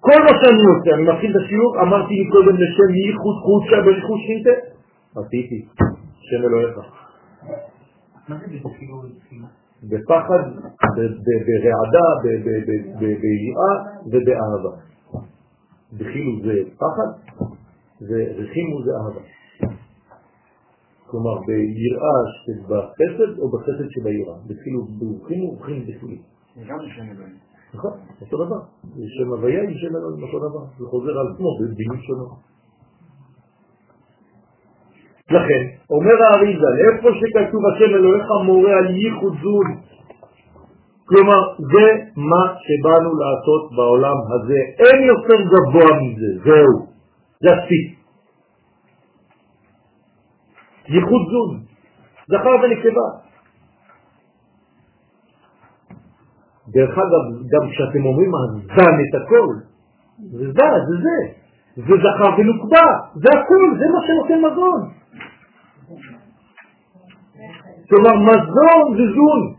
[0.00, 4.20] כל מה שאני עושה, אני מתחיל את השיעור, אמרתי לי קודם לשם ייחוד חודשה בריחוש
[4.26, 4.50] שינתה,
[5.16, 5.66] עשיתי,
[6.20, 6.78] שם אלוהיך.
[9.82, 10.44] בפחד,
[11.46, 12.06] ברעדה,
[12.98, 13.74] ביראה
[14.06, 14.76] ובאהבה.
[15.92, 17.10] דחילו זה פחד,
[18.00, 19.20] ורחימו זה אהבה.
[21.06, 24.36] כלומר, ביראה שבחסד או בחסד שביראה.
[24.46, 26.18] דחילו ברחימו ובחינו דחילי.
[26.68, 27.36] גם שם אלוהים.
[27.74, 28.60] נכון, אותו דבר.
[29.18, 30.64] שם הוויה עם שם אלוהים אותו דבר.
[30.78, 32.53] זה חוזר על עצמו בדינים שונות.
[35.30, 39.68] לכן, אומר האריזה, איפה שכתוב השם אלוהיך מורה על ייחוד זון,
[41.06, 41.86] כלומר, זה
[42.16, 44.60] מה שבאנו לעשות בעולם הזה.
[44.78, 46.86] אין יותר גבוה מזה, זהו.
[47.40, 47.98] זה הספיק.
[50.88, 51.60] ייחוד זון,
[52.28, 53.08] זכר ונקבה.
[56.68, 59.54] דרך אגב, גם כשאתם אומרים הזן את הכל,
[60.18, 61.44] זה זה, זה זה.
[61.76, 65.03] זה זכר ונוקבה, זה הכל, זה מה שנותן מזון.
[67.88, 69.54] כלומר, מזון זה זון.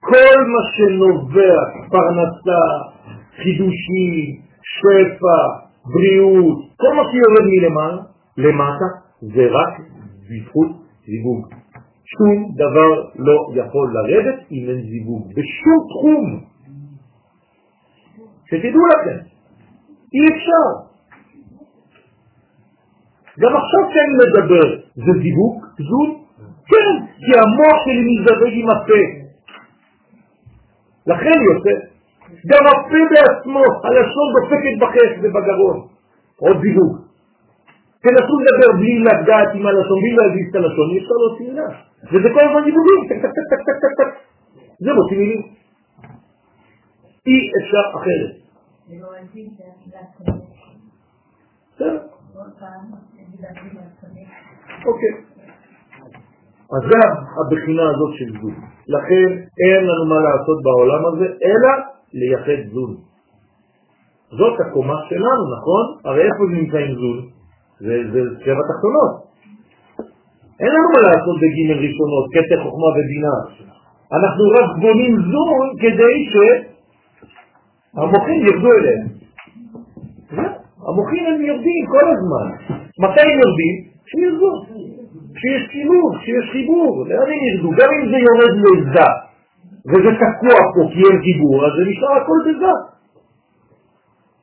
[0.00, 1.56] כל מה שנובע,
[1.90, 2.64] פרנסה,
[3.36, 5.40] חידושים, שפע,
[5.84, 8.02] בריאות, כל מה שיורד מלמעלה,
[8.36, 8.88] למטה,
[9.20, 9.80] זה רק
[10.28, 10.68] בזכות
[11.06, 11.46] זיווג.
[12.04, 16.40] שום דבר לא יכול לרדת אם אין זיווג, בשום תחום.
[18.46, 19.18] שתדעו לכם,
[20.14, 20.87] אי אפשר.
[23.40, 24.66] גם עכשיו כשאני מדבר,
[25.04, 25.56] זה זיווג,
[25.88, 26.10] זון?
[26.70, 26.92] כן,
[27.24, 29.02] כי המוח שלי מזדווג עם הפה.
[31.06, 31.74] לכן יוצא,
[32.50, 35.76] גם הפה בעצמו, הלשון דופקת בחך ובגרון,
[36.36, 36.92] עוד זיווג.
[38.02, 41.68] תנסו לדבר בלי לגעת עם הלשון, בלי להזיז את הלשון, אי אפשר להוציא מילה.
[42.12, 44.10] וזה כל הזמן דיבורים, טק טק טק טק טק טק.
[44.80, 45.42] זה מוציא מילים.
[47.26, 48.32] אי אפשר אחרת.
[51.74, 51.98] בסדר.
[54.86, 55.14] אוקיי.
[56.74, 56.98] אז זה
[57.40, 58.54] הבחינה הזאת של זון.
[58.88, 59.28] לכן
[59.64, 61.72] אין לנו מה לעשות בעולם הזה, אלא
[62.12, 62.96] לייחד זון.
[64.30, 65.84] זאת הקומה שלנו, נכון?
[66.04, 67.18] הרי איפה זה נמצא עם זון?
[67.80, 69.12] זה שבע תחתונות.
[70.60, 73.36] אין לנו מה לעשות בגימל ראשונות, כתר חוכמה ובינה.
[74.12, 76.16] אנחנו רק בונים זון כדי
[77.94, 79.06] שהמוחים ירדו אליהם.
[80.88, 82.77] המוחים הם יורדים כל הזמן.
[82.98, 83.74] מתי הם יורדים?
[84.06, 84.52] כשירדו.
[85.34, 87.06] כשיש שילוב, כשיש חיבור.
[87.08, 87.70] לאן הם ירדו?
[87.78, 89.08] גם אם זה יורד לזה,
[89.90, 92.74] וזה תקוע פה כי אין חיבור, אז זה נשאר הכל בזה.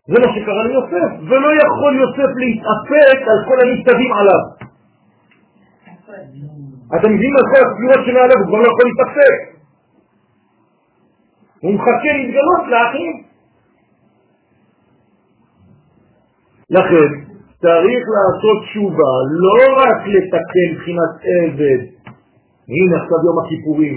[0.07, 4.41] זה מה שקרה ליוסף, ולא יכול יוסף להתאפק על כל המכתבים עליו.
[6.95, 9.38] אתם מבינים על כל הספירות שמעליו, הוא כבר לא יכול להתאפק.
[11.61, 13.23] הוא מחכה להתגלות לאחים.
[16.69, 19.14] לכן, צריך לעשות תשובה,
[19.45, 21.82] לא רק לתקן מבחינת עבד,
[22.73, 23.95] הנה עכשיו יום הכיפורים,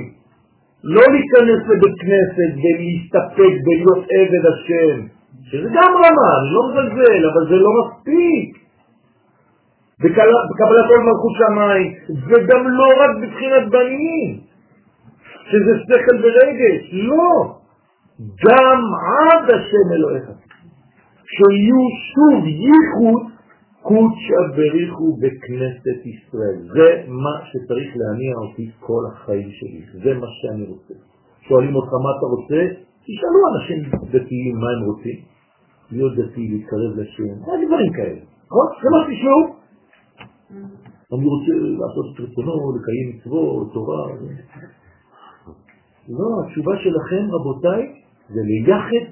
[0.84, 5.06] לא להיכנס לבית כנסת ולהסתפק בלהיות עבד השם,
[5.50, 8.58] שזה גם רמה, אני לא מזלזל, אבל זה לא מספיק.
[10.00, 11.94] בקבלת עול מלכות שמיים,
[12.28, 14.40] וגם לא רק בבחינת בנים,
[15.50, 17.54] שזה שכל ורגש, לא,
[18.44, 18.80] גם
[19.18, 20.24] עד השם אלוהיך.
[21.24, 21.82] שיהיו
[22.14, 23.27] שוב ייחוד
[23.88, 26.60] קודשא בריחו בכנסת ישראל.
[26.74, 30.94] זה מה שצריך להניע אותי כל החיים שלי, זה מה שאני רוצה.
[31.40, 32.60] שואלים אותך מה אתה רוצה?
[33.06, 33.78] תשאלו אנשים
[34.12, 35.18] דתיים מה הם רוצים.
[35.92, 37.34] להיות דתי, להתקרב לשם,
[37.66, 38.20] דברים כאלה.
[38.46, 38.66] נכון?
[38.82, 39.42] זה מה שתשמעו.
[41.12, 44.06] אני רוצה לעשות את רצונו, לקיים מצוות, תורה.
[46.08, 47.82] לא, התשובה שלכם, רבותיי,
[48.28, 49.04] זה ליחד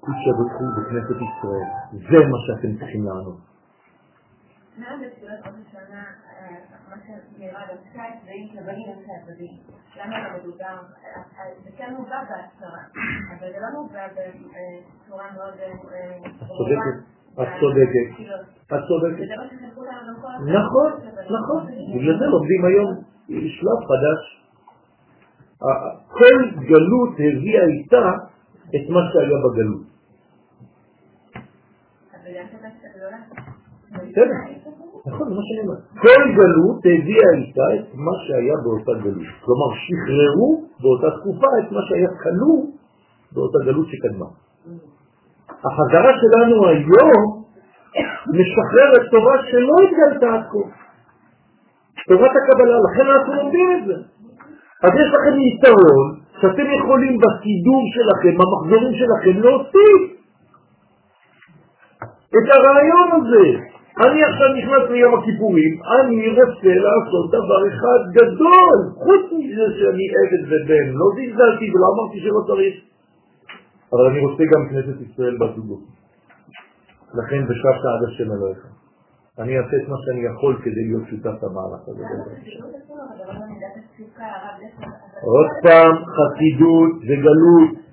[0.00, 1.68] קודשא בריחו בכנסת ישראל.
[1.92, 3.47] זה מה שאתם צריכים לענות.
[9.96, 10.76] למה לא מדובר,
[11.64, 12.82] זה כן מובא בהצהרה,
[13.38, 15.54] אבל זה לא מובא בצורה מאוד...
[15.54, 16.96] את צודקת,
[17.34, 18.08] את צודקת,
[18.72, 19.28] את צודקת.
[20.60, 20.92] נכון,
[21.30, 22.90] נכון, בגלל זה לומדים היום
[23.28, 24.22] שלב חדש.
[26.08, 28.12] כל גלות הביאה איתה
[28.68, 29.82] את מה שהיה בגלות.
[33.92, 34.57] בסדר,
[35.08, 35.78] נכון, מה שאני אומר.
[36.04, 39.28] כל גלות הביאה איתה את מה שהיה באותה גלות.
[39.44, 40.50] כלומר, שחררו
[40.82, 42.58] באותה תקופה את מה שהיה כלוא
[43.32, 44.28] באותה גלות שקדמה.
[45.66, 47.22] החזרה שלנו היום
[48.38, 50.64] משחררת תורה שלא התגלתה עד כה.
[52.08, 53.94] תורת הקבלה, לכן אנחנו לומדים את זה.
[54.84, 56.06] אז יש לכם יתרון
[56.40, 60.00] שאתם יכולים בסידור שלכם, במחזורים שלכם, להוסיף
[62.28, 63.77] את הרעיון הזה.
[64.04, 70.42] אני עכשיו נכנס ליום הכיפורים, אני רוצה לעשות דבר אחד גדול, חוץ מזה שאני עבד
[70.50, 72.74] ובן, לא זלזלתי ולא אמרתי שלא צריך,
[73.92, 75.84] אבל אני רוצה גם כנסת ישראל בזוגות.
[77.14, 78.66] לכן בשבת עד השם אלוהיך.
[79.38, 82.02] אני אעשה את מה שאני יכול כדי להיות שותף למהלך הזה.
[85.22, 87.87] עוד פעם, חסידות וגלות.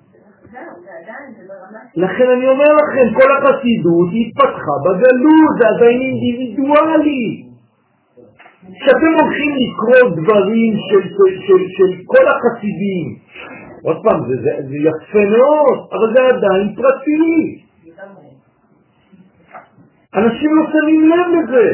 [1.96, 7.42] לכן אני אומר לכם, כל החסידות התפתחה בגלות, זה עדיין אינדיבידואלי.
[8.80, 13.06] כשאתם הולכים לקרוא דברים של, של, של, של כל החסידים,
[13.82, 17.66] עוד פעם, זה, זה, זה יפה מאוד, אבל זה עדיין פרטי.
[20.14, 21.68] אנשים לא שמים לב לזה.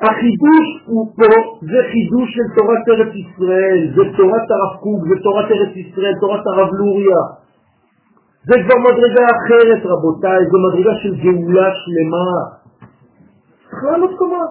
[0.00, 5.50] החידוש הוא פה, זה חידוש של תורת ארץ ישראל, זה תורת הרב קוק, זה תורת
[5.50, 7.22] ארץ ישראל, תורת הרב לוריה.
[8.48, 12.32] זה כבר מדרגה אחרת רבותיי, זו מדרגה של גאולה שלמה.
[13.70, 14.44] צריך לעלות קומה.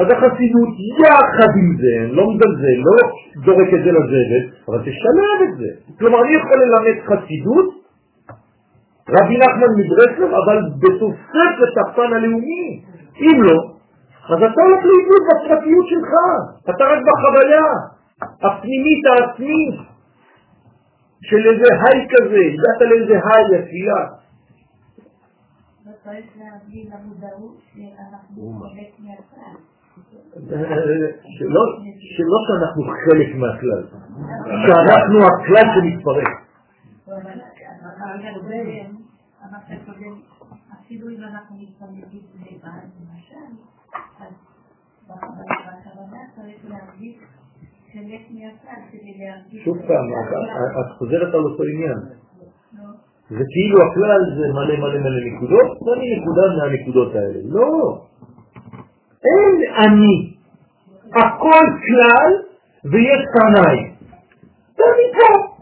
[0.00, 0.72] אז החסידות
[1.02, 2.96] יחד עם זה, לא מזלזל, לא
[3.44, 5.68] זורק את זה לזבל, אבל תשלב את זה.
[5.98, 7.68] כלומר, אני יכול ללמד חסידות
[9.08, 12.82] רבי נחמן מברסלב, אבל בתוספת הפן הלאומי.
[13.20, 13.58] אם לא,
[14.28, 16.12] אז אתה הולך לאיבוד בפרטיות שלך,
[16.70, 17.66] אתה רק בחוויה
[18.42, 19.91] הפנימית העצמית
[21.22, 24.02] של איזה היי כזה, הגעת לאיזה היי, התפילה.
[31.38, 31.62] שלא,
[32.14, 33.82] שלא שאנחנו חלק מהכלל,
[34.66, 36.32] שאנחנו הכלל שמתפרק.
[40.80, 42.04] אפילו אם אנחנו מתפללים
[42.40, 43.52] לבד, למשל,
[44.20, 44.32] אז
[45.06, 47.16] בכוונה צריך להרגיש
[48.92, 49.64] כדי להרגיש...
[49.64, 50.06] שוב פעם,
[50.80, 51.98] את חוזרת על אותו עניין.
[53.30, 57.38] זה כאילו הכלל זה מלא מלא מלא נקודות, ואני נקודה מהנקודות האלה.
[57.44, 58.00] לא.
[59.24, 60.34] אין אני.
[61.14, 62.30] הכל כלל
[62.92, 63.78] ויש קנאי.
[64.74, 65.52] תמיד פה.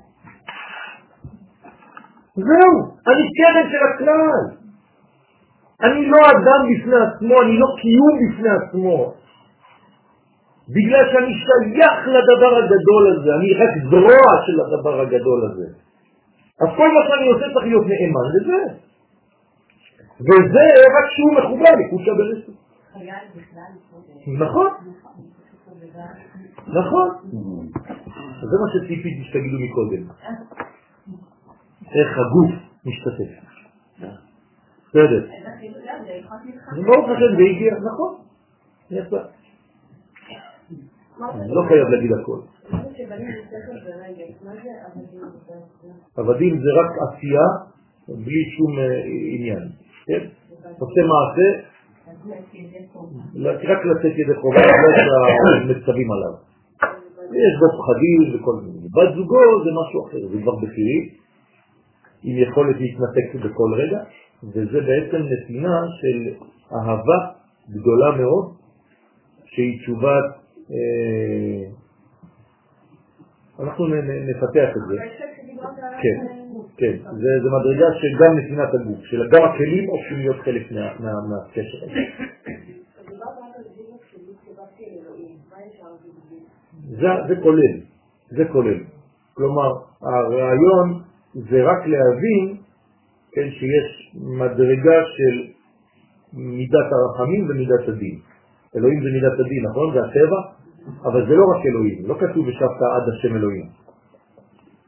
[2.35, 2.75] זהו,
[3.07, 4.61] אני קרן של הכלל.
[5.83, 9.15] אני לא אדם בפני עצמו, אני לא קיום בפני עצמו.
[10.77, 15.67] בגלל שאני שייך לדבר הגדול הזה, אני רק זרוע של הדבר הגדול הזה.
[16.61, 18.61] אז כל מה שאני עושה צריך להיות נאמן לזה.
[20.21, 20.67] וזה
[20.97, 22.53] רק שהוא מחובר לקודשא ברסו.
[24.39, 24.69] נכון.
[26.67, 27.09] נכון.
[28.51, 30.03] זה מה שציפיתי שתגידו מקודם.
[31.95, 32.51] איך הגוף
[32.87, 33.51] משתתף.
[34.89, 35.27] בסדר.
[36.75, 38.15] זה ברוך השם, זה הגיע, נכון.
[41.49, 42.41] לא חייב להגיד הכל.
[46.17, 47.47] עבדים זה רק עשייה
[48.09, 48.73] בלי שום
[49.37, 49.69] עניין.
[50.07, 50.27] כן?
[50.79, 51.49] עושה מעשה,
[53.45, 56.35] רק לצאת ידי חובה, לא מצווים עליו.
[57.31, 58.89] יש בו פחדים וכל מיני.
[58.89, 61.01] בת זוגו זה משהו אחר, זה כבר בכירי,
[62.23, 64.01] עם יכולת להתנתק בכל רגע,
[64.45, 66.35] וזה בעצם נתינה של
[66.75, 67.19] אהבה
[67.71, 68.53] גדולה מאוד,
[69.45, 70.40] שהיא תשובת, אה,
[73.61, 73.87] אנחנו
[74.29, 74.97] נפתח את זה.
[76.03, 76.19] כן,
[76.77, 80.95] כן, זה, זה מדרגה של גם נתינת הגוף, של גם הכלים הופכים להיות חלק מה,
[81.01, 82.01] מה, מהקשר הזה.
[86.91, 87.75] זה, זה כולל,
[88.31, 88.79] זה כולל.
[89.35, 89.71] כלומר,
[90.03, 91.03] הרעיון
[91.35, 92.57] זה רק להבין
[93.33, 95.53] כן, שיש מדרגה של
[96.33, 98.19] מידת הרחמים ומידת הדין.
[98.77, 99.95] אלוהים זה מידת הדין, נכון?
[99.95, 100.41] זה הטבע,
[101.05, 103.67] אבל זה לא רק אלוהים, לא כתוב בשבתא עד השם אלוהים.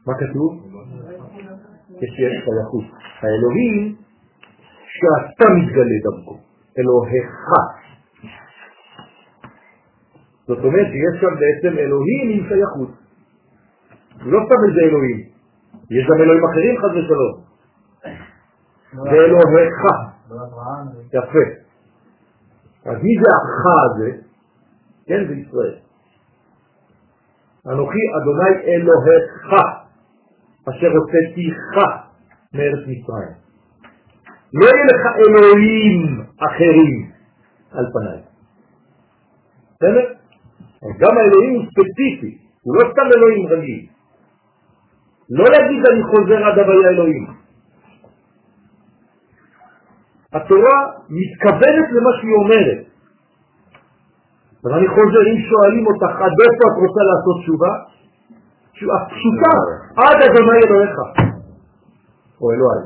[0.07, 0.51] מה כתוב?
[1.97, 2.85] כשיש חייכות.
[3.21, 3.95] האלוהים
[4.87, 6.37] שאתה מתגלה דרכו,
[6.79, 7.31] אלוהיך.
[10.47, 12.89] זאת אומרת שיש שם בעצם אלוהים עם שייכות.
[14.25, 15.19] לא סתם איזה אלוהים,
[15.91, 17.43] יש גם אלוהים אחרים חד ושלום.
[19.03, 19.81] זה אלוהיך.
[21.13, 21.45] יפה.
[22.85, 24.09] אז מי זה החה הזה?
[25.05, 25.82] כן, זה ישראל.
[27.67, 29.53] אנוכי אדוני אלוהיך,
[30.69, 31.57] אשר הוצאתיך
[32.53, 33.33] מארץ מצרים.
[34.53, 37.11] לא יהיה לך אלוהים אחרים
[37.71, 38.21] על פניי.
[39.75, 40.13] בסדר?
[40.99, 43.87] גם האלוהים הוא ספציפי, הוא לא סתם אלוהים רגיל.
[45.29, 47.27] לא להגיד אני חוזר עד הוויה אלוהים.
[50.33, 50.77] התורה
[51.09, 52.92] מתכוונת למה שהיא אומרת.
[54.65, 57.71] אז אני חוזר, אם שואלים אותך עד איפה את רוצה לעשות תשובה,
[58.73, 59.55] תשובה פשוטה,
[60.01, 60.95] עד אדוני אלוהיך,
[62.41, 62.81] או אלוהי.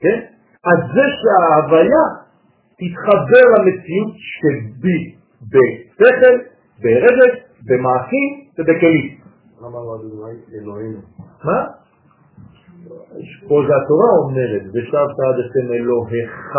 [0.00, 0.18] כן?
[0.70, 2.04] אז זה שההוויה
[2.78, 5.00] תתחבר למציאות שבי,
[5.52, 6.36] בשכל,
[6.82, 7.34] ברגש,
[7.68, 9.18] במעשים ובכלים.
[9.60, 10.98] למה לא אדוני אלוהינו?
[11.44, 11.66] מה?
[13.48, 16.56] פה זה התורה אומרת, ושבת עד אתם אלוהיך.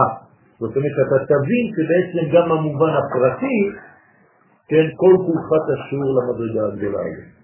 [0.59, 3.59] זאת אומרת שאתה תבין שבעצם גם המובן הפרטי,
[4.67, 7.35] כן, כל כולך תשור למדרגה הגדולה הזאת.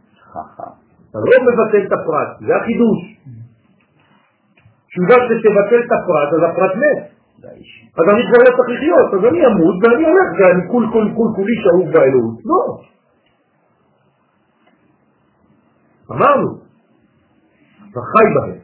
[1.10, 3.00] אתה לא מבטל את הפרט, זה החידוש.
[4.88, 7.02] תשובה שתבטל את הפרט, אז הפרט מת.
[7.98, 11.30] אז אני כבר לא צריך לחיות, אז אני אמות ואני הולך ואני כול כול כול
[11.36, 12.40] כולי שאהוב באלוהות.
[12.46, 12.62] לא.
[16.12, 16.48] אמרנו,
[17.92, 18.60] אתה חי בהם.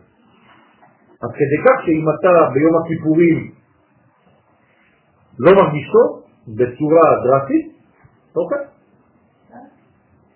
[1.22, 3.57] עד כדי כך שאם אתה ביום הכיפורים
[5.40, 7.72] לא מרגיש טוב בצורה דרסטית,
[8.36, 8.66] אוקיי?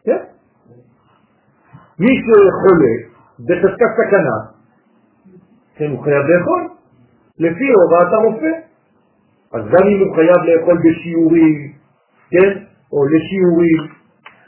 [0.03, 0.23] כן.
[1.99, 2.93] מי שחולה
[3.39, 4.37] בחזקת סכנה,
[5.75, 6.69] כן, הוא חייב לאכול,
[7.39, 8.53] לפי הוראת הרופא.
[9.53, 11.71] אז גם אם הוא חייב לאכול בשיעורים,
[12.29, 14.01] כן, או לשיעורים,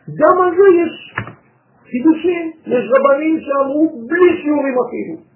[0.08, 1.16] גם על זה יש
[1.94, 2.52] חידושים.
[2.66, 5.33] יש רבנים שאמרו בלי שיעורים אפילו.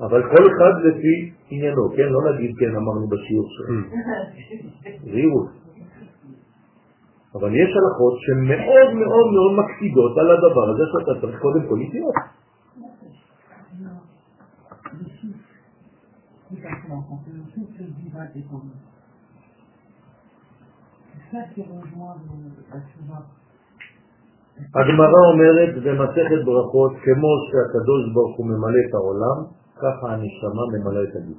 [0.00, 2.08] אבל כל אחד לפי עניינו, כן?
[2.12, 3.86] לא נגיד כן אמרנו בשיעור שלנו.
[5.04, 5.48] זהירות.
[7.34, 12.14] אבל יש הלכות שמאוד מאוד מאוד מקפידות על הדבר הזה שאתה צריך קודם כל לחיות.
[24.74, 29.38] הגמרא אומרת במסכת ברכות, כמו שהקדוש ברוך הוא ממלא את העולם,
[29.82, 31.38] ככה הנשמה ממלא את הגוף.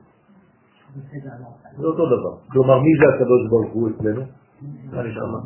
[1.78, 2.34] זה אותו דבר.
[2.52, 4.22] כלומר, מי זה הקדוש ברוך הוא אצלנו?
[4.92, 5.40] הנשמה.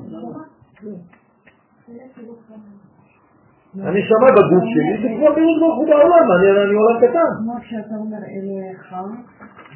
[3.87, 7.31] הנשמה בגוף שלי זה כמו הקדוש ברוך הוא בעולם, אני עולם קטן.
[7.37, 8.95] כמו שאתה אומר אליך,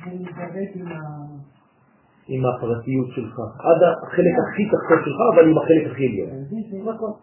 [0.05, 0.99] ומתגבט עם ה...
[2.31, 6.29] עם הפרטיות שלך, עד החלק הכי תחתון שלך, אבל עם החלק הכי עליון.
[6.93, 7.13] נכון.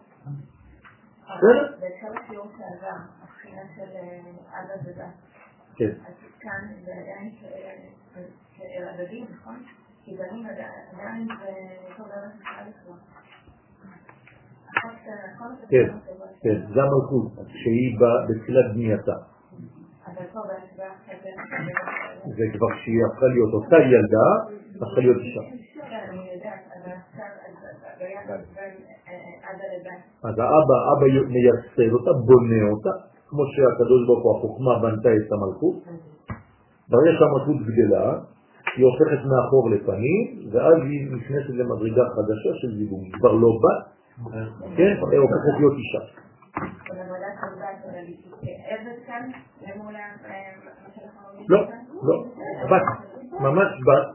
[1.25, 1.65] בסדר?
[1.81, 3.89] בהקשר לשיעור שעבר, הבחינה של
[4.49, 5.27] אבא ודת.
[5.77, 5.89] כן.
[6.07, 7.31] אז כאן זה עדיין
[8.57, 9.55] של הדדים, נכון?
[10.03, 12.95] כי בנים עדיין זה כבר.
[15.69, 15.87] כן,
[16.41, 17.97] כן, זה המלכות, שהיא
[18.29, 19.17] בתחילת בנייתה.
[22.37, 24.27] זה כבר שהיא הפכה להיות אותה ילדה,
[24.75, 25.41] הפכה להיות אישה.
[30.23, 32.89] אז האבא, אבא מייסד אותה, בונה אותה,
[33.29, 35.75] כמו שהקדוש ברוך הוא החוכמה בנתה את המלכות.
[36.89, 38.19] ברגע שהמלכות גדלה,
[38.75, 40.21] היא הופכת מאחור לפנים,
[40.51, 43.03] ואז היא נכנסת למדרגה חדשה של זיווג.
[43.03, 43.97] היא כבר לא בת,
[44.77, 46.03] כן, היא הופכת להיות אישה.
[51.49, 51.59] לא,
[52.03, 52.15] לא,
[52.71, 52.81] בת,
[53.39, 54.07] ממש בת,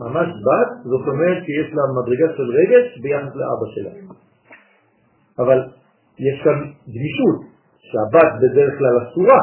[0.00, 3.90] ממש בת, זאת אומרת שיש לה מדרגה של רגש ביחס לאבא שלה.
[5.38, 5.58] אבל
[6.18, 6.58] יש כאן
[6.88, 9.40] גמישות, שהבת בדרך כלל אסורה,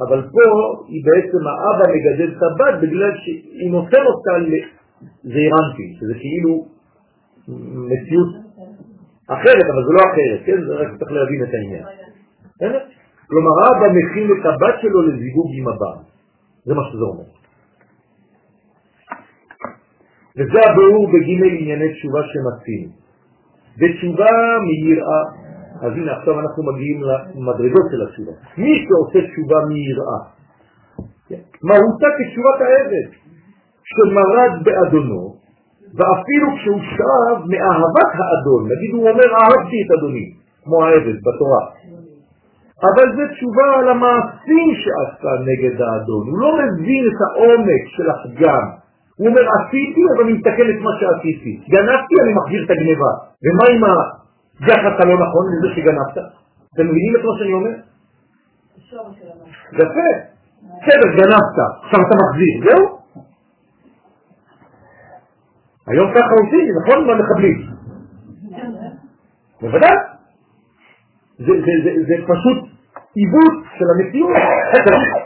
[0.00, 0.46] אבל פה
[0.88, 6.66] היא בעצם האבא מגדל את הבת בגלל שהיא נותן אותה לזעירנטי, שזה כאילו
[7.90, 8.30] מציאות
[9.28, 10.58] אחרת, אבל זה לא אחרת, כן?
[10.66, 11.84] זה רק צריך להבין את העניין.
[13.26, 15.98] כלומר, האבא מכין את הבת שלו לזיווג עם הבן.
[16.64, 17.24] זה מה שזה אומר.
[20.36, 22.92] וזה הביאור בג' ענייני תשובה שמצינו.
[23.78, 24.30] בתשובה
[24.66, 25.22] מיראה,
[25.82, 28.32] אז הנה עכשיו אנחנו מגיעים למדרגות של התשובה.
[28.58, 30.20] מי שעושה תשובה מיראה,
[31.68, 33.08] מהותה כתשובת העבד,
[33.92, 35.22] שמרד באדונו,
[35.96, 40.26] ואפילו כשהוא שב מאהבת האדון, נגיד הוא אומר אהבתי את אדוני,
[40.64, 41.62] כמו העבד בתורה,
[42.88, 48.64] אבל זה תשובה על המעשים שעשה נגד האדון, הוא לא מבין את העומק של הפגם,
[49.16, 53.12] הוא אומר עשיתי אבל אני מתקן את מה שעשיתי, גנבתי אני מחזיר את הגניבה,
[53.44, 53.84] ומה עם
[54.60, 56.16] היחס הלא נכון לזה שגנבת?
[56.74, 57.70] אתם מבינים את מה שאני אומר?
[59.72, 60.08] יפה.
[60.62, 62.98] בסדר, גנבת, עכשיו אתה מחזיר, זהו?
[65.86, 67.06] היום ככה עושים, נכון?
[67.06, 67.70] מה מקבלים?
[69.60, 69.96] בוודאי.
[71.38, 72.58] זה, זה, זה, זה פשוט
[73.14, 74.36] עיוות של המציאות.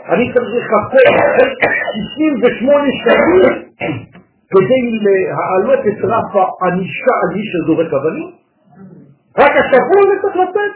[0.09, 1.01] אני צריך לחכות
[2.39, 3.67] 68 שנים
[4.49, 8.46] כדי להעלות את רף הענישה על מי שזורק אבנים?
[9.37, 10.73] רק השבוע זה צריך לתת.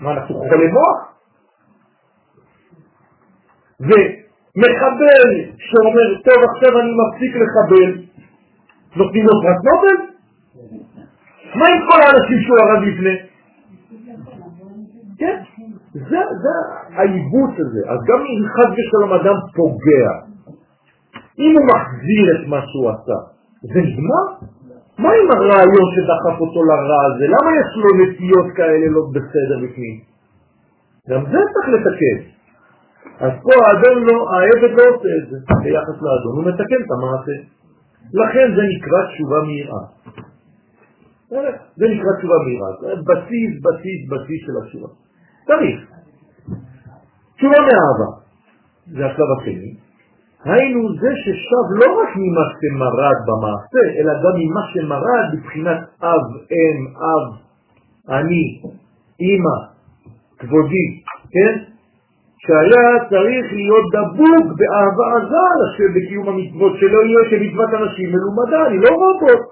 [0.00, 1.12] מה, אנחנו חולי מוח?
[3.80, 7.90] ומחבל שאומר, טוב, עכשיו אני מפסיק לחבל,
[8.96, 10.12] נותנים לו פרס נובל?
[11.54, 13.16] מה עם כל האנשים שהוא הרג לפני?
[15.18, 15.42] כן,
[15.92, 16.52] זה, זה
[16.96, 17.80] העיוות הזה.
[17.92, 20.08] אז גם אם חד ושלום אדם פוגע,
[21.38, 23.18] אם הוא מחזיר את מה שהוא עשה,
[23.62, 24.26] זה נגמר?
[24.98, 27.24] מה עם הרעיון שדחף אותו לרע הזה?
[27.34, 29.96] למה יש לו נטיות כאלה לא בסדר בפנים?
[31.08, 32.18] גם זה צריך לתקן.
[33.20, 37.36] אז פה האדון לא, העבד לא עושה את זה ביחס לאדון, הוא מתקן את המעשה.
[38.14, 39.82] לכן זה נקרא תשובה מהירה.
[41.76, 42.68] זה נקרא תשובה מהירה,
[43.08, 44.88] בסיס, בסיס, בסיס של התשובה.
[45.46, 45.80] צריך.
[47.36, 48.10] תשובה מאהבה,
[48.86, 49.74] זה השלב השני.
[50.44, 56.78] היינו זה ששב לא רק ממה שמרד במעשה, אלא גם ממה שמרד מבחינת אב, אם,
[57.06, 57.24] אב,
[58.08, 58.60] אני,
[59.20, 59.56] אמא,
[60.38, 60.86] כבודי,
[61.32, 61.54] כן?
[62.46, 68.78] שהיה צריך להיות דבוק באהבה עזה לשם בקיום המצוות, שלא יהיה כמצוות אנשים מלומדה, אני
[68.78, 69.42] לא רובוט.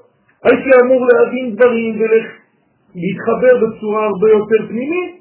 [0.45, 5.21] הייתי אמור להבין דברים ולהתחבר בצורה הרבה יותר פנימית.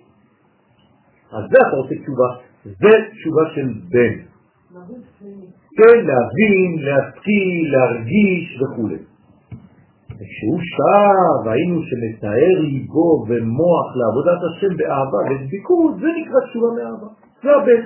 [1.31, 2.29] אז זה אתה רוצה תשובה,
[2.65, 4.13] זה תשובה של בן.
[5.79, 8.89] כן, להבין, להשכיל, להרגיש וכו'.
[10.19, 17.07] וכשהוא שב, היינו שמתאר ליבו ומוח לעבודת השם באהבה ודביקות, זה נקרא תשובה מאהבה.
[17.43, 17.81] זה הבן.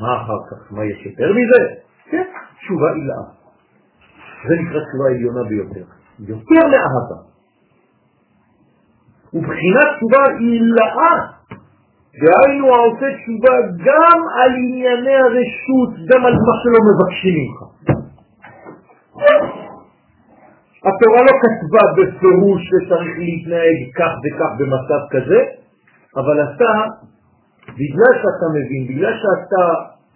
[0.00, 0.72] מה אחר כך?
[0.72, 1.74] מה יש יותר מזה?
[2.10, 2.24] כן,
[2.60, 3.24] תשובה עילאה.
[4.48, 5.84] זה נקרא תשובה עליונה ביותר.
[6.18, 7.18] יותר מאהבה.
[9.34, 11.39] ובחינת תשובה עילאה
[12.20, 13.54] דהיינו העושה תשובה
[13.86, 17.58] גם על ענייני הרשות, גם על מה שלא מבקשים ממך.
[20.88, 25.40] התורה לא כתבה בפירוש שצריך להתנהג כך וכך במצב כזה,
[26.16, 26.72] אבל אתה,
[27.68, 29.62] בגלל שאתה מבין, בגלל שאתה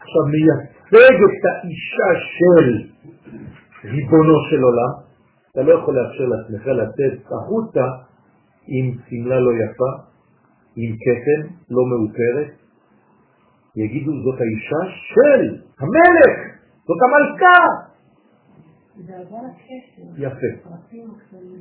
[0.00, 2.66] עכשיו מייצג את האישה של
[3.84, 4.92] ריבונו של עולם,
[5.52, 7.84] אתה לא יכול לאפשר לעצמך לצאת החוצה
[8.66, 10.13] עם סמלה לא יפה,
[10.76, 12.50] עם כתם, לא מאופרת,
[13.76, 16.54] יגידו זאת האישה של המלך,
[16.86, 17.94] זאת המלכה.
[20.16, 20.68] יפה.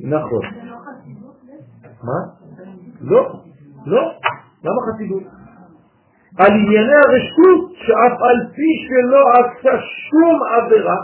[0.02, 0.42] נכון.
[2.04, 2.20] מה?
[3.02, 3.34] לא,
[3.86, 4.12] לא.
[4.64, 5.24] למה חסידות?
[6.38, 10.96] על ענייני הרשות שאף על פי שלא עשה שום עבירה,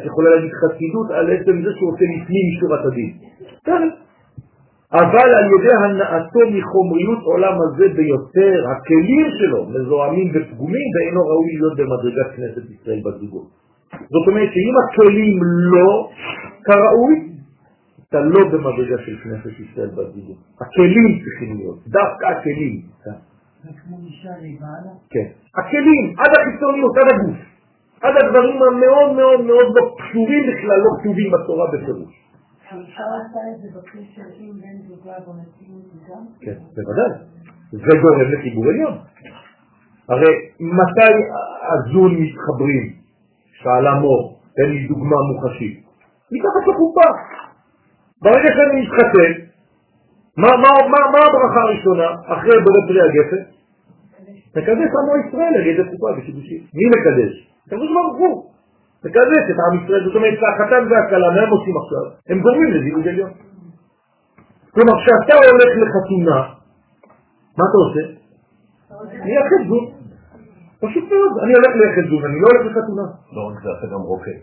[0.00, 3.18] את יכולה להגיד חסידות על עצם זה שהוא עושה לפנים משורת הדין.
[5.00, 11.74] אבל על ידי הנעתו מחומריות עולם הזה ביותר, הכלים שלו מזוהמים ופגומים ואינו ראוי להיות
[11.78, 13.48] במדרגת כנסת ישראל בזוגות.
[13.92, 15.34] זאת אומרת שאם הכלים
[15.72, 16.10] לא
[16.64, 17.14] כראוי,
[18.08, 20.36] אתה לא במדרגה של כנסת ישראל בזוגות.
[20.60, 22.80] הכלים צריכים להיות, דווקא הכלים.
[25.10, 25.28] כן,
[25.58, 27.36] הכלים, עד החיצוניות, עד הגוף.
[28.02, 32.25] עד הדברים המאוד מאוד מאוד לא קשורים בכלל, לא כתובים בתורה בפירוש.
[36.06, 36.40] את?
[36.40, 37.10] כן, בוודאי.
[37.72, 38.98] זה גורם לחיבור עליון.
[40.08, 41.14] הרי מתי
[41.70, 42.92] הזון מתחברים?
[43.52, 45.84] שאלה מור, תן לי דוגמה מוחשית.
[46.32, 47.08] מתחת לחופה.
[48.22, 49.32] ברגע שאני מתחתן,
[50.36, 53.56] מה, מה, מה, מה הברכה הראשונה אחרי בורא פרי הגפן?
[54.56, 56.60] מקדש עמו ישראל על ידי חופה וקידושים.
[56.74, 57.50] מי מקדש?
[57.66, 58.55] הקדוש ברוך הוא.
[59.04, 62.04] מקדש את עם ישראל, זאת אומרת שהחתן והכלה, מה הם עושים עכשיו?
[62.28, 63.30] הם גורמים לזיווג עליון.
[64.74, 66.38] כלומר, כשאתה הולך לחתונה,
[67.58, 68.02] מה אתה עושה?
[69.24, 69.84] מייחד זוג.
[70.80, 73.06] פשוט מאוד, אני הולך לייחד זוג, אני לא הולך לחתונה.
[73.32, 74.38] לא רק זה, אתה גם רוקד.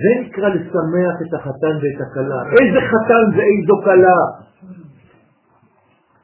[0.00, 2.40] זה נקרא לשמח את החתן ואת הכלה.
[2.60, 4.18] איזה חתן ואיזו כלה.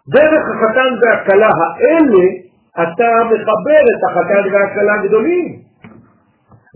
[0.08, 2.24] דרך החתן והכלה האלה,
[2.72, 5.59] אתה מחבר את החתן והכלה הגדולים.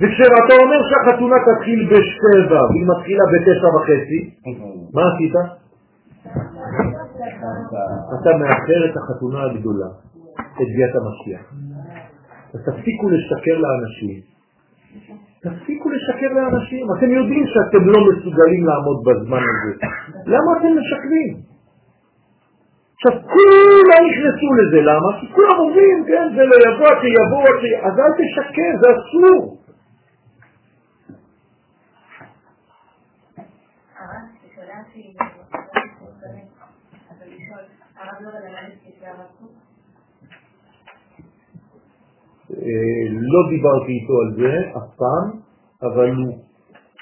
[0.00, 4.20] וכשאתה אומר שהחתונה תתחיל בשבע והיא מתחילה בתשע וחצי,
[4.94, 5.34] מה עשית?
[8.14, 9.90] אתה מאחר את החתונה הגדולה,
[10.62, 11.44] את ביאת המשיח.
[12.54, 14.20] אז תפסיקו לשקר לאנשים.
[15.42, 16.86] תפסיקו לשקר לאנשים.
[16.98, 19.72] אתם יודעים שאתם לא מסוגלים לעמוד בזמן הזה.
[20.26, 21.32] למה אתם משקרים?
[22.94, 25.20] עכשיו כולם נכנסו לזה, למה?
[25.20, 27.44] כי כולם אומרים, כן, זה לא יבוא, שיבוא,
[27.86, 29.63] אז אל תשקר, זה אסור.
[43.10, 45.40] לא דיברתי איתו על זה אף פעם,
[45.82, 46.10] אבל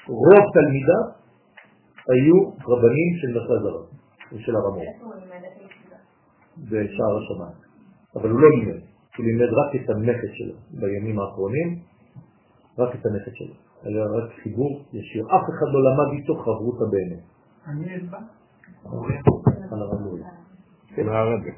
[0.08, 1.04] רוב תלמידיו
[2.08, 3.86] היו רבנים של מרכז הרב,
[4.38, 4.94] של הרמות,
[6.58, 7.56] בשער השמיים.
[8.16, 8.80] אבל הוא לא לימד,
[9.16, 11.78] הוא לימד רק את הנכד שלו בימים האחרונים,
[12.78, 13.54] רק את הנכד שלו.
[13.82, 15.24] היה רק חיבור ישיר.
[15.26, 17.31] אף אחד לא למד איתו חברותא באמת.
[19.72, 20.00] על הרב.
[20.94, 21.50] כן, הרבי.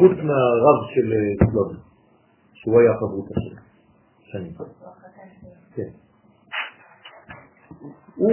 [0.00, 1.78] חוץ מהרב של אה, סלובי,
[2.52, 3.60] שהוא היה חברותא שלו.
[4.22, 4.52] שנים.
[5.74, 5.90] כן.
[8.16, 8.30] הוא,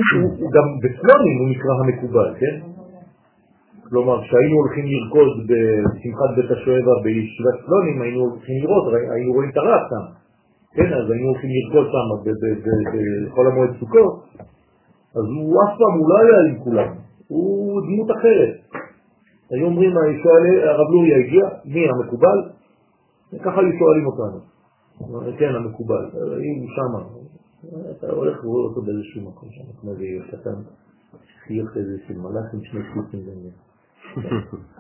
[0.55, 2.55] גם בסלונים הוא נקרא המקובל, כן?
[3.89, 9.57] כלומר, כשהיינו הולכים לרקוד בשמחת בית השואבה בישיבת סלונים, היינו הולכים לראות, היינו רואים את
[9.57, 10.05] הרב שם.
[10.75, 12.07] כן, אז היינו הולכים לרקוד שם
[13.27, 14.13] בחול המועד סוכות,
[15.15, 16.93] אז הוא אף פעם, הוא לא היה עם כולם,
[17.27, 18.53] הוא דמות אחרת.
[19.49, 19.91] היו אומרים,
[20.63, 22.39] הרב לוריה הגיע, מי המקובל?
[23.43, 24.39] ככה היו שואלים אותנו.
[25.37, 27.01] כן, המקובל, אם שמה,
[27.91, 30.61] אתה הולך ורואה אותו באיזשהו מקום שם, כמו איזה עיר קטן,
[31.47, 33.33] חייך איזה של מלאך עם שני סוסים גם.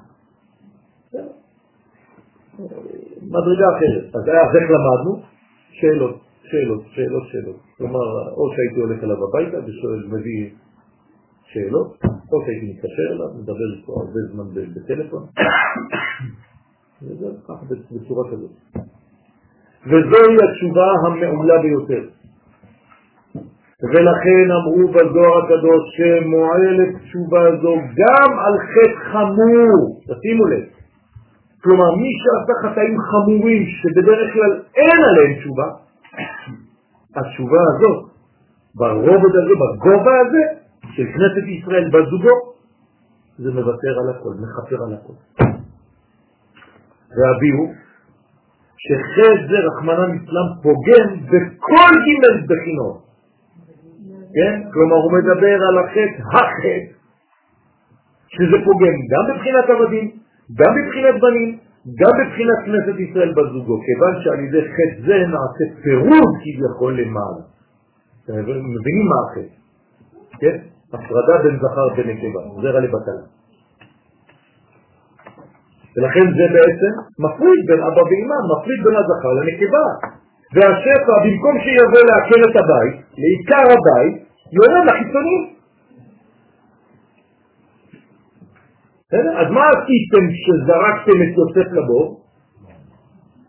[3.21, 4.15] מדרגה אחרת.
[4.15, 5.21] אז איך למדנו?
[5.71, 7.59] שאלות, שאלות, שאלות, שאלות.
[7.77, 8.07] כלומר,
[8.37, 10.49] או שהייתי הולך אליו הביתה ושואל, מביא
[11.43, 11.97] שאלות,
[12.31, 14.43] או שהייתי מתקשר אליו, מדבר איתו הרבה זמן
[14.75, 15.23] בטלפון,
[17.01, 18.51] וזה ככה בצורה כזאת.
[19.85, 22.03] וזוהי התשובה המעולה ביותר.
[23.83, 30.63] ולכן אמרו בזוהר הקדוש שמועלת תשובה זו גם על חטא חמור, תשימו לב.
[31.63, 35.67] כלומר, מי שעשה חטאים חמורים שבדרך כלל אין עליהם תשובה,
[37.17, 38.11] התשובה הזאת,
[38.75, 40.43] ברובד הזה, בגובה הזה,
[40.95, 42.35] של כנסת ישראל בזוגו,
[43.37, 45.13] זה מוותר על הכל, מחפר על הכל.
[47.17, 47.65] והביאו
[49.49, 52.97] זה, רחמנא ליצלן, פוגם בכל ג' בחינות.
[54.35, 54.69] כן?
[54.73, 56.77] כלומר, הוא מדבר על החטא, החטא,
[58.27, 60.11] שזה פוגם גם בבחינת עבדים,
[60.59, 61.59] גם בבחינת בנים,
[61.99, 67.43] גם בבחינת כנסת ישראל בזוגו, כיוון שעל ידי חטא זה נעשה פירוד כביכול למעלה.
[68.25, 68.33] אתם
[68.75, 69.55] מבינים מה החטא?
[70.41, 70.57] כן?
[70.93, 73.25] הפרדה בין זכר ונקבה, זרע לבטלה.
[75.95, 76.93] ולכן זה בעצם
[77.23, 79.85] מפריד בין אבא ואמא, מפריד בין הזכר לנקבה.
[80.55, 84.15] והשפע, במקום שיבוא להקל את הבית, לעיקר הבית,
[84.55, 85.60] יורד לחיצונים.
[89.13, 92.21] אז מה עשיתם כשזרקתם את יוסף לבור?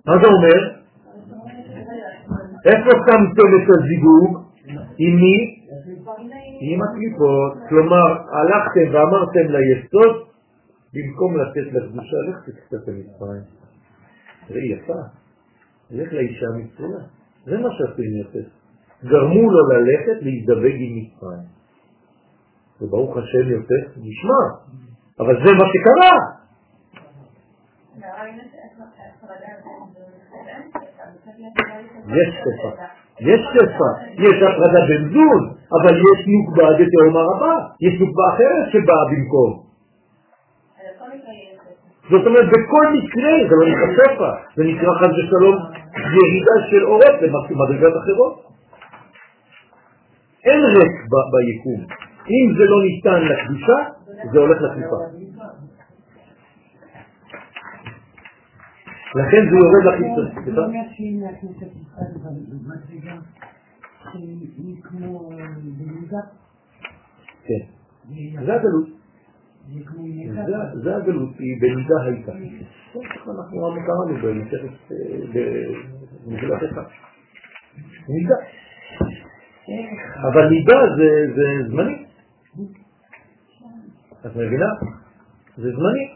[0.06, 0.82] מה זה אומר?
[2.66, 4.42] איפה שמתם את הזיווג?
[4.98, 5.62] עם מי?
[6.60, 7.52] עם הקליפות.
[7.68, 10.26] כלומר, הלכתם ואמרתם ליסוד,
[10.94, 13.42] במקום לתת לקדושה, לך תקצת למצרים.
[14.48, 15.00] תראי, יפה.
[15.90, 17.04] לך לאישה המצריה.
[17.44, 18.48] זה מה שעשו עם יוסף.
[19.04, 21.46] גרמו לו ללכת להזדווג עם מצרים.
[22.80, 24.42] וברוך השם יוסף נשמע,
[25.20, 26.16] אבל זה מה שקרה.
[32.08, 32.70] יש שפע,
[33.20, 39.04] יש שפע, יש הפרדה בין זון, אבל יש נוקבה דתאום הרבה, יש נוקבה אחרת שבאה
[39.10, 39.72] במקום.
[42.10, 45.56] זאת אומרת, בכל מקרה זה לא נקרא שפע, זה נקרא חד ושלום
[45.96, 48.52] ירידה של אורות למדרגת אחרות.
[50.44, 50.94] אין ריק
[51.32, 51.80] ביקום.
[52.30, 53.78] אם זה לא ניתן לקדושה,
[54.32, 54.96] זה הולך לקליפה.
[59.14, 60.54] לכן זה יורד לחיצון.
[60.54, 63.16] זה אומר שאם הכנסת ישראל במדרגה
[64.12, 65.30] שהיא כמו
[65.78, 66.20] במידה,
[67.44, 67.64] כן.
[68.46, 68.88] זה הגלות.
[70.82, 71.60] זה הגלות, היא
[72.06, 72.32] הייתה.
[73.26, 74.96] אנחנו קראנו במסכת, אה,
[76.26, 76.82] במגילת אחד.
[78.08, 78.34] מידה.
[80.32, 82.04] אבל מידה זה- זה זמני.
[84.26, 84.70] את מבינה?
[85.56, 86.06] זה זמני.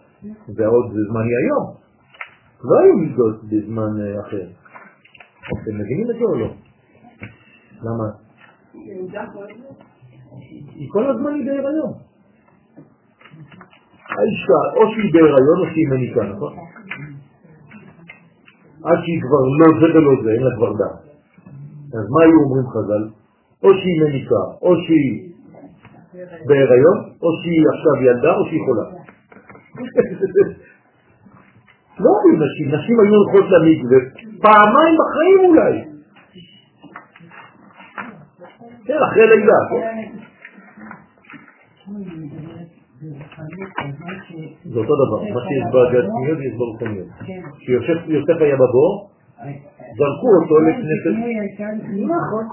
[0.57, 1.75] ועוד זה זמני היום.
[2.65, 4.47] לא היו מידות בזמן אה, אחר.
[5.63, 6.51] אתם מבינים את זה או לא?
[7.83, 8.05] למה?
[10.75, 11.93] היא כל הזמן היא בהיריון.
[14.09, 16.53] האישה, או שהיא בהיריון או שהיא מניקה, נכון?
[18.85, 20.97] עד שהיא כבר לא זה ולא זה, אין לה כבר דם.
[21.99, 23.05] אז מה היו אומרים חז"ל?
[23.63, 25.33] או שהיא מניקה, או שהיא
[26.47, 28.87] בהיריון, או שהיא עכשיו ילדה, או שהיא חולה.
[32.05, 33.99] לא היו נשים, נשים היו הולכות למקווה
[34.43, 35.75] פעמיים בחיים אולי.
[38.85, 39.61] כן, אחרי לידה.
[44.65, 47.09] זה אותו דבר, מה שיש בגשמיות יש ברוחניות.
[47.59, 49.11] כשיוסף היה בבור,
[49.97, 51.15] זרקו אותו לכנסת.
[52.09, 52.45] נכון,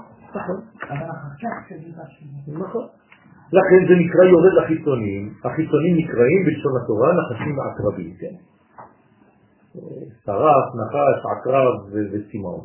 [2.46, 3.03] נכון.
[3.52, 8.34] לכן זה נקרא יורד לחיצונים, החיצונים נקראים בלשון התורה נחשים ועקרבים, כן?
[10.24, 11.74] שרף, נחש, עקרב
[12.12, 12.64] וסימאון.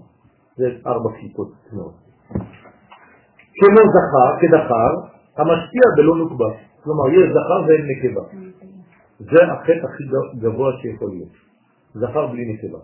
[0.55, 1.93] זה ארבע קליפות תנועות.
[3.59, 4.91] כמו זכר, כדחר,
[5.37, 6.49] המשפיע בלא נוקבה.
[6.83, 8.21] כלומר, יש זכר ואין נקבה.
[9.19, 10.03] זה החטא הכי
[10.39, 11.33] גבוה שיכול להיות.
[11.93, 12.79] זכר בלי נקבה.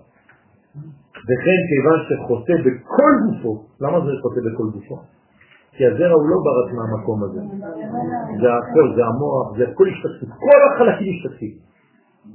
[1.27, 5.01] וכן כיוון שחוטא בכל גופו, למה זה חוטא בכל גופו?
[5.77, 7.39] כי הזרע הוא לא ברק מהמקום הזה.
[8.41, 11.57] זה הכל, זה המוח, זה הכל השתתפות, כל החלקים השתתפים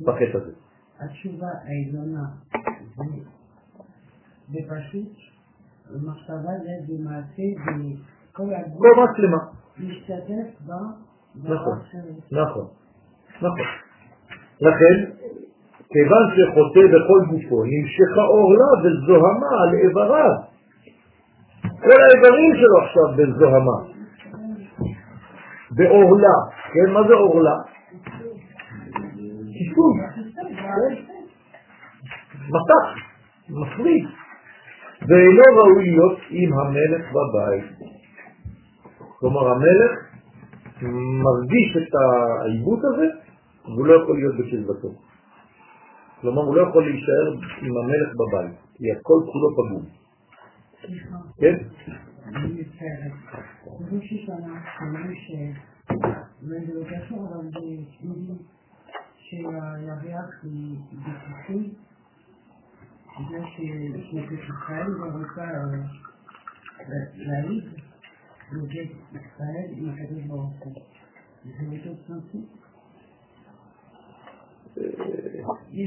[0.07, 0.53] בחטא הזה.
[1.01, 2.25] התשובה העליונה
[4.53, 5.13] זה פשוט
[6.07, 7.43] מחשבה זה במעשה
[8.33, 9.39] וכל הגוף שלמה.
[9.79, 10.75] משתתף בה
[11.45, 11.79] נכון,
[12.33, 12.67] נכון,
[13.37, 13.67] נכון.
[14.61, 14.97] לכן,
[15.89, 20.50] כיוון שחוטא בכל גופו, נמשכה עורלה וזוהמה על איבריו.
[21.83, 23.79] כל האיברים שלו עכשיו בזוהמה.
[25.71, 26.37] בעורלה,
[26.73, 26.93] כן?
[26.93, 27.57] מה זה עורלה?
[29.53, 29.95] כיסוי?
[32.49, 32.87] מטח,
[33.49, 34.07] מפריד.
[35.09, 37.65] ואינו ראוי להיות עם המלך בבית.
[39.19, 39.93] כלומר, המלך
[41.23, 43.07] מרגיש את העיבוד הזה,
[43.65, 44.89] והוא לא יכול להיות בקרבתו.
[46.21, 47.33] כלומר, הוא לא יכול להישאר
[47.63, 50.00] עם המלך בבית, כי הכל כולו פגום.
[50.81, 51.55] כן?
[52.27, 53.13] אני מצטערת.
[53.67, 55.31] ראש השנה, אומרים ש...
[56.43, 57.59] וזה לא קשור, אבל זה
[58.03, 58.39] יודעים
[59.17, 61.71] שהירח היא בכיסוי,
[63.21, 65.53] בגלל שכנסת ישראל רוצה
[67.15, 67.65] להעיד
[68.53, 70.75] נוגד ישראל עם הקדוש ברוך הוא.
[71.45, 72.60] זה אותו סנסי?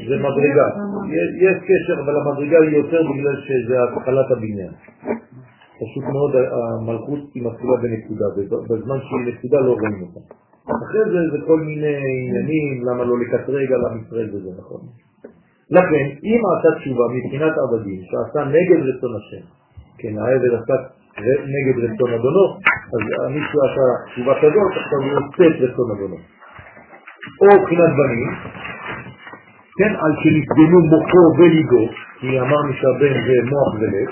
[0.09, 0.67] זה מדרגה.
[1.41, 4.73] יש- קשר, אבל המדרגה היא יותר בגלל שזה התחלת הבניין.
[5.81, 10.19] פשוט מאוד המלכות היא מתחילה בנקודה, ובזמן שהיא נקודה לא רואים אותה.
[10.63, 14.79] אחרי זה זה כל מיני עניינים, למה לא לקטרג על עם ישראל וזה נכון.
[15.69, 19.43] לכן, אם עשה תשובה מבחינת עבדים שעשה נגד רצון השם,
[19.97, 20.75] כן, העבד עשה
[21.55, 22.45] נגד רצון אדונו,
[22.93, 26.17] אז מישהו עשה תשובה כזאת, עכשיו הוא עושה את רצון אדונו.
[27.41, 28.29] או מבחינת בנים,
[29.77, 31.83] כן, על שנפגמו מוחו וליבו,
[32.19, 34.09] כי אמרנו שהבן זה מוח ולב,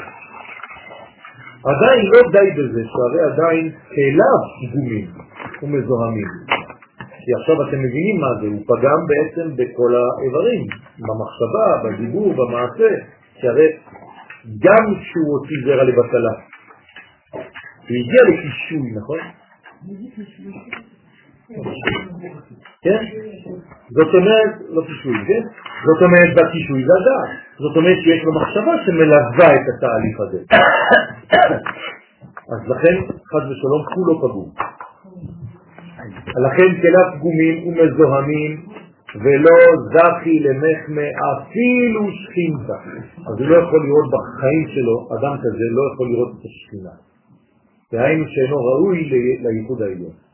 [1.72, 5.08] עדיין לא די בזה, שהרי עדיין אליו פגומים
[5.64, 6.28] ומזוהמים.
[6.98, 10.62] כי עכשיו אתם מבינים מה זה, הוא פגם בעצם בכל האיברים,
[11.06, 12.90] במחשבה, בדיבור, במעשה,
[13.42, 13.68] שהרי
[14.60, 16.34] גם כשהוא הוציא זרע לבטלה,
[17.88, 19.20] הוא הגיע לכישוי, נכון?
[22.84, 23.02] כן?
[23.98, 25.44] זאת אומרת, לא כישוי, כן?
[25.86, 27.30] זאת אומרת, בכישוי זה הדעת.
[27.60, 30.40] זאת אומרת שיש לו מחשבה שמלווה את התהליך הזה.
[32.54, 32.96] אז לכן,
[33.32, 34.50] חד ושלום, כולו פגום.
[36.46, 38.66] לכן כליו פגומים ומזוהמים
[39.16, 39.58] ולא
[39.94, 42.78] זכי למחמא אפילו שכינתה.
[43.28, 46.96] אז הוא לא יכול לראות בחיים שלו, אדם כזה לא יכול לראות את השכינה.
[47.92, 49.10] דהיינו שאינו ראוי
[49.44, 50.31] לייחוד העליון.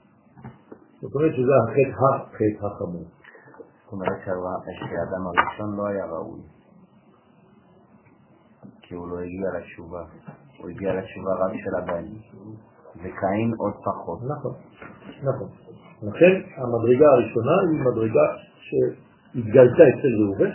[1.01, 3.05] זאת אומרת שזה החטא החטא החמור.
[3.83, 6.41] זאת אומרת שהאדם הראשון לא היה ראוי.
[8.81, 10.03] כי הוא לא הגיע לתשובה.
[10.57, 12.05] הוא הגיע לתשובה רק של הבן.
[12.95, 14.19] וקין עוד פחות.
[14.23, 14.53] נכון,
[15.23, 15.49] נכון.
[16.01, 18.27] לכן המדרגה הראשונה היא מדרגה
[18.67, 20.51] שהתגלתה אצל ראובן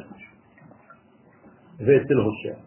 [1.78, 2.58] ואצל הושע.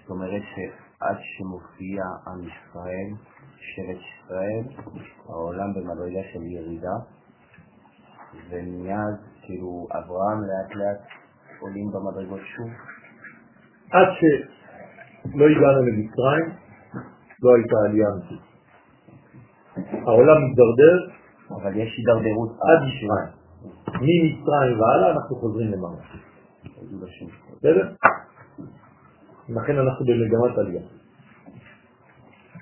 [0.00, 3.31] זאת אומרת שעד שמופיע עם ישראל,
[3.62, 4.84] שבט ישראל,
[5.28, 6.96] העולם במדרגה של ירידה,
[8.50, 11.00] ומיד כאילו אברהם לאט לאט
[11.60, 12.68] עולים במדרגות שוב.
[13.90, 16.56] עד שלא הגענו למצרים,
[17.42, 18.40] לא הייתה עלייה אמיתית.
[20.06, 23.42] העולם מתדרדר אבל יש הידרדרות עד מצרים.
[23.86, 26.02] ממצרים והלאה אנחנו חוזרים למעלה.
[27.56, 27.92] בסדר?
[29.48, 30.82] לכן אנחנו במגמת עלייה.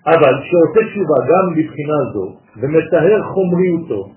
[0.07, 4.13] אבל כשעושה תשובה גם בבחינה זו ומטהר חומריותו,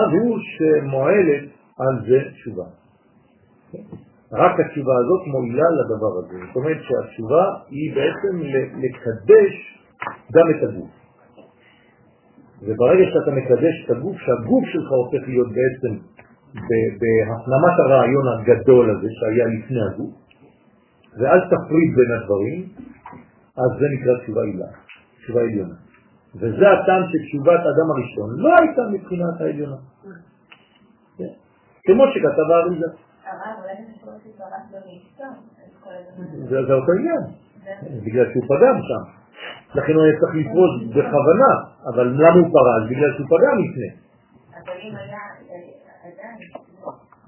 [0.00, 1.44] אז הוא שמועלת
[1.78, 2.64] על זה תשובה.
[4.32, 6.46] רק התשובה הזאת מועילה לדבר הזה.
[6.46, 8.34] זאת אומרת שהתשובה היא בעצם
[8.82, 9.52] לקדש
[10.32, 10.90] גם את הגוף.
[12.62, 15.92] וברגע שאתה מקדש את הגוף, שהגוף שלך הופך להיות בעצם
[17.00, 20.14] בהפנמת הרעיון הגדול הזה שהיה לפני הגוף,
[21.18, 22.68] ואל תפריד בין הדברים,
[23.62, 24.66] אז זה נקרא תשובה עילה,
[25.18, 25.74] תשובה עליונה.
[26.34, 29.76] וזה הטעם שתשובת האדם הראשון לא הייתה מבחינת העליונה.
[31.18, 31.32] כן.
[31.86, 32.86] כמו שכתב האריזה.
[36.48, 37.22] זה אותו עניין,
[38.04, 39.02] בגלל שהוא פגם שם.
[39.74, 41.52] לכן הוא היה צריך לפרוש בכוונה,
[41.94, 42.90] אבל למה הוא פרש?
[42.90, 43.90] בגלל שהוא פגם לפני.
[44.64, 45.18] אבל אם היה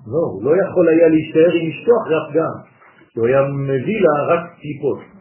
[0.06, 2.54] לא, הוא לא יכול היה להישאר עם אשתו אחרי הפגם,
[3.10, 5.17] כי הוא היה מביא לה רק קליפות.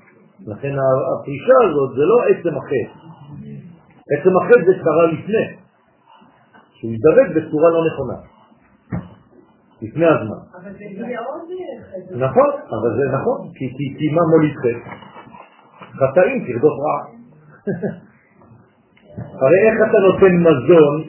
[0.48, 0.74] לכן
[1.19, 2.99] הפרישה הזאת זה לא עצם החטא.
[4.14, 5.45] עצם החטא זה קרה לפני,
[6.74, 8.18] שהוא ידבק בצורה לא נכונה.
[9.82, 10.41] לפני הזמן.
[10.61, 11.49] אבל זה מאוד
[12.11, 14.90] נכון, אבל זה נכון, כי, כי, כי מה מוליד חטא?
[15.99, 16.98] חטאים, תרדוף רע.
[19.41, 21.03] הרי איך אתה נותן מזון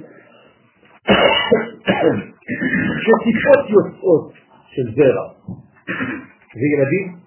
[3.03, 4.33] שטיפות יוצאות
[4.67, 5.29] של זרע?
[6.55, 7.18] זה ילדים?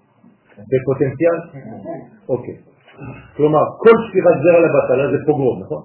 [0.57, 1.37] בפוטנציאל?
[2.29, 2.57] אוקיי.
[3.35, 5.83] כלומר, כל שפירת זרע לבטלה זה פוגרום, נכון?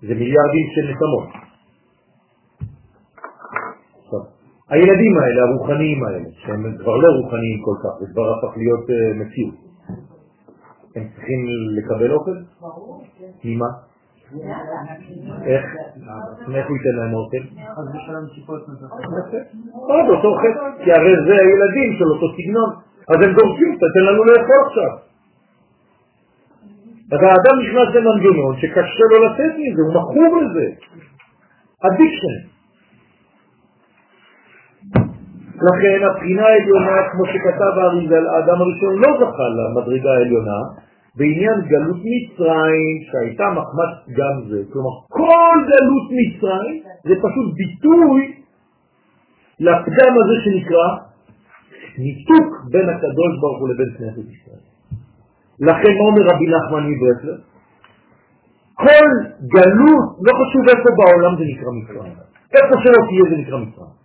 [0.00, 1.48] זה מיליארדים של נקמות.
[4.70, 8.92] הילדים האלה, הרוחניים האלה, שהם כבר לא רוחניים כל כך, זה כבר הפך להיות uh,
[9.20, 9.54] מציאות.
[10.96, 11.40] הם צריכים
[11.76, 12.36] לקבל אוכל?
[13.44, 13.66] ממה?
[15.44, 15.64] איך?
[16.48, 17.42] מאיפה ייתן להם אוכל?
[17.74, 18.62] חס ושלום ציפות
[19.72, 22.87] עוד אותו חטא, כי הרי זה הילדים של אותו סגנון.
[23.08, 24.92] אז הם דורשים, תתן לנו לאכול עכשיו.
[27.12, 30.66] אז האדם נכנס למנגנון שקשה לו לצאת מזה, הוא מכור לזה.
[31.86, 32.38] Addiction.
[35.68, 40.60] לכן הבחינה העליונה, כמו שכתב האריזל, האדם הראשון לא זכה למדרגה העליונה
[41.16, 44.62] בעניין גלות מצרים, שהייתה מחמת גם זה.
[44.72, 48.20] כלומר, כל גלות מצרים זה פשוט ביטוי
[49.60, 50.88] לפגם הזה שנקרא
[51.98, 54.64] ניתוק בין הקדוש ברוך הוא לבין כנסת ישראל.
[55.60, 57.38] לכן מה אומר רבי נחמן מברסלר?
[58.74, 59.08] כל
[59.54, 62.14] גלות, לא חשוב איפה בעולם זה נקרא מצרים.
[62.54, 63.98] איפה שלא תהיה זה נקרא מצרים.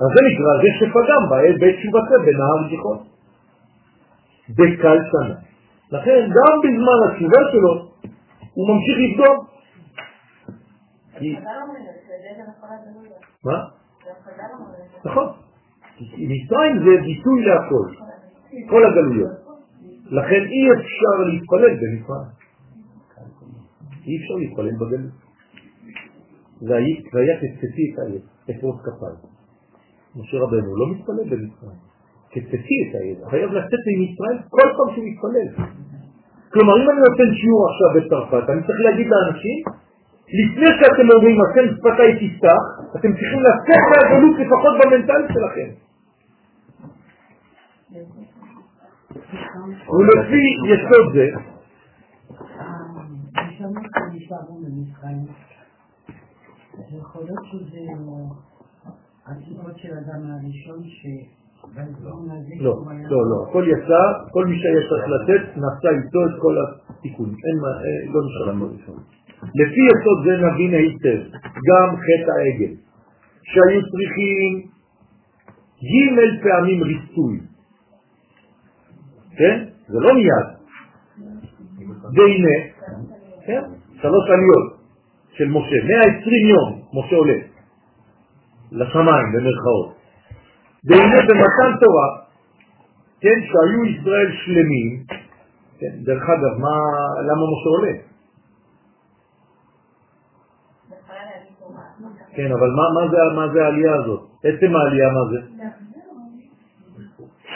[0.00, 2.98] אז זה נקרא זה שפגם בעת תשובתו בנהר זיכרון.
[4.48, 5.34] בקל שנה.
[5.90, 7.72] לכן גם בזמן התשובה שלו
[8.54, 9.38] הוא ממשיך לבדוק.
[13.44, 13.58] מה?
[15.06, 15.28] נכון.
[16.00, 17.86] מצרים זה ביטוי להכל,
[18.70, 19.36] כל הגלויות.
[20.06, 22.30] לכן אי אפשר להתפלל במצרים.
[24.06, 25.14] אי אפשר להתפלל בגלות.
[26.60, 29.20] זה היה כצפי את הילד, אפרוס כפיים.
[30.16, 31.80] משה רבנו לא מתפלל במצרים.
[32.30, 35.48] כצפי את הילד, חייב לצאת ממצרים כל פעם שהוא מתפלל.
[36.52, 39.58] כלומר, אם אני נותן שיעור עכשיו בצרפת, אני צריך להגיד לאנשים,
[40.28, 42.62] לפני שאתם אומרים, אתם שפתיי תפתח,
[42.96, 45.68] אתם צריכים לצאת מהגלות לפחות במנטלית שלכם.
[49.88, 51.26] ולפי יסוד זה,
[56.98, 57.78] יכול להיות שזה
[59.26, 61.06] הסיבות של אדם הראשון ש...
[62.60, 62.74] לא,
[63.10, 63.46] לא, לא.
[63.48, 67.28] הכל יצא, כל מי שהיה צריך לתת, נעשה איתו את כל התיקון.
[67.28, 67.68] אין מה,
[68.14, 69.02] לא נשאר לנו ראשון.
[69.42, 72.74] לפי יסוד זה נבין היטב, גם חטא העגל,
[73.42, 74.70] שהיו צריכים
[75.82, 77.40] ג' פעמים ריצוי.
[79.38, 79.64] כן?
[79.88, 80.46] זה לא מיד.
[82.14, 82.56] והנה,
[83.46, 83.62] כן?
[84.02, 84.76] שלוש עליות
[85.32, 87.38] של משה, 120 יום משה עולה
[88.72, 89.96] לשמיים במרכאות.
[90.84, 92.08] והנה במתן תורה,
[93.20, 95.04] כן, שהיו ישראל שלמים,
[95.78, 96.76] כן, דרך אגב, מה,
[97.20, 97.92] למה משה עולה?
[102.36, 104.20] כן, אבל מה, מה, זה, מה זה העלייה הזאת?
[104.44, 105.40] עצם העלייה מה זה?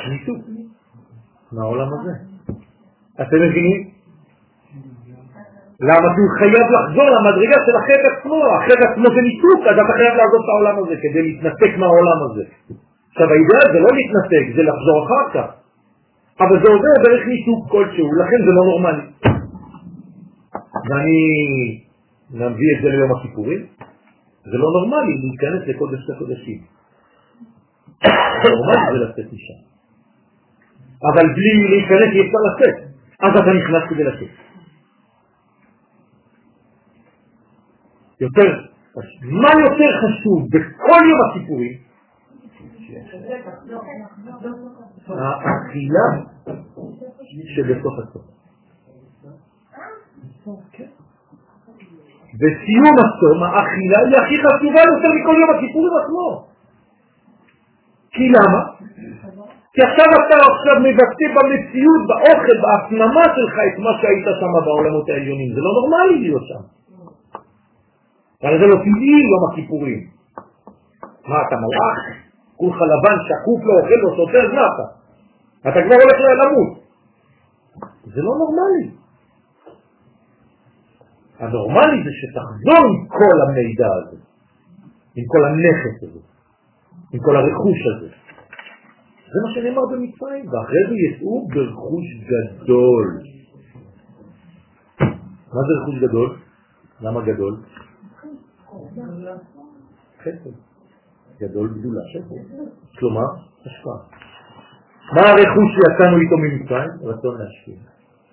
[0.08, 0.38] ניתוק
[1.52, 2.12] מהעולם הזה.
[3.22, 3.90] אתם מבינים?
[5.80, 6.06] למה?
[6.14, 10.12] כי הוא חייב לחזור למדרגה של החטא עצמו, החטא עצמו זה ניתוק, אז אתה חייב
[10.18, 12.44] לעזוב את העולם הזה כדי להתנתק מהעולם הזה.
[13.10, 15.48] עכשיו האידאה זה לא להתנתק, זה לחזור אחר כך.
[16.40, 19.06] אבל זה עובר דרך ניתוק כלשהו, לכן זה לא נורמלי.
[20.90, 21.20] ואני
[22.30, 23.66] נביא את זה ליום הכיפורים,
[24.44, 26.60] זה לא נורמלי להיכנס לקודש הקודשים.
[28.44, 29.60] נורמלי זה לצאת משם.
[31.02, 32.76] אבל בלי להיכנס אי אפשר לצאת,
[33.20, 34.34] אז אתה נכנס כדי לצאת.
[38.20, 38.50] יותר,
[39.22, 41.78] מה יותר חשוב בכל יום הכיפורים?
[45.08, 46.06] האכילה
[47.54, 48.24] שבסוף הסוף.
[52.34, 56.46] בסיום הצום האכילה היא הכי חשובה יותר מכל יום הכיפורים עצמו.
[58.10, 58.60] כי למה?
[59.72, 65.54] כי עכשיו אתה עכשיו מבטא במציאות, באוכל, בהפנמה שלך את מה שהיית שם בעולמות העליונים.
[65.54, 66.62] זה לא נורמלי להיות שם.
[68.42, 70.00] אבל זה לא טבעי יום הכיפורים.
[71.28, 71.98] מה, אתה מלאך?
[72.56, 74.86] כולך לבן, שקוף, לא אוכל, לא סותר, מה אתה?
[75.68, 76.70] אתה כבר הולך למות.
[78.04, 78.99] זה לא נורמלי.
[81.40, 84.16] הנורמלי זה שתחזור עם כל המידע הזה,
[85.16, 86.20] עם כל הנכס הזה,
[87.12, 88.08] עם כל הרכוש הזה.
[89.32, 93.06] זה מה שנאמר במצרים, ואחרי זה יצאו ברכוש גדול.
[95.54, 96.36] מה זה רכוש גדול?
[97.00, 97.56] למה גדול?
[100.22, 100.50] חסד.
[101.40, 102.34] גדול גדולה, חסד.
[102.98, 103.26] כלומר,
[103.66, 103.98] השפעה.
[105.14, 106.90] מה הרכוש שיצאנו איתו ממצרים?
[107.02, 107.74] רצון להשפיע.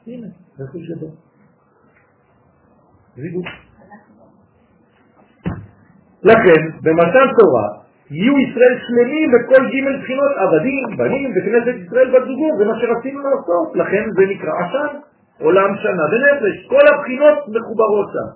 [0.08, 0.28] הנה,
[0.60, 1.27] רכוש גדול.
[3.22, 3.46] זיגות.
[6.24, 7.68] לכן, במתן תורה,
[8.12, 13.20] יהיו ישראל שלמים בכל ג' בחינות עבדים, בנים, וכנסת ישראל בת זוגו, זה מה שרצינו
[13.24, 14.92] לעשות, לכן זה נקרא עשן,
[15.40, 18.30] עולם שנה ונפש, כל הבחינות מחוברות שם.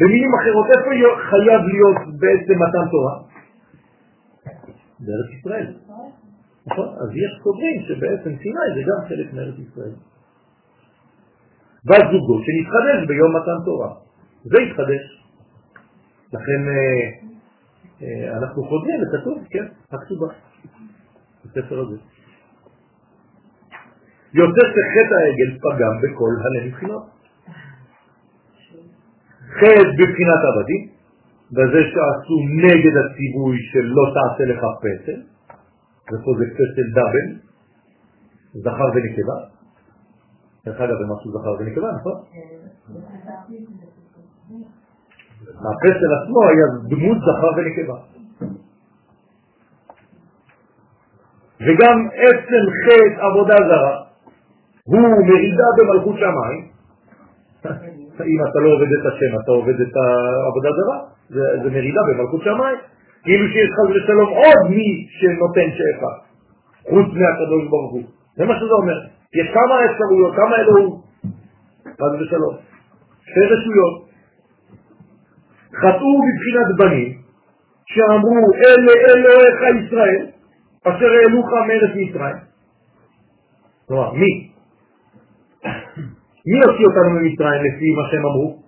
[0.00, 0.90] במילים אחרות, איפה
[1.30, 3.14] חייב להיות בעצם מתן תורה?
[5.04, 5.66] בארץ ישראל.
[6.66, 6.88] נכון?
[7.02, 9.94] אז יש סוברים שבעצם סיני זה גם חלק מארץ ישראל.
[11.86, 13.90] בת זוגו שנתחדש ביום מתן תורה.
[14.44, 15.04] זה יתחדש.
[16.32, 17.06] לכן אה,
[18.02, 20.26] אה, אנחנו חוזרים לכתוב, כן, הכתובה,
[21.44, 21.96] בספר הזה.
[24.34, 27.06] יוצא שחטא העגל פגם בכל הלב מבחינות.
[29.50, 30.88] חטא בבחינת עבדים,
[31.52, 35.20] בזה שעשו נגד הציווי של לא תעשה לך פסל,
[36.08, 37.28] ופה זה פסל דאבל,
[38.54, 39.53] זכר ונקבה.
[40.66, 42.12] דרך אגב, הם עשו זכר ונקבה, נכון?
[45.50, 47.98] הפסל עצמו היה דמות זכר ונקבה.
[51.60, 54.04] וגם עצם חטא עבודה זרה
[54.84, 56.64] הוא מרידה במלכות שמיים.
[58.20, 62.42] אם אתה לא עובד את השם, אתה עובד את העבודה זרה, זה, זה מרידה במלכות
[62.42, 62.78] שמיים.
[63.22, 66.12] כאילו שיש חס ושלום עוד מי שנותן שפע,
[66.90, 68.02] חוץ מהקדוש ברוך הוא.
[68.36, 69.13] זה מה שזה אומר.
[69.34, 70.90] יש כמה אפשרויות, כמה אלוהים,
[71.86, 72.56] חס ושלום.
[73.22, 74.04] שתי רשויות.
[75.74, 77.18] חטאו בבחינת בנים,
[77.86, 80.26] שאמרו אלה אלוהיך ישראל,
[80.84, 82.36] אשר העלוך מארץ מצרים.
[83.88, 84.50] כלומר, מי?
[86.46, 88.62] מי הוציא אותנו ממצרים לפי מה שהם אמרו?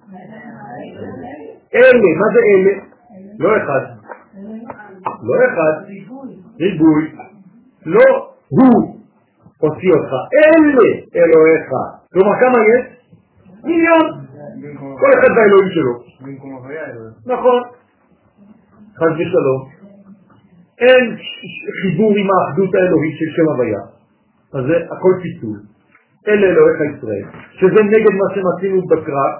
[1.74, 2.82] אלה, מה זה אלה?
[3.38, 3.80] לא אחד.
[5.22, 5.90] לא אחד.
[6.60, 7.12] ריבוי.
[7.86, 8.95] לא הוא
[9.58, 10.12] הוציא אותך.
[10.34, 11.68] אלה אלוהיך.
[12.12, 12.84] כלומר, כמה יש?
[13.64, 14.06] מיליון.
[15.00, 15.94] כל אחד באלוהים שלו.
[17.26, 17.62] נכון.
[18.96, 19.60] חס ושלום.
[20.78, 21.16] אין
[21.82, 23.80] חיבור עם האחדות האלוהית של שם הוויה.
[24.54, 25.58] אז זה הכל פיצול.
[26.28, 29.32] אלה אלוהיך ישראל, שזה נגד מה שמצינו בקרב,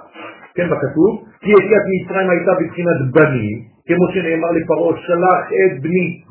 [0.55, 3.57] כן, בכתוב, כי יציאת מצרים הייתה בבחינת בנים,
[3.87, 6.21] כמו שנאמר לפרעה, שלח את בני,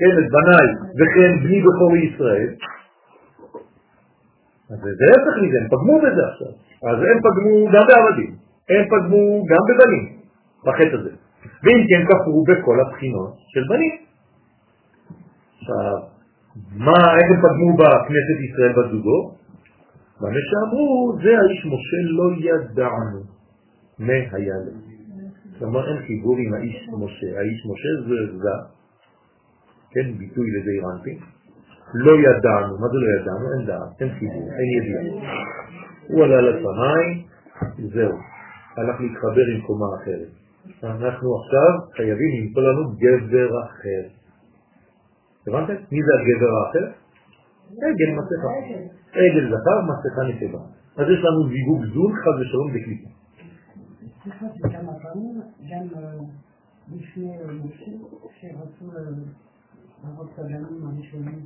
[0.00, 2.48] כן, את בניי, וכן בני בכור ישראל.
[4.76, 6.52] זה ההפך מזה, הם פגמו בזה עכשיו.
[6.90, 8.30] אז הם פגמו גם בעבדים,
[8.70, 10.04] הם פגמו גם בבנים,
[10.66, 11.10] בחטא הזה.
[11.62, 13.94] ואם כן כפרו בכל הבחינות של בנים.
[15.58, 15.94] עכשיו,
[16.76, 19.34] מה, איך הם פגמו בכנסת ישראל בזוגו?
[20.20, 23.20] במה שאמרו, זה האיש משה לא ידענו
[23.98, 24.72] מה היה לו.
[25.58, 27.38] כלומר אין חיבור עם האיש משה.
[27.38, 28.48] האיש משה זה זה,
[29.90, 31.18] כן, ביטוי לדי רנפין.
[31.94, 33.44] לא ידענו, מה זה לא ידענו?
[33.52, 35.34] אין דעת, אין חיבור, אין ידיעה.
[36.08, 37.26] הוא עלה לשמיים,
[37.94, 38.16] זהו,
[38.76, 40.28] הלך להתחבר עם קומה אחרת.
[40.84, 44.02] אנחנו עכשיו חייבים למצוא לנו גבר אחר.
[45.46, 45.72] הבנתם?
[45.92, 46.86] מי זה הגבר האחר?
[47.70, 48.52] עגל מסכה.
[49.12, 50.58] עגל זכר, מסכה נקבה.
[50.96, 53.08] אז יש לנו זיווג זון, חד ושלום בקליפה.
[54.22, 55.40] סליחה, זה כמה פעמים,
[55.70, 55.84] גם
[56.92, 57.32] לפני
[57.64, 57.92] משה,
[58.40, 58.84] שרצו
[60.04, 61.40] להרוג הבנים הראשונים.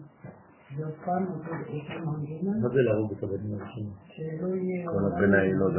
[2.63, 3.93] מה זה להרוג את הבנים הראשונים?
[4.91, 5.05] כל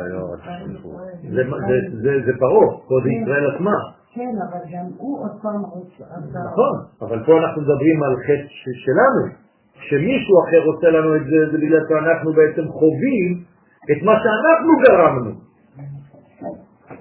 [0.01, 0.39] היה רק
[0.75, 0.99] סיפור.
[2.25, 3.71] זה פרעה, פה זה ישראל עצמה.
[4.13, 6.03] כן, אבל גם הוא עוד פעם רוצה...
[6.49, 8.47] נכון, אבל פה אנחנו מדברים על חטא
[8.85, 9.23] שלנו.
[9.79, 13.43] כשמישהו אחר רוצה לנו את זה, זה בגלל שאנחנו בעצם חווים
[13.91, 15.31] את מה שאנחנו גרמנו.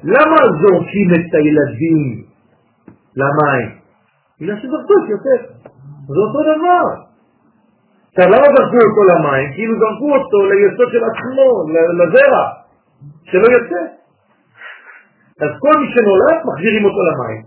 [0.04, 2.24] למה זורקים את הילדים
[3.16, 3.68] למים?
[4.40, 5.53] בגלל שזרקו את יוסף.
[6.12, 6.84] זה אותו דבר.
[8.08, 9.46] עכשיו, למה זרקו אותו למים?
[9.54, 11.48] כאילו זרקו אותו ליסוד של עצמו,
[11.98, 12.44] לזרע.
[13.24, 13.82] שלא יוצא.
[15.42, 17.42] אז כל מי שנולד, מחזירים אותו למים.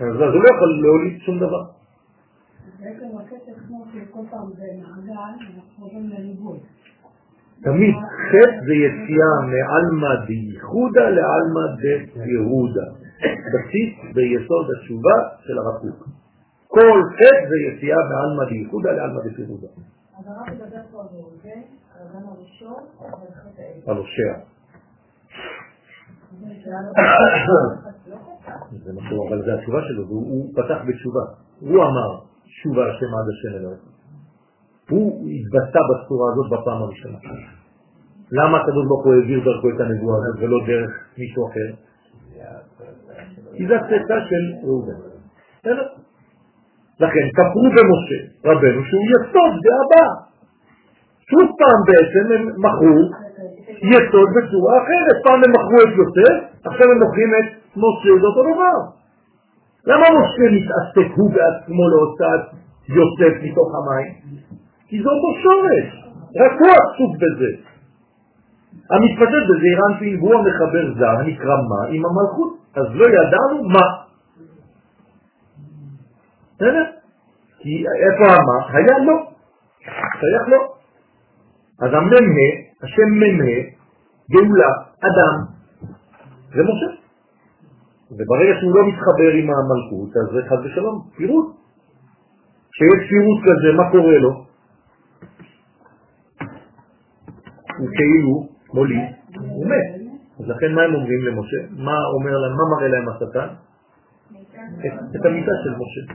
[0.00, 1.62] אז הוא לא יכול להוליד שום דבר.
[7.62, 7.94] תמיד
[8.30, 11.64] חטא זה יציאה מעלמא דייחודה לעלמא
[12.14, 12.86] דיירודה.
[13.52, 16.08] בסיס ביסוד התשובה של הרב קוק.
[16.68, 19.68] כל חטא זה יציאה מעלמא דייחודה לעלמא דיירודה.
[20.18, 21.62] אז הרב מדבר פה על ראובן,
[21.94, 24.58] על הראשון, ועל חטא.
[28.84, 31.24] זה נכון, אבל זה התשובה שלו, הוא פתח בתשובה.
[31.60, 32.10] הוא אמר,
[32.44, 33.80] שובה השם עד השם אלוהיך.
[34.90, 37.18] הוא התבטא בצורה הזאת בפעם הראשונה.
[38.32, 41.68] למה הקדוש ברוך הוא העביר דרכו את הנבואה הזאת ולא דרך מישהו אחר?
[43.56, 44.98] כי זה הצאצא של ראובן.
[45.60, 45.86] בסדר?
[47.00, 50.06] לכן כפרו במשה רבנו שהוא יסוד והבא.
[51.30, 53.00] שוב פעם בעצם הם מכרו
[53.92, 55.16] יסוד בצורה אחרת.
[55.24, 58.78] פעם הם מכרו את יוסף, עכשיו הם מוכרים את משה, זה אותו דבר.
[59.86, 62.42] למה משה מתעסק הוא בעצמו להוצאת
[62.96, 64.12] יוסף מתוך המים?
[64.88, 65.88] כי זה אותו שורש,
[66.40, 67.52] רק הוא עסוק בזה.
[68.90, 72.58] המתפשט בזעיר אנפין הוא המחבר זר, הנקרא מה, עם המלכות.
[72.76, 74.07] אז לא ידענו מה.
[76.58, 76.84] בסדר?
[77.58, 78.78] כי איפה המה?
[78.78, 79.16] היה לא.
[80.20, 80.74] שייך לא.
[81.82, 82.48] אז הממה,
[82.82, 83.54] השם ממה,
[84.30, 84.70] גאולה,
[85.08, 85.36] אדם,
[86.54, 86.90] זה משה.
[88.10, 91.46] וברגע שהוא לא מתחבר עם המלכות, אז זה חד ושלום, פירוט.
[92.72, 94.30] כשיש פירוט כזה, מה קורה לו?
[97.78, 99.08] הוא כאילו מוליד,
[99.40, 99.88] הוא מת.
[100.40, 101.82] אז לכן מה הם אומרים למשה?
[101.84, 103.48] מה אומר להם, מה מראה להם השטן?
[105.16, 106.14] את המיטה של משה.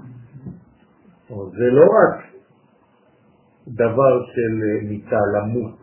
[1.36, 2.34] אבל זה לא רק
[3.68, 5.76] דבר של אה, מיטה, למות.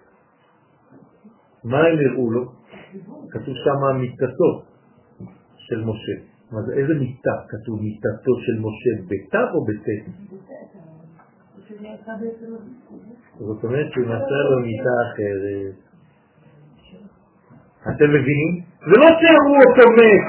[1.65, 2.53] מה הם הראו לו?
[3.31, 4.63] כתוב שם מיטתו
[5.57, 6.17] של משה.
[6.67, 9.89] זה, איזה מיטה כתוב מיטתו של משה, בתו או בט'?
[13.39, 15.75] זאת אומרת שהוא מצא לו מיטה אחרת.
[17.83, 18.53] אתם מבינים?
[18.81, 20.25] זה לא שהראו אותו מת,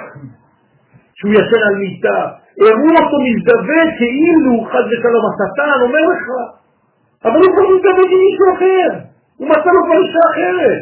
[1.13, 6.25] שהוא ישן על מיטה, הראו אותו מזדווה כאילו חד ושלום השטן אומר לך,
[7.25, 8.89] אבל הוא כבר מזדווה עם מישהו אחר,
[9.37, 10.81] הוא מצא לו כבר אישה אחרת.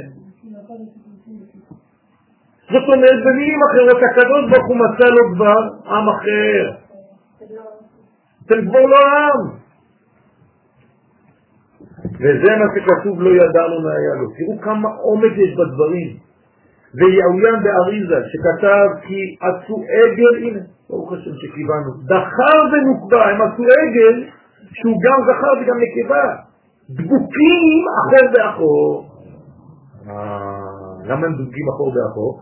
[2.71, 5.61] זאת אומרת, במילים אחרות, הקדוש ברוך הוא מצא לו כבר
[5.95, 6.63] עם אחר.
[8.45, 9.59] אתם כבר לא עם.
[12.19, 14.25] וזה מה שכתוב לא ידענו מה היה לו.
[14.37, 16.28] תראו כמה עומק יש בדברים.
[16.95, 20.59] ויהויין באריזה שכתב כי עשו עגל, הנה,
[20.89, 24.15] ברוך השם שקיבלנו, דחר ונוקבה, הם עשו עגל
[24.73, 26.25] שהוא גם זכר וגם נקבה,
[26.89, 29.05] דבוקים אחור באחור.
[31.05, 32.41] למה הם דבוקים אחור באחור?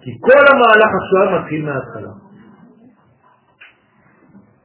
[0.00, 2.12] כי כל המהלך עכשיו מתחיל מההתחלה.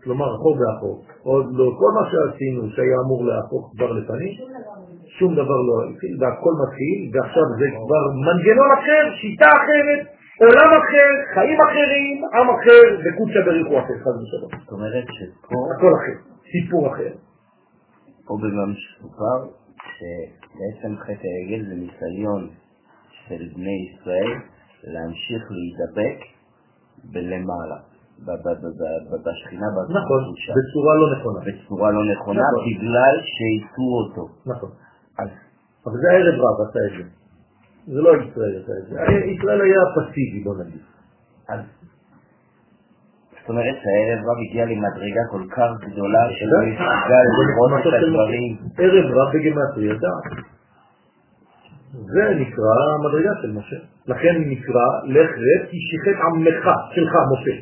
[0.04, 1.04] כלומר, אחור באחור.
[1.24, 4.34] עוד לא, כל מה שעשינו שהיה אמור להפוך כבר לפנים,
[5.20, 10.02] שום דבר לא התחיל, והכל מתחיל, ועכשיו זה כבר מנגנון אחר, שיטה אחרת,
[10.44, 14.52] עולם אחר, חיים אחרים, עם אחר, וקודשא בריחו אחר, חד ושלום.
[14.62, 16.18] זאת אומרת שפה, הכל אחר,
[16.52, 17.14] סיפור אחר.
[18.28, 19.40] פה במה שסופר,
[19.98, 22.50] שבעצם חטא העגל זה ניסיון
[23.28, 24.32] של בני ישראל
[24.84, 26.20] להמשיך להידבק
[27.12, 27.80] בלמעלה,
[29.26, 29.68] בשכינה,
[30.00, 30.22] נכון.
[30.58, 31.40] בצורה לא נכונה.
[31.46, 32.64] בצורה לא נכונה, נכון.
[32.66, 34.28] בגלל שהטעו אותו.
[34.46, 34.70] נכון.
[35.20, 37.04] אבל זה הערב רב עשה את זה.
[37.94, 38.96] זה לא ישראל עשה את זה.
[39.32, 40.82] ישראל היה פסיבי, בוא נגיד.
[41.50, 41.60] אז
[43.46, 48.52] זאת אומרת שהערב רב הגיע למדרגה כל כך גדולה שלא יסגל לראות את הדברים.
[48.78, 50.26] ערב רב בגמטריה דעת.
[51.94, 53.76] זה נקרא המדרגה של משה.
[54.08, 56.66] לכן נקרא לך רד כי שיחת עמך,
[56.96, 57.56] שלך, משה.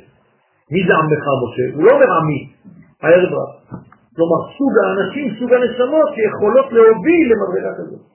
[0.72, 1.76] מי זה עמך משה?
[1.76, 2.54] הוא לא אומר עמי,
[3.02, 3.80] הערב רב.
[4.16, 8.14] כלומר, סוג האנשים, סוג הנשמות שיכולות להוביל למדרגה כזאת.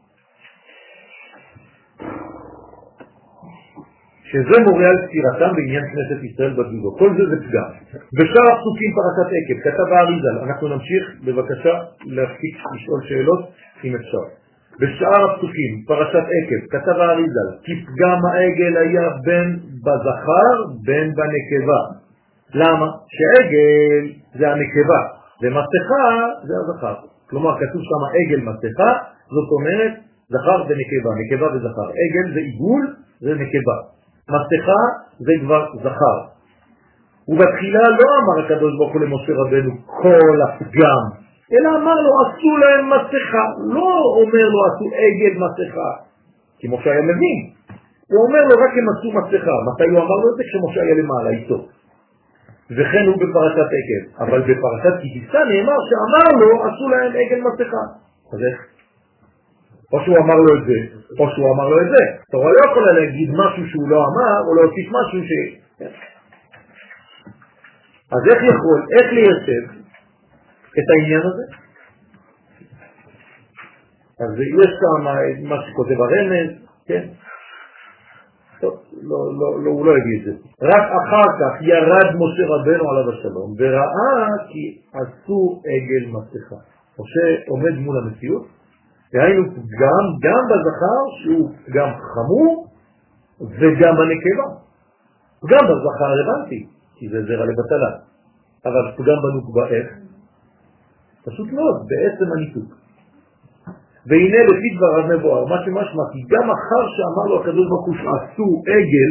[4.30, 6.96] שזה מורה על סתירתם בעניין כנסת ישראל בגבולו.
[6.98, 7.70] כל זה זה פגם.
[8.16, 11.74] בשאר הפסוקים פרשת עקב, כתב האריזל, אנחנו נמשיך בבקשה
[12.06, 13.40] להפסיק לשאול שאלות
[13.84, 14.24] אם אפשר.
[14.80, 20.56] בשאר הפסוקים, פרשת עקב, כתב האריזל, כי פגם העגל היה בין בזכר
[20.86, 21.82] בין בנקבה.
[22.54, 22.86] למה?
[23.16, 26.06] שעגל זה הנקבה, ומסכה
[26.47, 26.94] זה הזכר.
[27.31, 28.90] כלומר, כתוב שם עגל מסכה,
[29.35, 29.93] זאת אומרת
[30.28, 31.89] זכר ונקבה, נקבה וזכר.
[32.01, 33.77] עגל זה עיגול, זה נקבה.
[34.35, 34.82] מסכה
[35.19, 36.19] זה כבר זכר.
[37.28, 41.02] ובתחילה לא אמר הקדוש ברוך הוא למשה רבנו כל הפגם,
[41.52, 43.44] אלא אמר לו עשו להם מסכה,
[43.74, 43.90] לא
[44.20, 45.90] אומר לו עשו עגל מסכה.
[46.59, 47.39] כי משה היה מבין.
[48.10, 49.56] הוא אומר לו רק הם עשו מסכה.
[49.69, 50.43] מתי הוא אמר לו את זה?
[50.48, 51.77] כשמשה היה למעלה איתו.
[52.70, 54.03] וכן הוא בפרשת עגל.
[54.24, 57.85] אבל בפרשת כתיסה נאמר שאמר לו, עשו להם עגל מסכה.
[58.32, 58.59] אז איך?
[59.93, 60.78] או שהוא אמר לו את זה,
[61.19, 62.05] או שהוא אמר לו את זה.
[62.32, 65.31] תורה לא יכולה להגיד משהו שהוא לא אמר, או להוסיף משהו ש...
[68.12, 69.65] אז איך יכול, איך ליישב
[70.78, 71.45] את העניין הזה?
[74.20, 75.05] אז יש שם
[75.49, 76.51] מה שכותב הרמז,
[76.86, 77.05] כן?
[78.62, 78.70] לא,
[79.02, 80.32] לא, לא, הוא לא הביא את זה.
[80.62, 86.56] רק אחר כך ירד משה רבנו עליו השלום וראה כי עשו עגל מסכה.
[87.01, 88.47] משה עומד מול המציאות,
[89.12, 89.43] דהיינו
[89.80, 92.66] גם, גם בזכר שהוא גם חמור
[93.40, 94.48] וגם בנקבה.
[95.51, 96.66] גם בזכר רלוונטי,
[96.97, 97.93] כי זה זרע לבטלה.
[98.64, 99.86] אבל גם בנוקבה איך?
[101.24, 102.77] פשוט מאוד, בעצם הניתוק.
[104.09, 108.48] והנה לפי דבריו מבואר, מה שמשמע, כי גם אחר שאמר לו הקדוש ברוך הוא שעשו
[108.72, 109.10] עגל,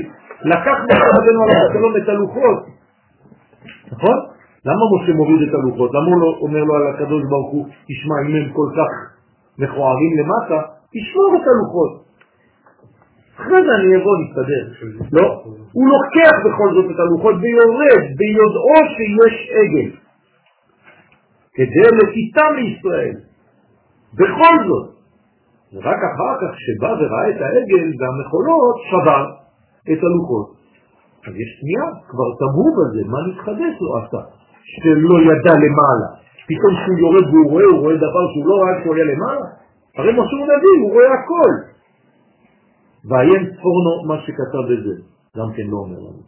[0.52, 2.60] לקח משה רבנו על השלום את הלוחות.
[3.91, 4.18] נכון?
[4.65, 5.90] למה משה מוריד את הלוחות?
[5.94, 8.91] למה הוא לא אומר לו על הקדוש ברוך הוא, תשמע, אם הם כל כך
[9.60, 10.60] מכוערים למטה,
[10.94, 12.07] תשמור את הלוחות.
[13.40, 14.64] אחרי זה אני אבוא, נסתדר.
[15.11, 15.44] לא,
[15.74, 19.90] הוא לוקח בכל זאת את הלוחות ויורד ביודעו שיש עגל,
[21.53, 23.27] כדי לקיטם לישראל.
[24.14, 24.88] בכל זאת,
[25.74, 29.24] ורק אחר כך שבא וראה את העגל והמחולות, שבר
[29.92, 30.48] את הלוחות.
[31.28, 34.22] אז יש שנייה, כבר תמרו בזה, מה נתחדש לו עשה,
[34.72, 36.10] שלא ידע למעלה.
[36.50, 39.48] פתאום כשהוא יורד והוא רואה, הוא רואה דבר שהוא לא ראה כשהוא היה למעלה.
[39.98, 41.54] הרי הוא נביא, הוא רואה הכל.
[43.10, 44.96] ועיין צפורנו מה שכתב בזה,
[45.38, 46.22] גם כן לא אומר לנו.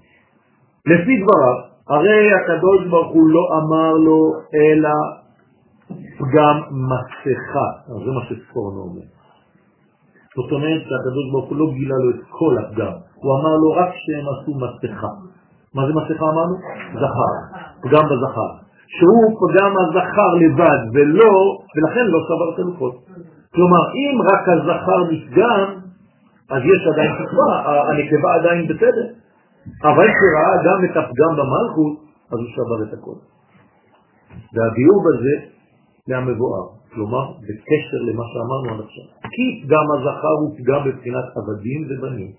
[0.85, 1.57] לפי דבריו,
[1.89, 4.19] הרי הקדוש ברוך הוא לא אמר לו,
[4.55, 4.95] אלא
[6.19, 6.55] פגם
[6.89, 7.67] מסכה.
[8.05, 9.05] זה מה שצפורנו אומר.
[10.35, 13.91] זאת אומרת שהקדוש ברוך הוא לא גילה לו את כל הפגם, הוא אמר לו רק
[14.03, 15.13] שהם עשו מסכה.
[15.75, 16.55] מה זה מסכה אמרנו?
[16.93, 17.33] זכר,
[17.83, 18.51] פגם בזכר.
[18.97, 21.33] שהוא פגם הזכר לבד ולא,
[21.75, 22.95] ולכן לא סבר את הלוחות.
[23.55, 25.65] כלומר, אם רק הזכר נפגם,
[26.49, 27.53] אז יש עדיין תקווה,
[27.89, 29.07] הנקבה עדיין בסדר.
[29.83, 31.97] אבל כשראה גם את הפגם במלכות,
[32.31, 33.17] אז הוא שבר את הכל.
[34.53, 35.58] והביאור בזה
[36.09, 39.07] מהמבואר, כלומר בקשר למה שאמרנו עד עכשיו.
[39.33, 42.31] כי פגם הזכר הוא פגם בבחינת עבדים ובנים.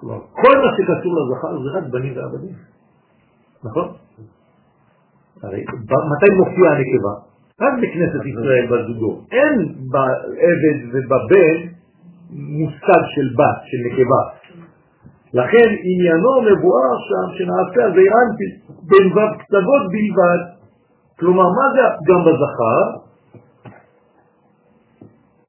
[0.00, 2.54] כלומר, כל מה שקשור לזכר זה רק בנים ועבדים,
[3.64, 3.88] נכון?
[5.42, 5.64] הרי
[6.12, 7.14] מתי מופיע הנקבה?
[7.60, 9.20] רק בכנסת ישראל בזוגו.
[9.32, 9.54] אין
[9.92, 11.56] בעבד ובבן
[12.30, 14.22] מושג של בת, של נקבה.
[15.34, 18.50] לכן עניינו מבואר שם שנעשה זה אנטי
[18.88, 20.57] בין ו' קצוות בלבד.
[21.20, 22.80] כלומר, מה זה הפגם בזכר,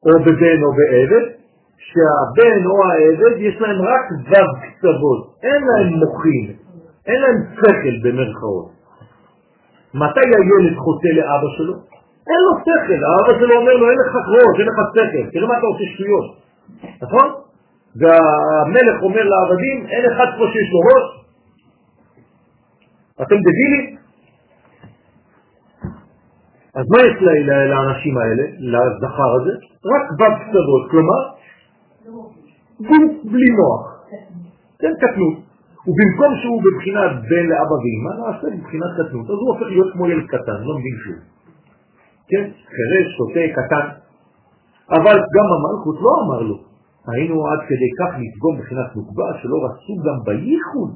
[0.05, 1.39] או בבן או בעבד?
[1.89, 6.45] שהבן או העבד יש להם רק ו' קצוות, אין להם מוחים,
[7.07, 8.69] אין להם שכל במרכאות.
[9.93, 11.73] מתי הילד חוטא לאבא שלו?
[12.29, 15.57] אין לו שכל, האבא שלו אומר לו, אין לך ראש, אין לך שכל, תראה מה
[15.57, 16.27] אתה עושה שטויות,
[17.01, 17.27] נכון?
[17.99, 21.07] והמלך אומר לעבדים, אין אחד פה שיש לו ראש,
[23.21, 23.98] אתם דבילים?
[26.75, 27.15] אז מה יש
[27.69, 29.53] לאנשים האלה, לזכר הזה?
[29.91, 30.03] רק
[30.41, 31.21] קצוות, כלומר,
[32.87, 33.83] גוף בלי מוח,
[34.79, 35.37] כן, קטנות.
[35.87, 40.27] ובמקום שהוא בבחינת בן לאבא ואמא, נעשה בבחינת קטנות, אז הוא הופך להיות כמו ילד
[40.27, 41.19] קטן, לא מבין שוב.
[42.29, 43.85] כן, חרש, שותה, קטן.
[44.97, 46.57] אבל גם המלכות לא אמר לו,
[47.07, 50.91] היינו עד כדי כך לפגום מבחינת נוקבה, שלא רצו גם בייחוד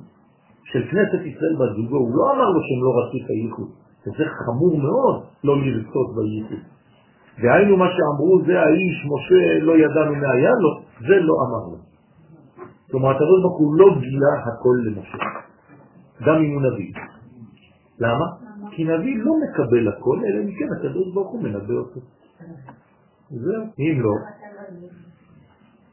[0.71, 3.82] של כנסת ישראל בזוגו, הוא לא אמר לו שהם לא רצו את הייחוד.
[4.07, 6.63] וזה חמור מאוד לא לרצות בייחוד.
[7.41, 10.69] והיינו מה שאמרו זה האיש, משה לא ידענו מה היה לו,
[11.07, 11.77] זה לא אמר לו.
[12.91, 15.17] כלומר, הקדוש ברוך הוא לא גילה הכל למשה,
[16.25, 16.93] גם אם הוא נביא.
[17.99, 18.25] למה?
[18.71, 21.99] כי נביא לא מקבל הכל, אלא אם כן הקדוש ברוך הוא מנבא אותו.
[23.29, 24.13] זהו, אם לא.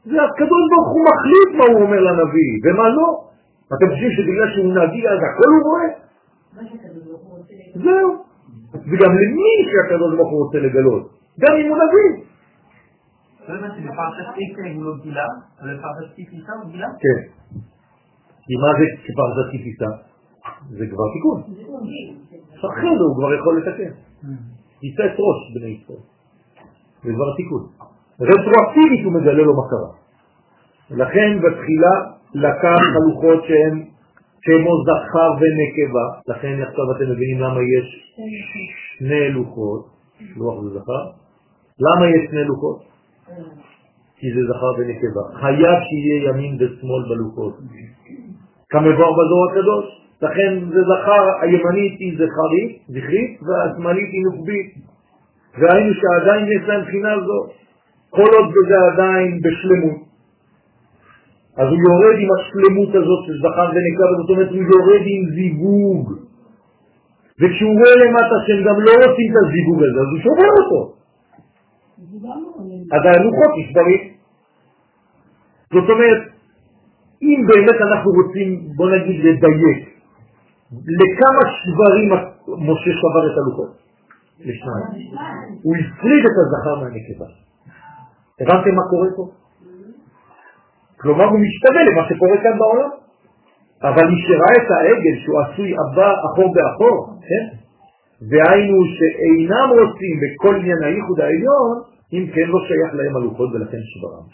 [0.05, 3.23] זה הקדוש ברוך הוא מחליט מה הוא אומר לנביא ומה לא.
[3.73, 6.00] אתם חושבים שבגלל שהוא נביא אז הכל הוא רואה?
[7.75, 8.09] זהו.
[8.73, 11.03] וגם למי שהקדוש ברוך הוא רוצה לגלות,
[11.39, 12.25] גם אם הוא נביא.
[13.47, 13.81] לא הבנתי,
[14.75, 15.25] הוא לא גילה,
[15.61, 16.87] אבל בפרשת טיפה הוא גילה?
[16.87, 17.19] כן.
[18.45, 19.85] כי מה זה כפרשת טיפיסה?
[20.69, 21.41] זה כבר תיקון.
[22.69, 23.93] אחרי זה הוא כבר יכול לתקן.
[24.83, 26.03] יישא את ראש בני ישראל.
[27.03, 27.63] זה כבר תיקון.
[28.21, 29.91] רטרואקטיבית הוא מגלה לו מה קרה.
[30.91, 31.93] לכן בתחילה
[32.33, 33.90] לקח חלוקות שהן
[34.43, 38.15] כמו זכר ונקבה, לכן עכשיו אתם מבינים למה יש
[38.97, 39.85] שני לוחות,
[40.37, 41.03] לוח זה זכר,
[41.79, 42.79] למה יש שני לוחות?
[44.17, 45.41] כי זה זכר ונקבה.
[45.41, 47.53] חייב שיהיה ימין ושמאל בלוחות.
[48.69, 49.85] כמבואר בזור הקדוש.
[50.21, 54.71] לכן זה זכר, הימנית היא זכרית, זכרית, והשמאלית היא נוקבית.
[55.59, 57.39] והיינו שעדיין יש להם בחינה זו,
[58.09, 60.10] כל עוד זה עדיין בשלמות.
[61.59, 66.03] אז הוא יורד עם השלמות הזאת של זכר ונקבה, זאת אומרת הוא יורד עם זיווג.
[67.39, 70.79] וכשהוא רואה למטה שהם גם לא רוצים את הזיווג הזה, אז הוא שובר אותו.
[72.95, 74.01] אז הלוחות נשברים.
[75.73, 76.21] זאת אומרת,
[77.21, 79.81] אם באמת אנחנו רוצים, בוא נגיד, לדייק,
[80.71, 82.07] לכמה שברים
[82.47, 83.71] משה שבר את הלוחות?
[84.39, 85.11] לשניים.
[85.63, 87.25] הוא הפריד את הזכר מהנקבה.
[88.41, 89.40] הבנתם מה קורה פה?
[91.01, 92.89] כלומר הוא משתווה למה שקורה כאן בעולם.
[93.83, 96.97] אבל מי שראה את העגל שהוא עשוי הבא אחור באחור,
[97.27, 97.45] כן?
[98.29, 101.75] והיינו שאינם רוצים בכל עניין הייחוד העליון,
[102.13, 104.25] אם כן לא שייך להם הלוחות ולכן שברם.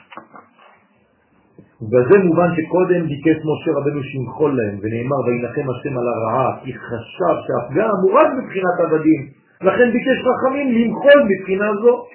[1.92, 7.36] וזה מובן שקודם ביקש משה רבנו שימחול להם, ונאמר וינחם השם על הרעה, כי חשב
[7.46, 9.22] שהפגם הוא רק מבחינת עבדים,
[9.62, 12.06] לכן ביקש רחמים למחול מבחינה זו.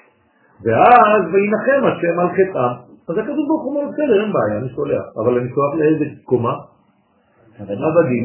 [0.64, 2.91] ואז וינחם השם על חטאם.
[3.08, 5.04] אז הקדוש ברוך הוא אומר, בסדר, אין בעיה, אני סולח.
[5.16, 6.54] אבל אני סולח לאיזה קומה?
[7.60, 8.24] עבדים.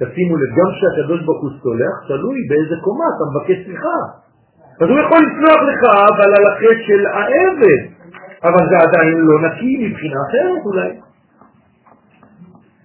[0.00, 3.98] תשימו לב, גם כשהקדוש ברוך הוא סולח, תלוי באיזה קומה אתה מבקש סליחה.
[4.80, 7.82] אז הוא יכול לסלוח לך, אבל על החטא של העבד.
[8.44, 10.90] אבל זה עדיין לא נקי מבחינה אחרת אולי.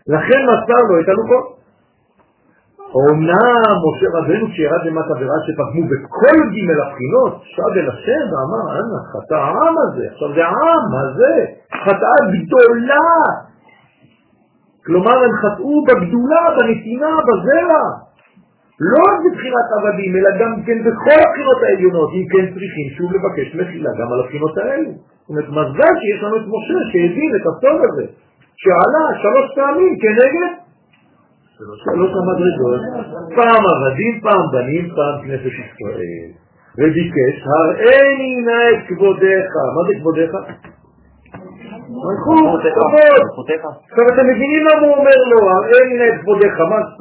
[0.07, 1.59] לכן מסר לו את הלוחות.
[2.93, 8.99] אומנם משה רבנו כשירד למטה וראה שפגמו בכל ג' הבחינות, שב אל השם ואמר, אנא,
[9.11, 11.35] חטא העם הזה, עכשיו זה העם הזה,
[11.83, 13.09] חטאה גדולה.
[14.85, 17.85] כלומר הם חטאו בגדולה, בנתינה, בזרע.
[18.91, 23.55] לא רק בבחינת עבדים, אלא גם כן בכל הבחינות העליונות, אם כן צריכים שוב לבקש
[23.55, 24.91] מחילה גם על הבחינות האלו.
[24.91, 28.05] זאת אומרת, מזל שיש לנו את משה שהבין את הסוד הזה,
[28.61, 30.68] שעלה שלוש פעמים כנגד
[31.60, 32.81] שלוש המדרגות,
[33.36, 36.27] פעם עבדים, פעם בנים, פעם כנסת ישראל.
[36.77, 39.48] וביקש, הראיני נא את כבודיך.
[39.76, 40.31] מה זה כבודיך?
[42.03, 43.22] מלכות, כבוד.
[43.90, 46.56] עכשיו אתם מבינים למה הוא אומר לו, הראיני נא את כבודיך.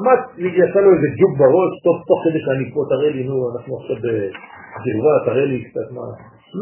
[0.04, 3.72] מה, יצא לו איזה ג'וק בראש, טוב, תוך כדי שאני פה, תראה לי, נו, אנחנו
[3.78, 6.06] עכשיו בקרבה, תראה לי קצת מה.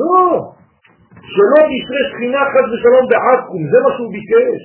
[0.01, 0.24] לא,
[1.32, 4.62] שלא תשרה שכינה חס ושלום בעכו"ם, זה מה שהוא ביקש.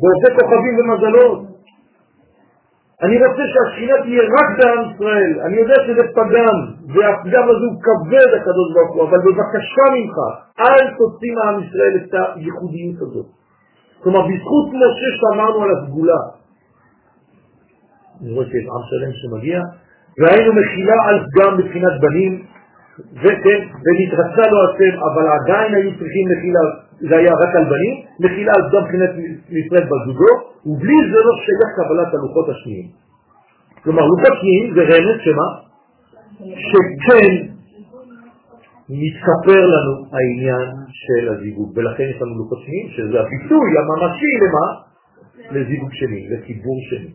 [0.00, 1.53] ועושה כוכבים ומזלות.
[3.04, 5.32] אני רוצה שהשכינה תהיה רק בעם ישראל.
[5.46, 6.56] אני יודע שזה פגם,
[6.94, 10.16] והפגם הזה הוא כבד הקדוש ברוך הוא, אבל בבקשה ממך,
[10.60, 13.26] אל תוציא מעם ישראל את הייחודיות הזאת.
[14.02, 16.20] כלומר, בזכות משה שאמרנו על הסגולה.
[18.20, 19.60] אני רואה שיש עם שלם שמגיע,
[20.18, 22.32] והיינו מחילה על פגם מבחינת בנים,
[23.22, 26.64] וכן, ונתרצה לו השם, אבל עדיין היו צריכים מחילה,
[27.08, 29.10] זה היה רק על בנים, מחילה על פגם מבחינת
[29.48, 30.32] ישראל בזוגו,
[30.66, 32.88] ובלי זה לא שייך קבלת הלוחות השניים.
[33.82, 35.48] כלומר, לוחות שניים זה רמז שמה?
[36.68, 37.32] שכן
[38.88, 40.68] מתכפר לנו העניין
[41.02, 44.66] של הזיווג, ולכן יש לנו לוחות שניים, שזה הביטוי הממשי למה?
[45.50, 47.10] לזיווג שני, לציבור שני.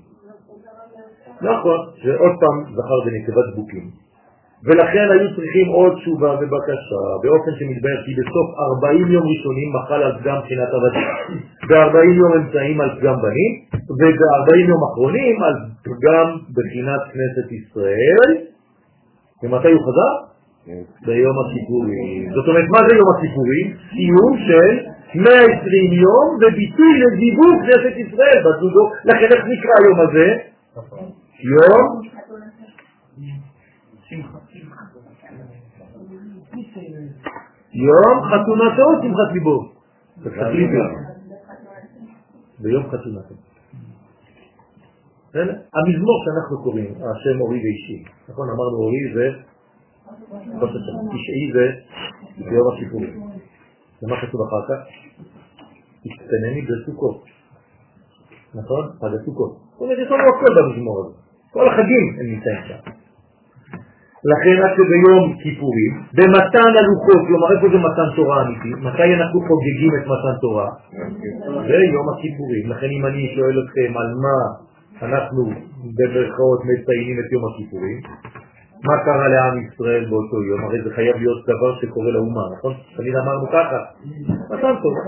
[1.42, 4.09] נכון, זה עוד פעם זכר ונקבת בוקים.
[4.66, 8.48] ולכן היו צריכים עוד תשובה ובקשה, באופן שמתבהר כי בסוף
[8.84, 11.08] 40 יום ראשונים מחל על פגם בחינת עבדים,
[11.70, 13.52] ב-40 יום אמצעים על פגם בנים,
[14.00, 15.56] וב-40 יום אחרונים על
[15.86, 18.30] פגם בחינת כנסת ישראל.
[19.44, 20.30] ומתי הוא חזר?
[21.06, 22.32] ביום הכיפורים.
[22.34, 23.68] זאת אומרת, מה זה יום הכיפורים?
[23.90, 24.72] סיום של
[25.16, 28.92] 120 יום וביטוי לזיווג כנסת ישראל בזוגו.
[29.06, 30.28] לכן איך נקרא היום הזה?
[31.54, 32.02] יום
[37.74, 39.58] יום חתונתו שמחת ליבו.
[42.60, 43.36] ביום חתונתו.
[45.74, 48.48] המזמור שאנחנו קוראים, השם אורי ואישי, נכון?
[48.50, 49.30] אמרנו אורי זה
[51.12, 51.66] תשעי זה
[52.50, 53.22] ביום הכיפורים.
[54.04, 54.80] ומה כתוב אחר כך?
[56.00, 57.24] תצטנני בסוכות,
[58.56, 58.84] נכון?
[59.00, 59.58] חג הסוכות.
[59.72, 61.18] זאת אומרת, יש לנו הכל במזמור הזה.
[61.52, 62.99] כל החגים הם נמצאים שם.
[64.32, 68.70] לכן רק שביום כיפורים, במתן הלוחות, כלומר איפה זה מתן תורה אמיתי?
[68.88, 70.70] מתי אנחנו חוגגים את מתן תורה?
[71.68, 72.64] זה יום הכיפורים.
[72.70, 74.40] לכן אם אני שואל אתכם על מה
[75.02, 75.42] אנחנו
[75.98, 78.00] בברכאות מציינים את יום הכיפורים,
[78.88, 80.64] מה קרה לעם ישראל באותו יום?
[80.64, 82.74] הרי זה חייב להיות דבר שקורה לאומה, נכון?
[82.98, 83.78] תמיד אמרנו ככה,
[84.52, 85.04] מתן תורה.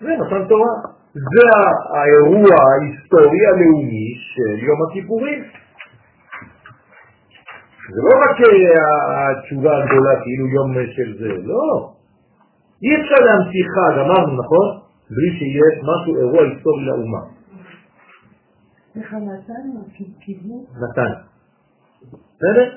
[0.00, 0.74] זה מתן תורה.
[1.14, 1.46] זה
[1.94, 5.59] האירוע ההיסטורי הלאומי של יום הכיפורים.
[7.94, 11.92] זה לא רק התשובה הגדולה, כאילו יום של זה, לא.
[12.82, 14.66] אי אפשר להמציא חג, אמרנו, נכון?
[15.10, 17.22] בלי שיהיה משהו, אירוע היסטורי לאומה.
[18.96, 19.80] איך נתנו?
[20.20, 20.56] קיבלו?
[20.82, 21.12] נתן.
[22.36, 22.76] בסדר?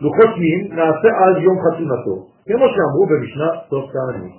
[0.00, 2.16] לוחות מין נעשה עד יום חתונתו,
[2.46, 4.32] כמו שאמרו במשנה סוף תענית.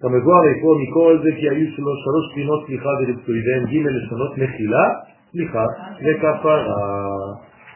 [0.00, 4.84] כמבואר אפוא מכל זה כי היו שלוש, שלוש פינות סליחה והן ג' לשונות מחילה,
[5.32, 5.64] סליחה
[6.04, 6.58] וכפרה.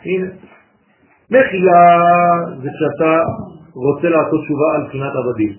[0.04, 0.26] הנה,
[1.30, 1.80] מחילה
[2.62, 3.10] זה כשאתה
[3.74, 5.52] רוצה לעשות תשובה על בחינת עבדים.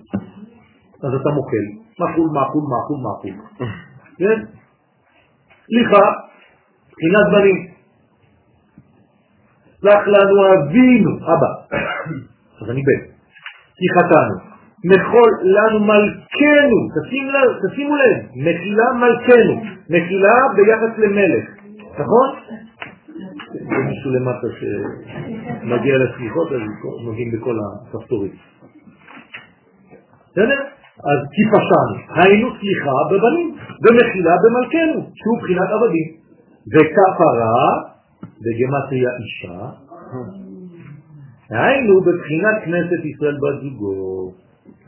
[1.04, 1.64] אז אתה מוכל,
[2.00, 3.34] מחול, מחול, מחול, מחול.
[4.18, 4.38] כן?
[5.66, 6.04] סליחה,
[6.92, 7.68] בחינת בנים.
[9.80, 11.76] סלח לנו אבינו, אבא.
[12.62, 13.00] אז אני בן.
[13.78, 14.48] כי חטאנו.
[14.84, 16.78] מחול לנו מלכנו,
[17.68, 19.54] תשימו לב, מחילה מלכנו,
[19.90, 21.44] מחילה ביחס למלך,
[21.92, 22.57] נכון?
[23.52, 26.60] זה מישהו למטה שמגיע לסליחות, אז
[27.04, 28.32] נוגעים בכל הכפתורים.
[30.30, 30.60] בסדר?
[30.98, 31.18] אז
[31.52, 36.08] פשענו, היינו סליחה בבנים, ומחילה במלכנו, שהוא בחינת עבדים.
[36.72, 37.68] וכפרה,
[38.44, 39.70] בגמטריה אישה,
[41.50, 44.32] היינו בבחינת כנסת ישראל בת זוגו.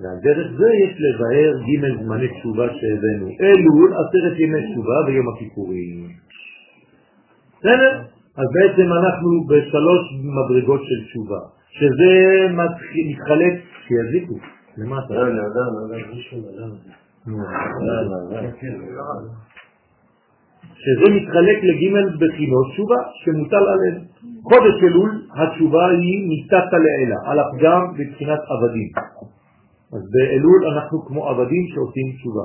[0.00, 3.28] ועל דרך זה יש לבאר ג' זמני תשובה שהבאנו.
[3.40, 6.08] אלול, עשרת ימי תשובה ויום הכיפורים.
[7.58, 8.02] בסדר?
[8.36, 10.02] אז בעצם אנחנו בשלוש
[10.36, 11.40] מדרגות של תשובה,
[11.70, 12.12] שזה
[13.10, 13.54] מתחלק,
[13.86, 14.34] שיזיקו,
[14.78, 15.14] למטה.
[15.14, 15.98] לא, לא, לא, לא, לא,
[20.74, 21.84] שזה מתחלק לג'
[22.20, 24.02] בחינות תשובה שמוטל עליהם.
[24.42, 28.90] חודש אלול, התשובה היא ניתת לעילה, על הפגם בבחינת עבדים.
[29.92, 32.44] אז באלול אנחנו כמו עבדים שעושים תשובה.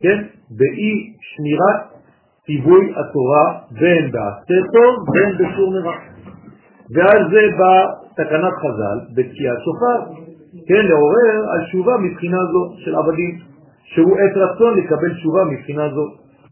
[0.00, 0.18] כן?
[0.50, 1.97] באי שמירת
[2.48, 3.46] ציווי התורה
[3.80, 5.96] בין בעשה טוב בין בשור מרע.
[6.94, 7.74] ועל זה בא
[8.16, 9.98] תקנת חז"ל בתקיעת שופר,
[10.68, 13.38] כן, לעורר על תשובה מבחינה זו של עבדים,
[13.84, 16.06] שהוא עת רצון לקבל תשובה מבחינה זו.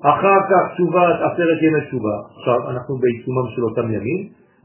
[0.04, 4.20] אחר כך תשובת עשרת ימי תשובה, עכשיו אנחנו בעיצומם של אותם ימים,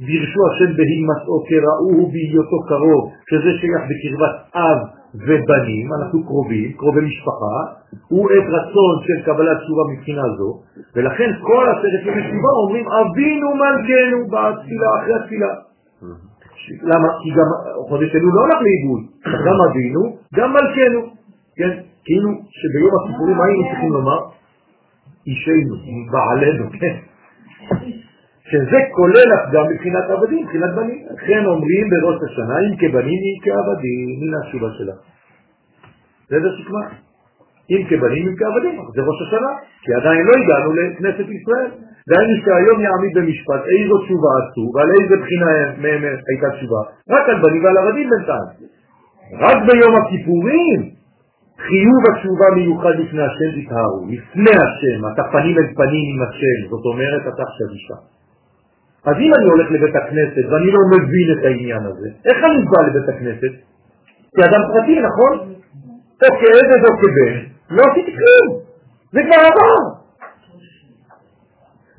[0.08, 7.58] דירשו השם בהימצאו כראוהו בהיותו קרוב, שזה שייך בקרבת אב ובנים, אנחנו קרובים, קרובי משפחה,
[8.08, 10.62] הוא עת רצון של קבלת תשובה מבחינה זו,
[10.96, 15.48] ולכן כל עשרת ימי תשובה אומרים אבינו מלכנו בתפילה, אחרי התפילה.
[16.84, 17.08] למה?
[17.24, 17.50] כי גם
[17.90, 19.02] חודש אלול לא הולך לאיבוד,
[19.46, 21.02] גם אבינו, גם מלכנו,
[21.56, 21.72] כן?
[22.06, 24.20] כאילו שביום הכיפורים היינו צריכים לומר
[25.28, 25.76] אישנו,
[26.12, 27.11] בעלנו, כן?
[28.52, 31.00] שזה כולל הפגם מבחינת עבדים, מבחינת בנים.
[31.14, 34.96] לכן אומרים בראש השנה, אם כבנים אם כעבדים, הנה התשובה שלה.
[36.26, 36.86] בסדר שקמה?
[37.72, 39.52] אם כבנים אם כעבדים, זה ראש השנה,
[39.84, 41.72] כי עדיין לא הגענו לכנסת ישראל.
[42.10, 45.52] דהיינו שהיום יעמיד במשפט איזו תשובה עשו ועל איזה בחינה
[45.84, 46.82] מהם הייתה תשובה,
[47.14, 48.50] רק על בנים ועל עבדים בינתיים.
[49.46, 50.80] רק ביום הכיפורים
[51.68, 56.86] חיוב התשובה מיוחד לפני השם תתארו, לפני השם, אתה פנים אל פנים עם השם, זאת
[56.92, 58.00] אומרת אתה עכשיו אישה.
[59.06, 62.80] אז אם אני הולך לבית הכנסת ואני לא מבין את העניין הזה, איך אני בא
[62.88, 63.54] לבית הכנסת?
[64.36, 65.34] כאדם פרטי, נכון?
[66.24, 67.36] או כעבד או כבן,
[67.70, 68.60] לא עשיתי כלום,
[69.12, 70.02] זה כבר עבר.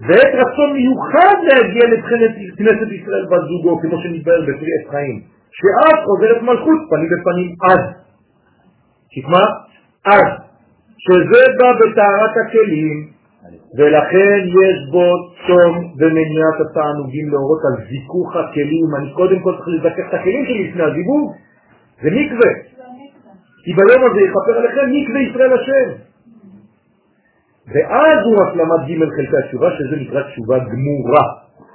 [0.07, 5.23] ועת רצון מיוחד להגיע לבחינת כנסת ישראל בת זוגו, כמו שנתבהר בפרי חיים,
[5.59, 7.83] שאז חוזרת מלכות פנים בפנים אז.
[9.11, 9.45] שכמה?
[10.07, 10.29] אז,
[10.99, 13.12] שזה בא בטהרת הכלים,
[13.79, 15.07] ולכן יש בו
[15.47, 18.89] צום ומניעת התענוגים להורות על זיכוך הכלים.
[18.99, 21.33] אני קודם כל צריך לזכך את הכלים שלי לפני הזיווג,
[22.03, 22.53] זה מקווה.
[23.65, 25.89] כי ביום הזה יכפר עליכם מקווה ישראל השם.
[27.73, 31.25] ואז הוא השלמת ג' חלקי התשובה, שזה נקרא תשובה גמורה.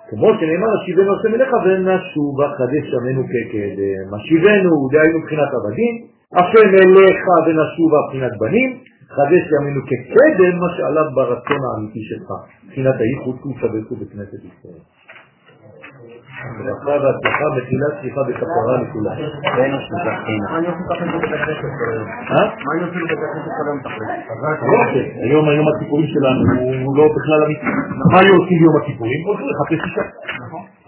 [0.10, 4.08] כמו שנאמר, השיבנו השם אליך ונשובה חדש ימינו כקדם.
[4.16, 5.96] השיבנו, דהיינו מבחינת עבדים,
[6.40, 8.70] השם אליך ונשובה מבחינת בנים,
[9.16, 12.30] חדש ימינו כקדם, מה שעליו ברצון האמיתי שלך,
[12.66, 14.82] מבחינת הייחוד קודשא ברכו בכנסת ישראל.
[16.58, 19.16] ברכה והצלחה, מחילה, סליחה וכפרה לכולם.
[19.16, 19.76] מה אני
[22.84, 24.10] עושה לבית הכנסת כל היום תכל'ס?
[24.74, 26.42] יופי, היום היום הכיפורים שלנו
[26.86, 27.66] הוא לא בכלל אמיתי.
[28.12, 29.20] מה היו עושים יום הכיפורים?
[29.28, 30.06] הולכים לחפש אישה.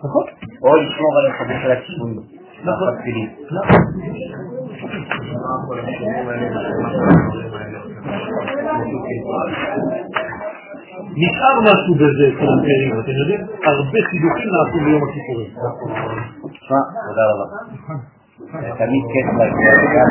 [0.04, 0.26] נכון.
[0.64, 2.12] או לשמור על החדש על הכיוון.
[2.64, 2.94] נכון.
[11.22, 13.42] נשאר משהו בזה אצל המקרים, אתם יודעים?
[13.66, 15.50] הרבה חידושים נעשו ביום הכיפורים.
[16.54, 17.46] תשמע, תודה רבה.
[18.78, 20.10] תמיד כיף להגיע לכאן,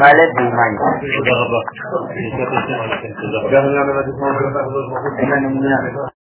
[0.00, 0.72] מלא ואומן.
[1.16, 1.60] תודה רבה.